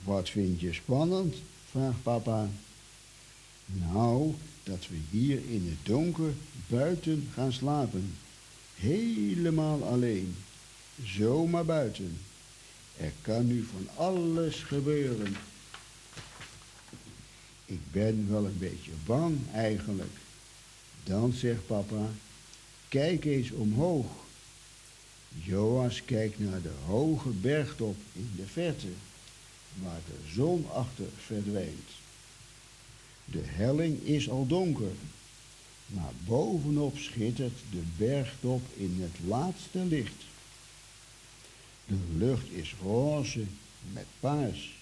Wat 0.04 0.28
vind 0.28 0.60
je 0.60 0.72
spannend? 0.72 1.36
vraagt 1.70 2.02
papa. 2.02 2.48
Nou, 3.66 4.34
dat 4.62 4.88
we 4.88 4.96
hier 5.10 5.40
in 5.48 5.66
het 5.68 5.86
donker 5.86 6.32
buiten 6.66 7.28
gaan 7.34 7.52
slapen. 7.52 8.14
Helemaal 8.74 9.84
alleen. 9.84 10.36
Zomaar 11.04 11.64
buiten. 11.64 12.18
Er 12.96 13.12
kan 13.22 13.46
nu 13.46 13.68
van 13.72 14.04
alles 14.06 14.62
gebeuren. 14.62 15.36
Ik 17.64 17.80
ben 17.92 18.26
wel 18.30 18.44
een 18.44 18.58
beetje 18.58 18.92
bang 19.06 19.38
eigenlijk. 19.52 20.16
Dan 21.04 21.32
zegt 21.32 21.66
papa, 21.66 22.10
kijk 22.90 23.24
eens 23.24 23.50
omhoog. 23.50 24.06
Joas 25.42 26.04
kijkt 26.04 26.38
naar 26.38 26.62
de 26.62 26.72
hoge 26.86 27.28
bergtop 27.28 27.96
in 28.12 28.30
de 28.36 28.46
verte, 28.46 28.88
waar 29.82 30.00
de 30.06 30.32
zon 30.32 30.66
achter 30.72 31.06
verdwijnt. 31.16 31.88
De 33.24 33.42
helling 33.44 34.02
is 34.02 34.30
al 34.30 34.46
donker, 34.46 34.92
maar 35.86 36.12
bovenop 36.24 36.98
schittert 36.98 37.58
de 37.70 37.82
bergtop 37.96 38.62
in 38.76 38.96
het 39.00 39.28
laatste 39.28 39.78
licht. 39.78 40.24
De 41.86 41.98
lucht 42.16 42.50
is 42.50 42.74
roze 42.82 43.44
met 43.92 44.06
paars. 44.20 44.78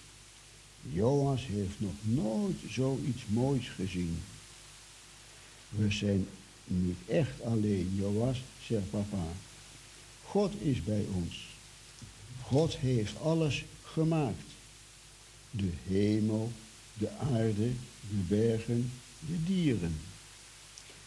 Joas 0.91 1.45
heeft 1.45 1.79
nog 1.79 1.93
nooit 2.01 2.57
zoiets 2.69 3.21
moois 3.27 3.69
gezien. 3.69 4.21
We 5.69 5.91
zijn 5.91 6.27
niet 6.69 6.97
echt 7.07 7.41
alleen, 7.41 7.95
Joas, 7.95 8.41
zegt 8.67 8.89
papa. 8.89 9.23
God 10.23 10.53
is 10.61 10.83
bij 10.83 11.05
ons. 11.13 11.47
God 12.41 12.75
heeft 12.75 13.19
alles 13.21 13.65
gemaakt. 13.83 14.43
De 15.51 15.69
hemel, 15.87 16.51
de 16.93 17.09
aarde, 17.17 17.71
de 18.09 18.23
bergen, 18.27 18.91
de 19.19 19.43
dieren. 19.43 19.95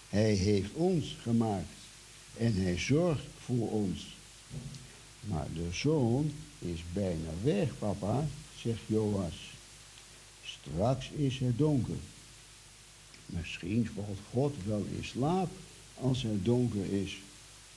Hij 0.09 0.33
heeft 0.33 0.73
ons 0.73 1.17
gemaakt 1.23 1.73
en 2.37 2.55
hij 2.63 2.79
zorgt 2.79 3.25
voor 3.45 3.71
ons. 3.71 4.07
Maar 5.21 5.47
de 5.55 5.69
zon 5.73 6.33
is 6.59 6.81
bijna 6.93 7.31
weg, 7.43 7.79
papa, 7.79 8.27
zegt 8.59 8.81
Joas. 8.87 9.35
Straks 10.45 11.11
is 11.11 11.39
het 11.39 11.59
donker. 11.59 11.97
Misschien 13.33 13.91
valt 13.95 14.19
God 14.31 14.55
wel 14.65 14.87
in 14.97 15.05
slaap 15.05 15.51
als 15.95 16.23
het 16.23 16.45
donker 16.45 16.93
is. 16.93 17.19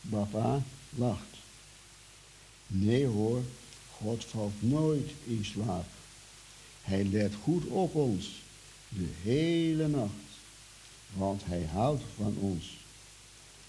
Papa 0.09 0.63
lacht. 0.89 1.35
Nee 2.67 3.05
hoor, 3.05 3.43
God 3.91 4.25
valt 4.25 4.53
nooit 4.59 5.11
in 5.23 5.45
slaap. 5.45 5.85
Hij 6.81 7.03
let 7.03 7.33
goed 7.43 7.65
op 7.65 7.95
ons, 7.95 8.31
de 8.89 9.09
hele 9.21 9.87
nacht, 9.87 10.11
want 11.13 11.45
hij 11.45 11.65
houdt 11.71 12.03
van 12.15 12.35
ons. 12.39 12.77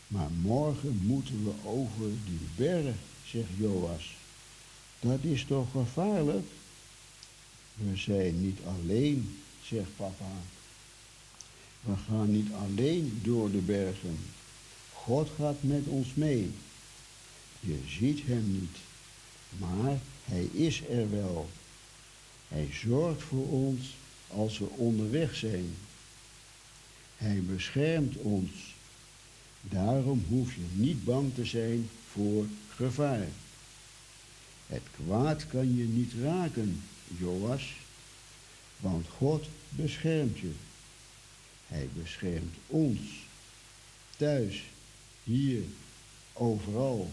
Maar 0.07 0.31
morgen 0.31 1.01
moeten 1.03 1.45
we 1.45 1.69
over 1.69 2.09
die 2.25 2.49
berg, 2.57 2.95
zegt 3.27 3.49
Joas. 3.57 4.15
Dat 5.01 5.19
is 5.23 5.45
toch 5.45 5.71
gevaarlijk? 5.71 6.47
We 7.75 7.97
zijn 7.97 8.43
niet 8.43 8.59
alleen, 8.65 9.39
zegt 9.63 9.97
papa. 9.97 10.33
We 11.87 11.93
gaan 12.09 12.33
niet 12.33 12.53
alleen 12.53 13.21
door 13.23 13.51
de 13.51 13.59
bergen. 13.59 14.19
God 14.93 15.29
gaat 15.37 15.63
met 15.63 15.87
ons 15.87 16.15
mee. 16.15 16.51
Je 17.61 17.79
ziet 17.87 18.21
hem 18.25 18.61
niet, 18.61 18.77
maar 19.59 19.99
hij 20.25 20.45
is 20.53 20.83
er 20.89 21.11
wel. 21.11 21.49
Hij 22.49 22.69
zorgt 22.73 23.23
voor 23.23 23.49
ons 23.49 23.97
als 24.29 24.59
we 24.59 24.69
onderweg 24.69 25.37
zijn. 25.37 25.75
Hij 27.17 27.43
beschermt 27.43 28.17
ons. 28.17 28.75
Daarom 29.61 30.25
hoef 30.29 30.55
je 30.55 30.67
niet 30.73 31.05
bang 31.05 31.35
te 31.35 31.45
zijn 31.45 31.89
voor 32.13 32.47
gevaar. 32.75 33.29
Het 34.67 34.83
kwaad 35.05 35.47
kan 35.47 35.77
je 35.77 35.85
niet 35.85 36.13
raken, 36.23 36.83
Joas, 37.19 37.73
want 38.81 39.07
God 39.09 39.47
beschermt 39.69 40.39
je. 40.39 40.53
Hij 41.67 41.89
beschermt 41.95 42.55
ons, 42.67 43.01
thuis, 44.17 44.63
hier, 45.23 45.63
overal, 46.33 47.11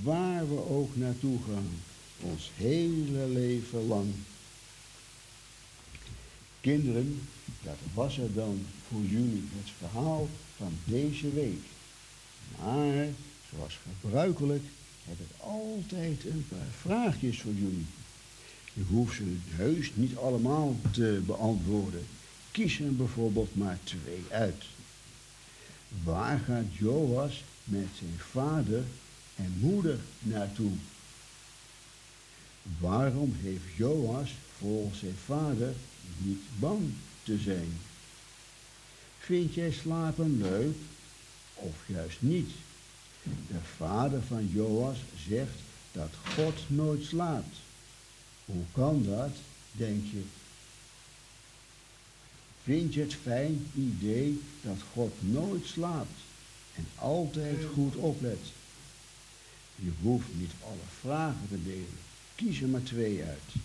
waar 0.00 0.48
we 0.48 0.68
ook 0.68 0.96
naartoe 0.96 1.38
gaan, 1.46 1.70
ons 2.20 2.50
hele 2.54 3.28
leven 3.28 3.86
lang. 3.86 4.10
Kinderen, 6.60 7.28
dat 7.62 7.78
was 7.94 8.18
er 8.18 8.32
dan 8.34 8.66
voor 8.88 9.02
jullie 9.02 9.44
het 9.56 9.70
verhaal 9.78 10.28
van 10.56 10.78
deze 10.84 11.30
week. 11.30 11.62
Maar, 12.58 13.06
zoals 13.50 13.78
gebruikelijk, 14.00 14.62
heb 15.04 15.20
ik 15.20 15.40
altijd 15.40 16.24
een 16.24 16.46
paar 16.48 16.72
vraagjes 16.80 17.40
voor 17.40 17.52
jullie. 17.52 17.86
Je 18.72 18.82
hoeft 18.82 19.16
ze 19.16 19.36
heus 19.48 19.90
niet 19.94 20.16
allemaal 20.16 20.76
te 20.90 21.22
beantwoorden. 21.26 22.06
Kies 22.52 22.80
er 22.80 22.96
bijvoorbeeld 22.96 23.56
maar 23.56 23.78
twee 23.84 24.24
uit. 24.30 24.64
Waar 26.04 26.38
gaat 26.38 26.74
Joas 26.74 27.44
met 27.64 27.88
zijn 27.98 28.18
vader 28.18 28.84
en 29.36 29.56
moeder 29.60 29.98
naartoe? 30.18 30.72
Waarom 32.78 33.36
heeft 33.40 33.76
Joas 33.76 34.30
volgens 34.58 34.98
zijn 34.98 35.16
vader 35.24 35.74
niet 36.18 36.42
bang 36.58 36.92
te 37.22 37.38
zijn? 37.38 37.78
Vind 39.18 39.54
jij 39.54 39.72
slapen 39.72 40.38
leuk 40.42 40.76
of 41.54 41.74
juist 41.86 42.22
niet? 42.22 42.50
De 43.22 43.60
vader 43.76 44.22
van 44.22 44.48
Joas 44.48 44.96
zegt 45.28 45.58
dat 45.92 46.10
God 46.34 46.54
nooit 46.66 47.04
slaapt. 47.04 47.56
Hoe 48.44 48.64
kan 48.72 49.04
dat, 49.04 49.36
denk 49.72 50.04
je? 50.12 50.22
Vind 52.62 52.94
je 52.94 53.00
het 53.00 53.14
fijn 53.14 53.66
idee 53.74 54.40
dat 54.60 54.78
God 54.92 55.12
nooit 55.20 55.66
slaapt 55.66 56.20
en 56.74 56.86
altijd 56.94 57.56
goed 57.74 57.96
oplet? 57.96 58.52
Je 59.74 59.90
hoeft 60.02 60.26
niet 60.38 60.52
alle 60.64 60.88
vragen 61.00 61.48
te 61.48 61.62
delen. 61.62 61.98
Kies 62.34 62.60
er 62.60 62.68
maar 62.68 62.82
twee 62.82 63.22
uit. 63.22 63.62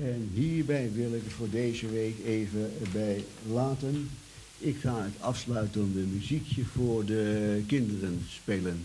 En 0.00 0.30
hierbij 0.34 0.92
wil 0.92 1.14
ik 1.14 1.22
het 1.24 1.32
voor 1.32 1.50
deze 1.50 1.88
week 1.88 2.14
even 2.24 2.72
bij 2.92 3.24
laten. 3.46 4.10
Ik 4.58 4.76
ga 4.80 5.02
het 5.02 5.20
afsluitende 5.20 6.00
muziekje 6.00 6.64
voor 6.64 7.04
de 7.04 7.62
kinderen 7.66 8.26
spelen. 8.28 8.84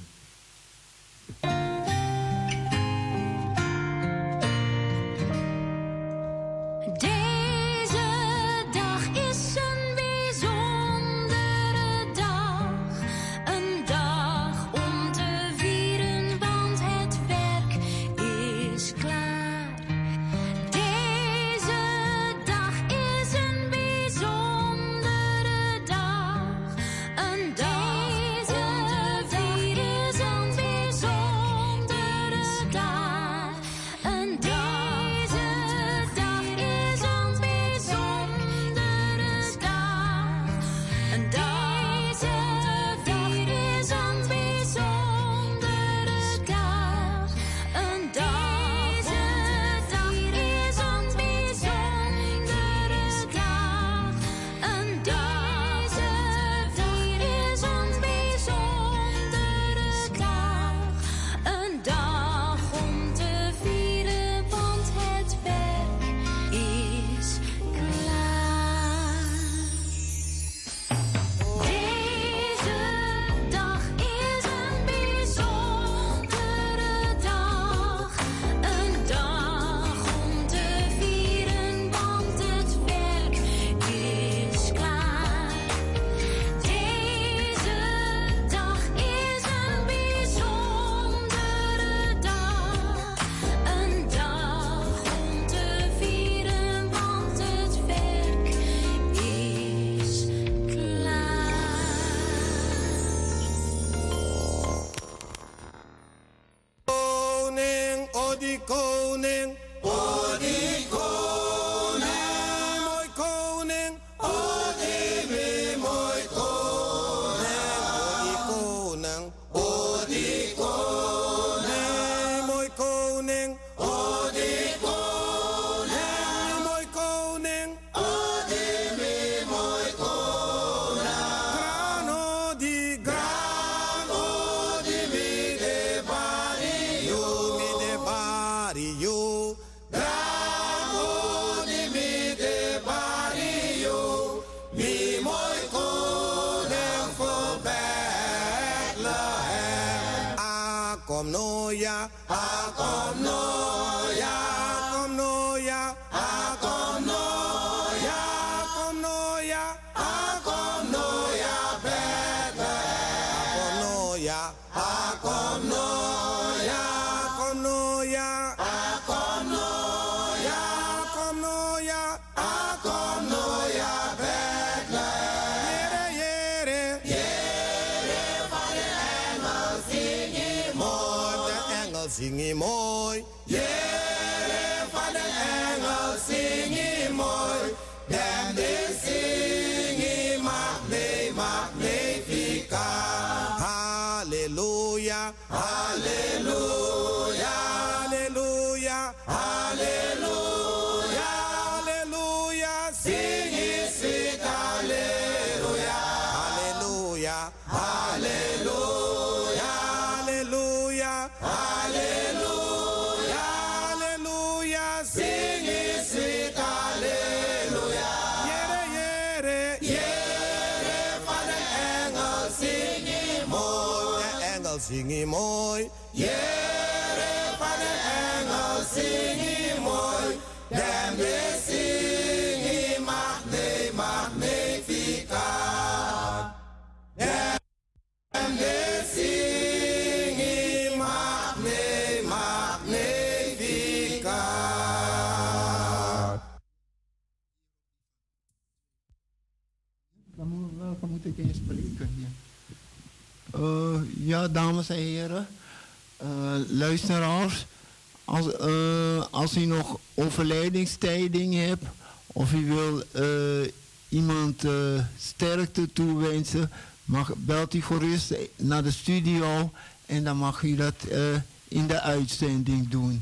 Mag, 267.21 267.33
belt 267.37 267.73
u 267.73 267.81
gerust 267.81 268.33
naar 268.55 268.83
de 268.83 268.91
studio 268.91 269.71
en 270.05 270.23
dan 270.23 270.37
mag 270.37 270.61
u 270.61 270.75
dat 270.75 271.03
eh, 271.03 271.35
in 271.67 271.87
de 271.87 272.01
uitzending 272.01 272.89
doen. 272.89 273.21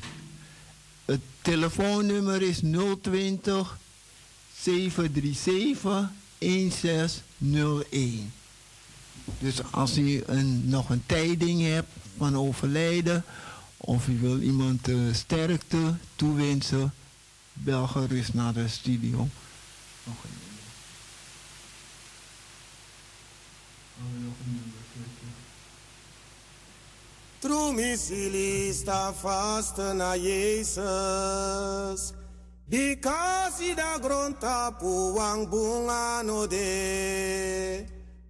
Het 1.05 1.21
telefoonnummer 1.41 2.41
is 2.41 2.59
020 3.01 3.77
737 4.61 6.09
1601. 6.37 8.31
Dus 9.39 9.71
als 9.71 9.97
u 9.97 10.23
een, 10.25 10.69
nog 10.69 10.89
een 10.89 11.03
tijding 11.05 11.61
hebt 11.61 11.91
van 12.17 12.37
overlijden 12.37 13.23
of 13.77 14.07
u 14.07 14.19
wil 14.19 14.41
iemand 14.41 14.87
eh, 14.87 14.95
sterkte 15.11 15.95
toewensen, 16.15 16.93
bel 17.53 17.87
gerust 17.87 18.33
naar 18.33 18.53
de 18.53 18.67
studio. 18.67 19.27
Nog 20.03 20.15
Trumisilista 27.41 29.13
fast 29.13 29.77
na 29.95 30.15
Jesus 30.15 32.13
Because 32.69 33.61
ida 33.65 33.97
gronta 33.97 34.71
puang 34.77 35.49
bunga 35.49 36.21
no 36.23 36.45
de. 36.45 37.87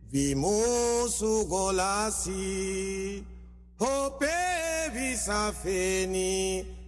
Vimusu 0.10 1.46
golasi. 1.50 3.26
Hope 3.78 4.26
visa 4.94 5.52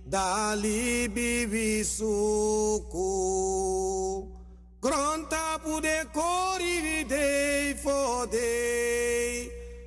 Dali 0.07 1.07
bibisuku 1.07 1.91
Granta 4.81 5.59
pude 5.63 6.05
kori 6.11 7.03
day 7.07 7.75
for 7.83 8.25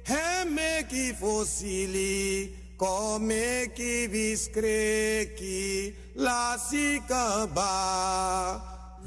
heme 0.06 0.86
ki 0.88 1.12
fosili, 1.20 2.54
komeki 2.78 4.06
viskreki, 4.06 5.94
lasika 6.14 7.48
ba. 7.52 8.60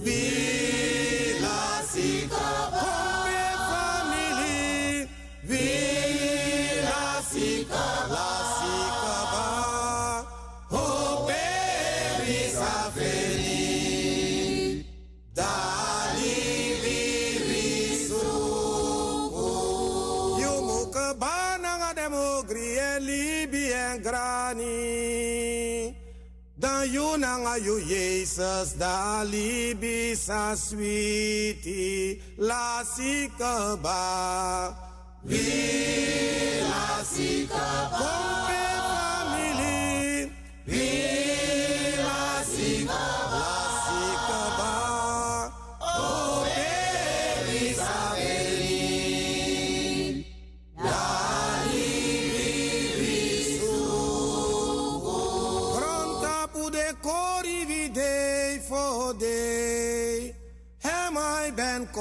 Vi 0.04 1.40
lasika 1.40 2.50
ba. 2.74 2.84
Kombe 2.84 3.48
family, 3.72 5.08
vi 5.44 5.68
lasika 6.84 7.86
ba. 8.12 8.37
ngayon 26.88 27.20
ang 27.20 27.44
ayo 27.60 27.84
Jesus 27.84 28.80
dali 28.80 29.76
sa 30.16 30.56
switi 30.56 32.16
lasi 32.40 33.28
ka 33.36 33.76
ba? 33.76 34.72
Vilasi 35.28 36.24
ka 37.52 37.92
ba? 37.92 38.08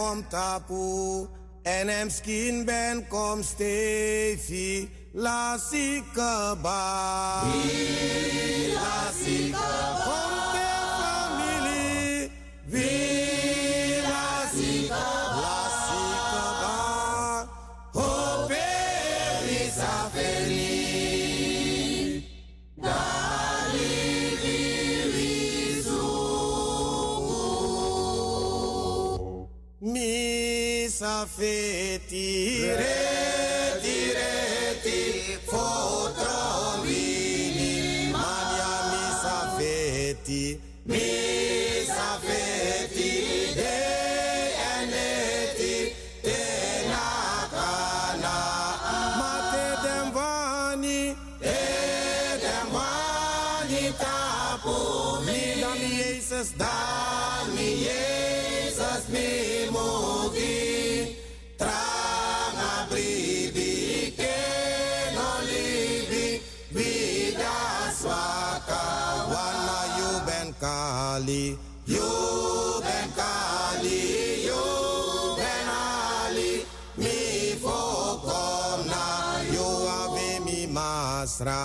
Kom 0.07 0.23
tapu. 0.31 1.27
En 1.63 1.89
hem 1.89 2.11
skin 2.11 2.65
ben 2.65 3.07
kom 3.09 3.43
stefi. 3.43 4.89
La 5.13 5.59
sikaba. 5.59 6.83
La 8.77 9.01
sikaba. 9.23 10.05
Kompe 10.07 10.69
family. 11.01 12.31
Vi 12.73 13.06
ना 31.17 31.25
फेती 31.25 32.25
रे 32.79 33.16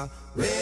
masra 0.01 0.09
we 0.35 0.60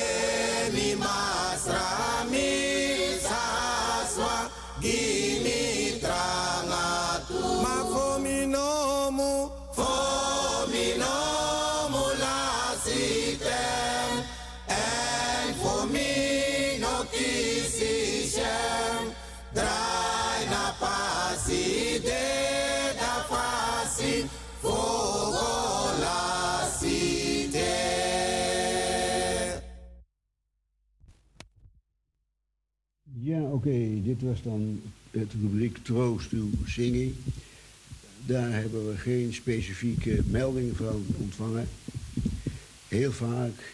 Oké, 33.59 34.01
dit 34.03 34.21
was 34.21 34.41
dan 34.41 34.81
het 35.11 35.33
rubriek 35.41 35.77
Troost 35.77 36.31
uw 36.31 36.49
zingen. 36.65 37.15
Daar 38.25 38.51
hebben 38.51 38.89
we 38.89 38.97
geen 38.97 39.33
specifieke 39.33 40.23
melding 40.25 40.77
van 40.77 41.05
ontvangen. 41.17 41.67
Heel 42.87 43.11
vaak 43.11 43.73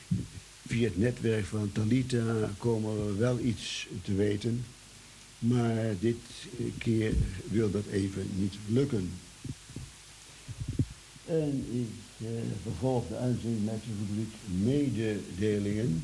via 0.67 0.87
het 0.87 0.97
netwerk 0.97 1.45
van 1.45 1.71
Talita 1.71 2.51
komen 2.57 3.05
we 3.05 3.13
wel 3.13 3.39
iets 3.39 3.87
te 4.03 4.15
weten. 4.15 4.65
Maar 5.39 5.95
dit 5.99 6.17
keer 6.77 7.13
wil 7.49 7.71
dat 7.71 7.85
even 7.91 8.29
niet 8.35 8.53
lukken. 8.67 9.11
En 11.25 11.65
ik 11.71 12.25
eh, 12.27 12.27
vervolg 12.61 13.07
de 13.07 13.17
uitzending 13.17 13.65
met 13.65 13.83
de 13.83 14.05
rubriek 14.07 14.33
mededelingen. 14.63 16.03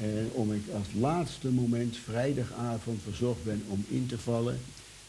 En 0.00 0.30
om 0.32 0.52
ik 0.52 0.62
als 0.74 0.86
laatste 0.94 1.48
moment 1.48 1.96
vrijdagavond 1.96 3.02
verzocht 3.02 3.44
ben 3.44 3.62
om 3.68 3.84
in 3.88 4.06
te 4.06 4.18
vallen, 4.18 4.60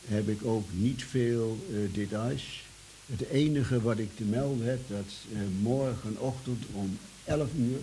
heb 0.05 0.27
ik 0.27 0.45
ook 0.45 0.67
niet 0.71 1.03
veel 1.03 1.57
eh, 1.69 1.93
details. 1.93 2.63
Het 3.05 3.27
enige 3.29 3.81
wat 3.81 3.97
ik 3.97 4.15
te 4.15 4.23
melden 4.23 4.67
heb, 4.67 4.79
dat 4.87 5.13
eh, 5.33 5.39
morgenochtend 5.61 6.63
om 6.71 6.97
11 7.23 7.49
uur, 7.57 7.79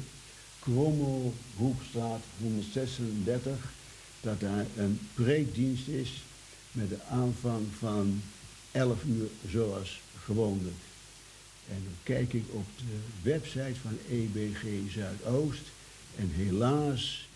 Krommel 0.58 1.34
Hoekstraat 1.56 2.22
136, 2.40 3.72
dat 4.20 4.40
daar 4.40 4.66
een 4.76 5.00
preekdienst 5.14 5.88
is 5.88 6.22
met 6.72 6.88
de 6.88 7.02
aanvang 7.10 7.66
van 7.78 8.22
11 8.72 9.04
uur 9.04 9.28
zoals 9.50 10.00
gewoonlijk. 10.24 10.76
En 11.68 11.80
dan 11.84 11.94
kijk 12.02 12.32
ik 12.32 12.44
op 12.50 12.66
de 12.76 13.28
website 13.30 13.80
van 13.80 13.98
EBG 14.10 14.92
Zuidoost 14.92 15.62
en 16.16 16.30
helaas 16.34 17.28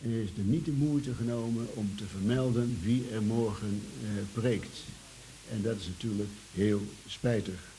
is 0.00 0.28
er 0.36 0.44
niet 0.44 0.64
de 0.64 0.72
moeite 0.72 1.14
genomen 1.14 1.66
om 1.74 1.96
te 1.96 2.04
vermelden 2.04 2.78
wie 2.82 3.08
er 3.12 3.22
morgen 3.22 3.82
eh, 4.02 4.08
preekt. 4.32 4.78
En 5.50 5.62
dat 5.62 5.76
is 5.76 5.86
natuurlijk 5.86 6.30
heel 6.52 6.82
spijtig. 7.06 7.74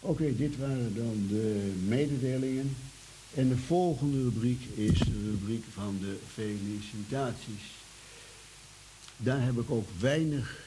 Oké, 0.00 0.36
dit 0.36 0.56
waren 0.56 0.94
dan 0.94 1.26
de 1.28 1.72
mededelingen. 1.86 2.76
En 3.34 3.48
de 3.48 3.56
volgende 3.56 4.22
rubriek 4.22 4.60
is 4.74 4.98
de 4.98 5.30
rubriek 5.30 5.64
van 5.72 5.98
de 6.00 6.16
felicitaties. 6.32 7.64
Daar 9.16 9.44
heb 9.44 9.58
ik 9.58 9.70
ook 9.70 9.88
weinig 9.98 10.58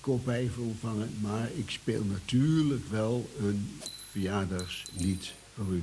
kopij 0.00 0.48
voor 0.54 0.64
ontvangen, 0.64 1.10
maar 1.20 1.50
ik 1.54 1.70
speel 1.70 2.04
natuurlijk 2.04 2.90
wel 2.90 3.30
een 3.38 3.70
verjaardagslied 4.10 5.32
voor 5.54 5.74
u. 5.74 5.82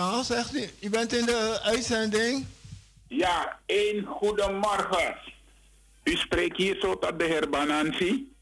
Ja, 0.00 0.22
zegt 0.22 0.54
u. 0.54 0.70
U 0.80 0.90
bent 0.90 1.12
in 1.12 1.26
de 1.26 1.60
uitzending. 1.62 2.46
Ja, 3.08 3.58
een 3.66 4.04
goedemorgen. 4.06 5.16
U 6.04 6.16
spreekt 6.16 6.56
hier 6.56 6.76
zo 6.80 6.98
tot 6.98 7.18
de 7.18 7.24
heer 7.24 7.50
Banansi. 7.50 8.32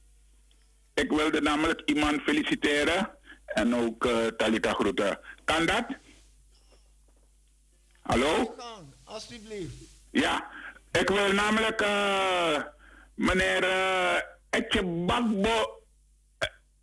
Ik 0.94 1.10
wilde 1.10 1.40
namelijk 1.40 1.82
iemand 1.85 2.22
feliciteren 2.22 3.10
en 3.47 3.74
ook 3.74 4.05
eh, 4.05 4.26
Talita 4.26 4.72
groeten. 4.72 5.20
Kan 5.44 5.66
dat? 5.66 5.86
Hallo? 8.01 8.55
Alsjeblieft. 9.05 9.74
Ja, 10.10 10.47
ik 10.93 11.09
wil 11.09 11.32
namelijk 11.32 11.80
eh, 11.80 12.62
meneer 13.14 13.62
uh, 13.62 14.14
Etje 14.51 14.85
Bakbo, 14.85 15.82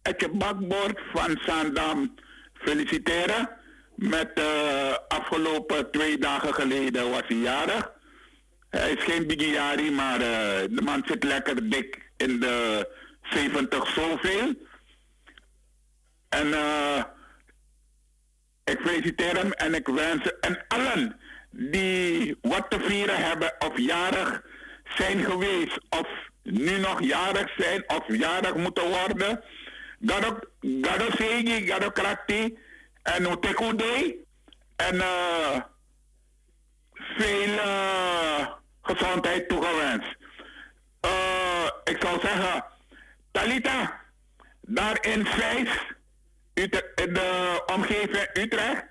Etje 0.02 0.30
Bakboord 0.30 0.99
van 1.14 1.39
Zandam 1.45 2.15
feliciteren. 2.53 3.64
Met 3.96 4.32
eh, 4.34 4.96
afgelopen 5.08 5.92
twee 5.92 6.18
dagen 6.18 6.54
geleden 6.54 7.10
was 7.10 7.22
hij 7.28 7.38
jarig. 7.38 7.92
Hij 8.70 8.92
is 8.92 9.04
geen 9.04 9.28
bigiari, 9.28 9.92
maar 9.92 10.22
eh, 10.22 10.70
de 10.70 10.82
man 10.84 11.04
zit 11.06 11.24
lekker 11.24 11.70
dik 11.70 12.10
in 12.18 12.40
de 12.40 12.90
70 13.22 13.88
zoveel. 13.88 14.54
En 16.30 16.54
eh, 16.54 17.04
ik 18.64 18.80
feliciteer 18.86 19.38
hem 19.38 19.52
en 19.52 19.74
ik 19.74 19.88
wens 19.88 20.40
en 20.40 20.66
allen 20.68 21.20
die 21.50 22.38
wat 22.42 22.70
te 22.70 22.80
vieren 22.80 23.24
hebben 23.26 23.54
of 23.60 23.78
jarig 23.78 24.44
zijn 24.96 25.24
geweest 25.24 25.80
of 25.90 26.08
nu 26.44 26.78
nog 26.78 27.04
jarig 27.04 27.54
zijn 27.58 27.84
of 27.88 28.04
jarig 28.08 28.56
moeten 28.56 28.84
worden. 28.84 29.44
Gado, 30.06 30.40
gado 30.82 31.06
segi, 31.18 31.68
gado 31.68 31.90
krakti 31.90 32.58
en 33.06 33.32
uteku 33.32 33.76
day. 33.76 34.15
En 34.76 35.02
eh 35.02 35.57
veel 37.18 37.60
gezondheid 38.82 39.49
toegewenst. 39.49 40.15
Eh, 40.99 41.68
ik 41.84 41.98
zou 41.99 42.19
zeggen, 42.19 42.65
Talita, 43.32 44.02
daar 44.61 45.06
in 45.06 45.26
Vijs, 45.26 45.69
in 46.53 47.14
de 47.14 47.64
omgeving 47.76 48.30
Utrecht. 48.34 48.84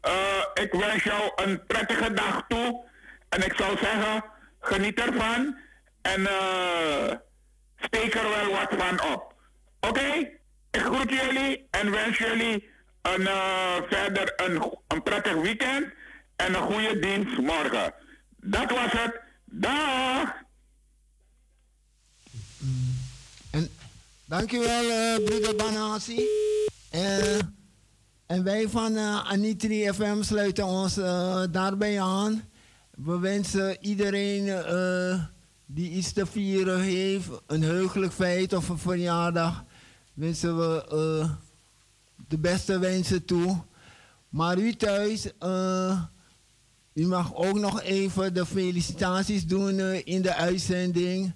Eh, 0.00 0.44
ik 0.54 0.72
wens 0.72 1.02
jou 1.02 1.32
een 1.36 1.66
prettige 1.66 2.12
dag 2.12 2.44
toe. 2.48 2.84
En 3.28 3.44
ik 3.44 3.52
zou 3.56 3.78
zeggen, 3.78 4.24
geniet 4.60 5.00
ervan. 5.00 5.58
En 6.02 6.28
steek 7.76 8.14
er 8.14 8.28
wel 8.28 8.50
wat 8.50 8.74
van 8.78 9.12
op. 9.12 9.34
Oké? 9.80 10.38
Ik 10.70 10.80
groet 10.80 11.10
jullie 11.10 11.66
en 11.70 11.90
wens 11.90 12.18
jullie 12.18 12.69
een, 13.02 13.26
eh, 13.26 13.76
verder 13.88 14.32
een, 14.36 14.62
een 14.88 15.02
prettig 15.02 15.34
weekend. 15.34 15.86
En 16.36 16.54
een 16.54 16.62
goede 16.62 16.98
dienst 16.98 17.38
morgen. 17.38 17.94
Dat 18.36 18.70
was 18.70 18.92
het. 18.92 19.20
Dag! 19.44 20.38
Dankjewel, 24.24 24.90
eh 24.90 25.24
broeder 25.24 25.56
Banasi. 25.56 26.26
Eh, 26.90 27.34
en 28.26 28.44
wij 28.44 28.68
van 28.68 28.96
eh 28.96 29.30
Anitri 29.30 29.92
FM 29.92 30.22
sluiten 30.22 30.64
ons 30.64 30.94
daarbij 31.50 32.00
aan. 32.00 32.50
We 32.90 33.18
wensen 33.18 33.76
iedereen 33.80 34.44
die 35.66 35.90
iets 35.90 36.12
te 36.12 36.26
vieren 36.26 36.80
heeft, 36.80 37.28
een 37.46 37.62
heugelijk 37.62 38.12
feit 38.12 38.52
of 38.52 38.68
een 38.68 38.78
verjaardag, 38.78 39.64
wensen 40.14 40.58
we 40.58 41.28
de 42.30 42.38
beste 42.38 42.78
wensen 42.78 43.24
toe. 43.24 43.62
Maar 44.28 44.58
u 44.58 44.74
thuis, 44.74 45.36
eh, 45.38 46.02
u 46.92 47.06
mag 47.06 47.34
ook 47.34 47.58
nog 47.58 47.82
even 47.82 48.34
de 48.34 48.46
felicitaties 48.46 49.46
doen 49.46 49.78
eh, 49.78 50.06
in 50.06 50.22
de 50.22 50.34
uitzending. 50.34 51.32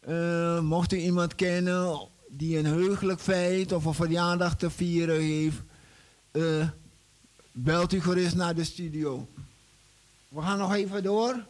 Eh, 0.00 0.60
mocht 0.60 0.92
u 0.92 0.96
iemand 0.96 1.34
kennen 1.34 2.08
die 2.28 2.58
een 2.58 2.66
heugelijk 2.66 3.20
feit 3.20 3.72
of 3.72 3.84
een 3.84 3.94
verjaardag 3.94 4.56
te 4.56 4.70
vieren 4.70 5.20
heeft, 5.20 5.62
belt 7.52 7.92
u 7.92 8.00
gerust 8.00 8.34
naar 8.34 8.54
de 8.54 8.64
studio. 8.64 9.28
We 10.28 10.42
gaan 10.42 10.58
nog 10.58 10.74
even 10.74 11.02
door. 11.02 11.46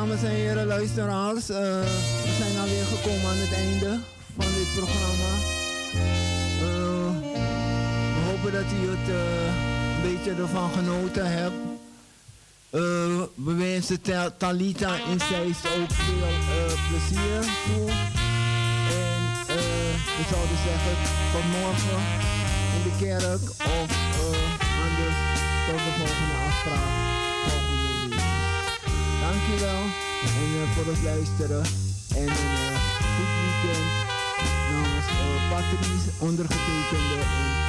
Dames 0.00 0.22
en 0.22 0.30
heren, 0.30 0.66
luisteraars. 0.66 1.48
eh, 1.48 1.56
we 2.24 2.34
zijn 2.38 2.58
alweer 2.58 2.84
gekomen 2.84 3.30
aan 3.30 3.36
het 3.46 3.52
einde 3.52 3.98
van 4.38 4.46
dit 4.58 4.68
programma. 4.76 5.32
Eh, 6.64 7.10
we 8.14 8.20
hopen 8.28 8.52
dat 8.52 8.68
u 8.82 8.88
het 8.94 9.08
eh, 9.08 9.44
een 9.94 10.02
beetje 10.12 10.42
ervan 10.42 10.70
genoten 10.72 11.26
hebt. 11.32 11.54
We 13.34 13.54
wensen 13.54 14.00
Ta- 14.00 14.30
Talita 14.30 14.94
in 15.10 15.20
Zeist 15.30 15.66
ook 15.66 15.90
veel 15.92 16.76
plezier 16.88 17.40
toe. 17.66 17.90
En 18.98 19.94
we 20.18 20.24
zouden 20.32 20.58
zeggen 20.68 20.94
tot 21.32 21.44
morgen 21.60 22.00
in 22.76 22.82
de 22.88 22.94
kerk 23.04 23.42
of 23.50 23.88
anders 24.84 25.18
tot 25.68 25.78
de 25.86 25.92
volgende 25.98 26.36
afspraak. 26.48 26.99
Dankjewel. 29.30 29.82
En, 30.22 30.48
eh, 30.60 30.70
voor 30.74 30.86
het 30.92 31.02
luisteren. 31.02 31.62
En 32.16 32.22
een 32.22 32.28
eh, 32.28 32.80
goed 33.16 33.32
weekend. 33.40 33.90
Namens 34.72 35.06
eh, 35.06 35.50
Patrice, 35.50 36.10
ondergetekende 36.18 37.14
en 37.14 37.59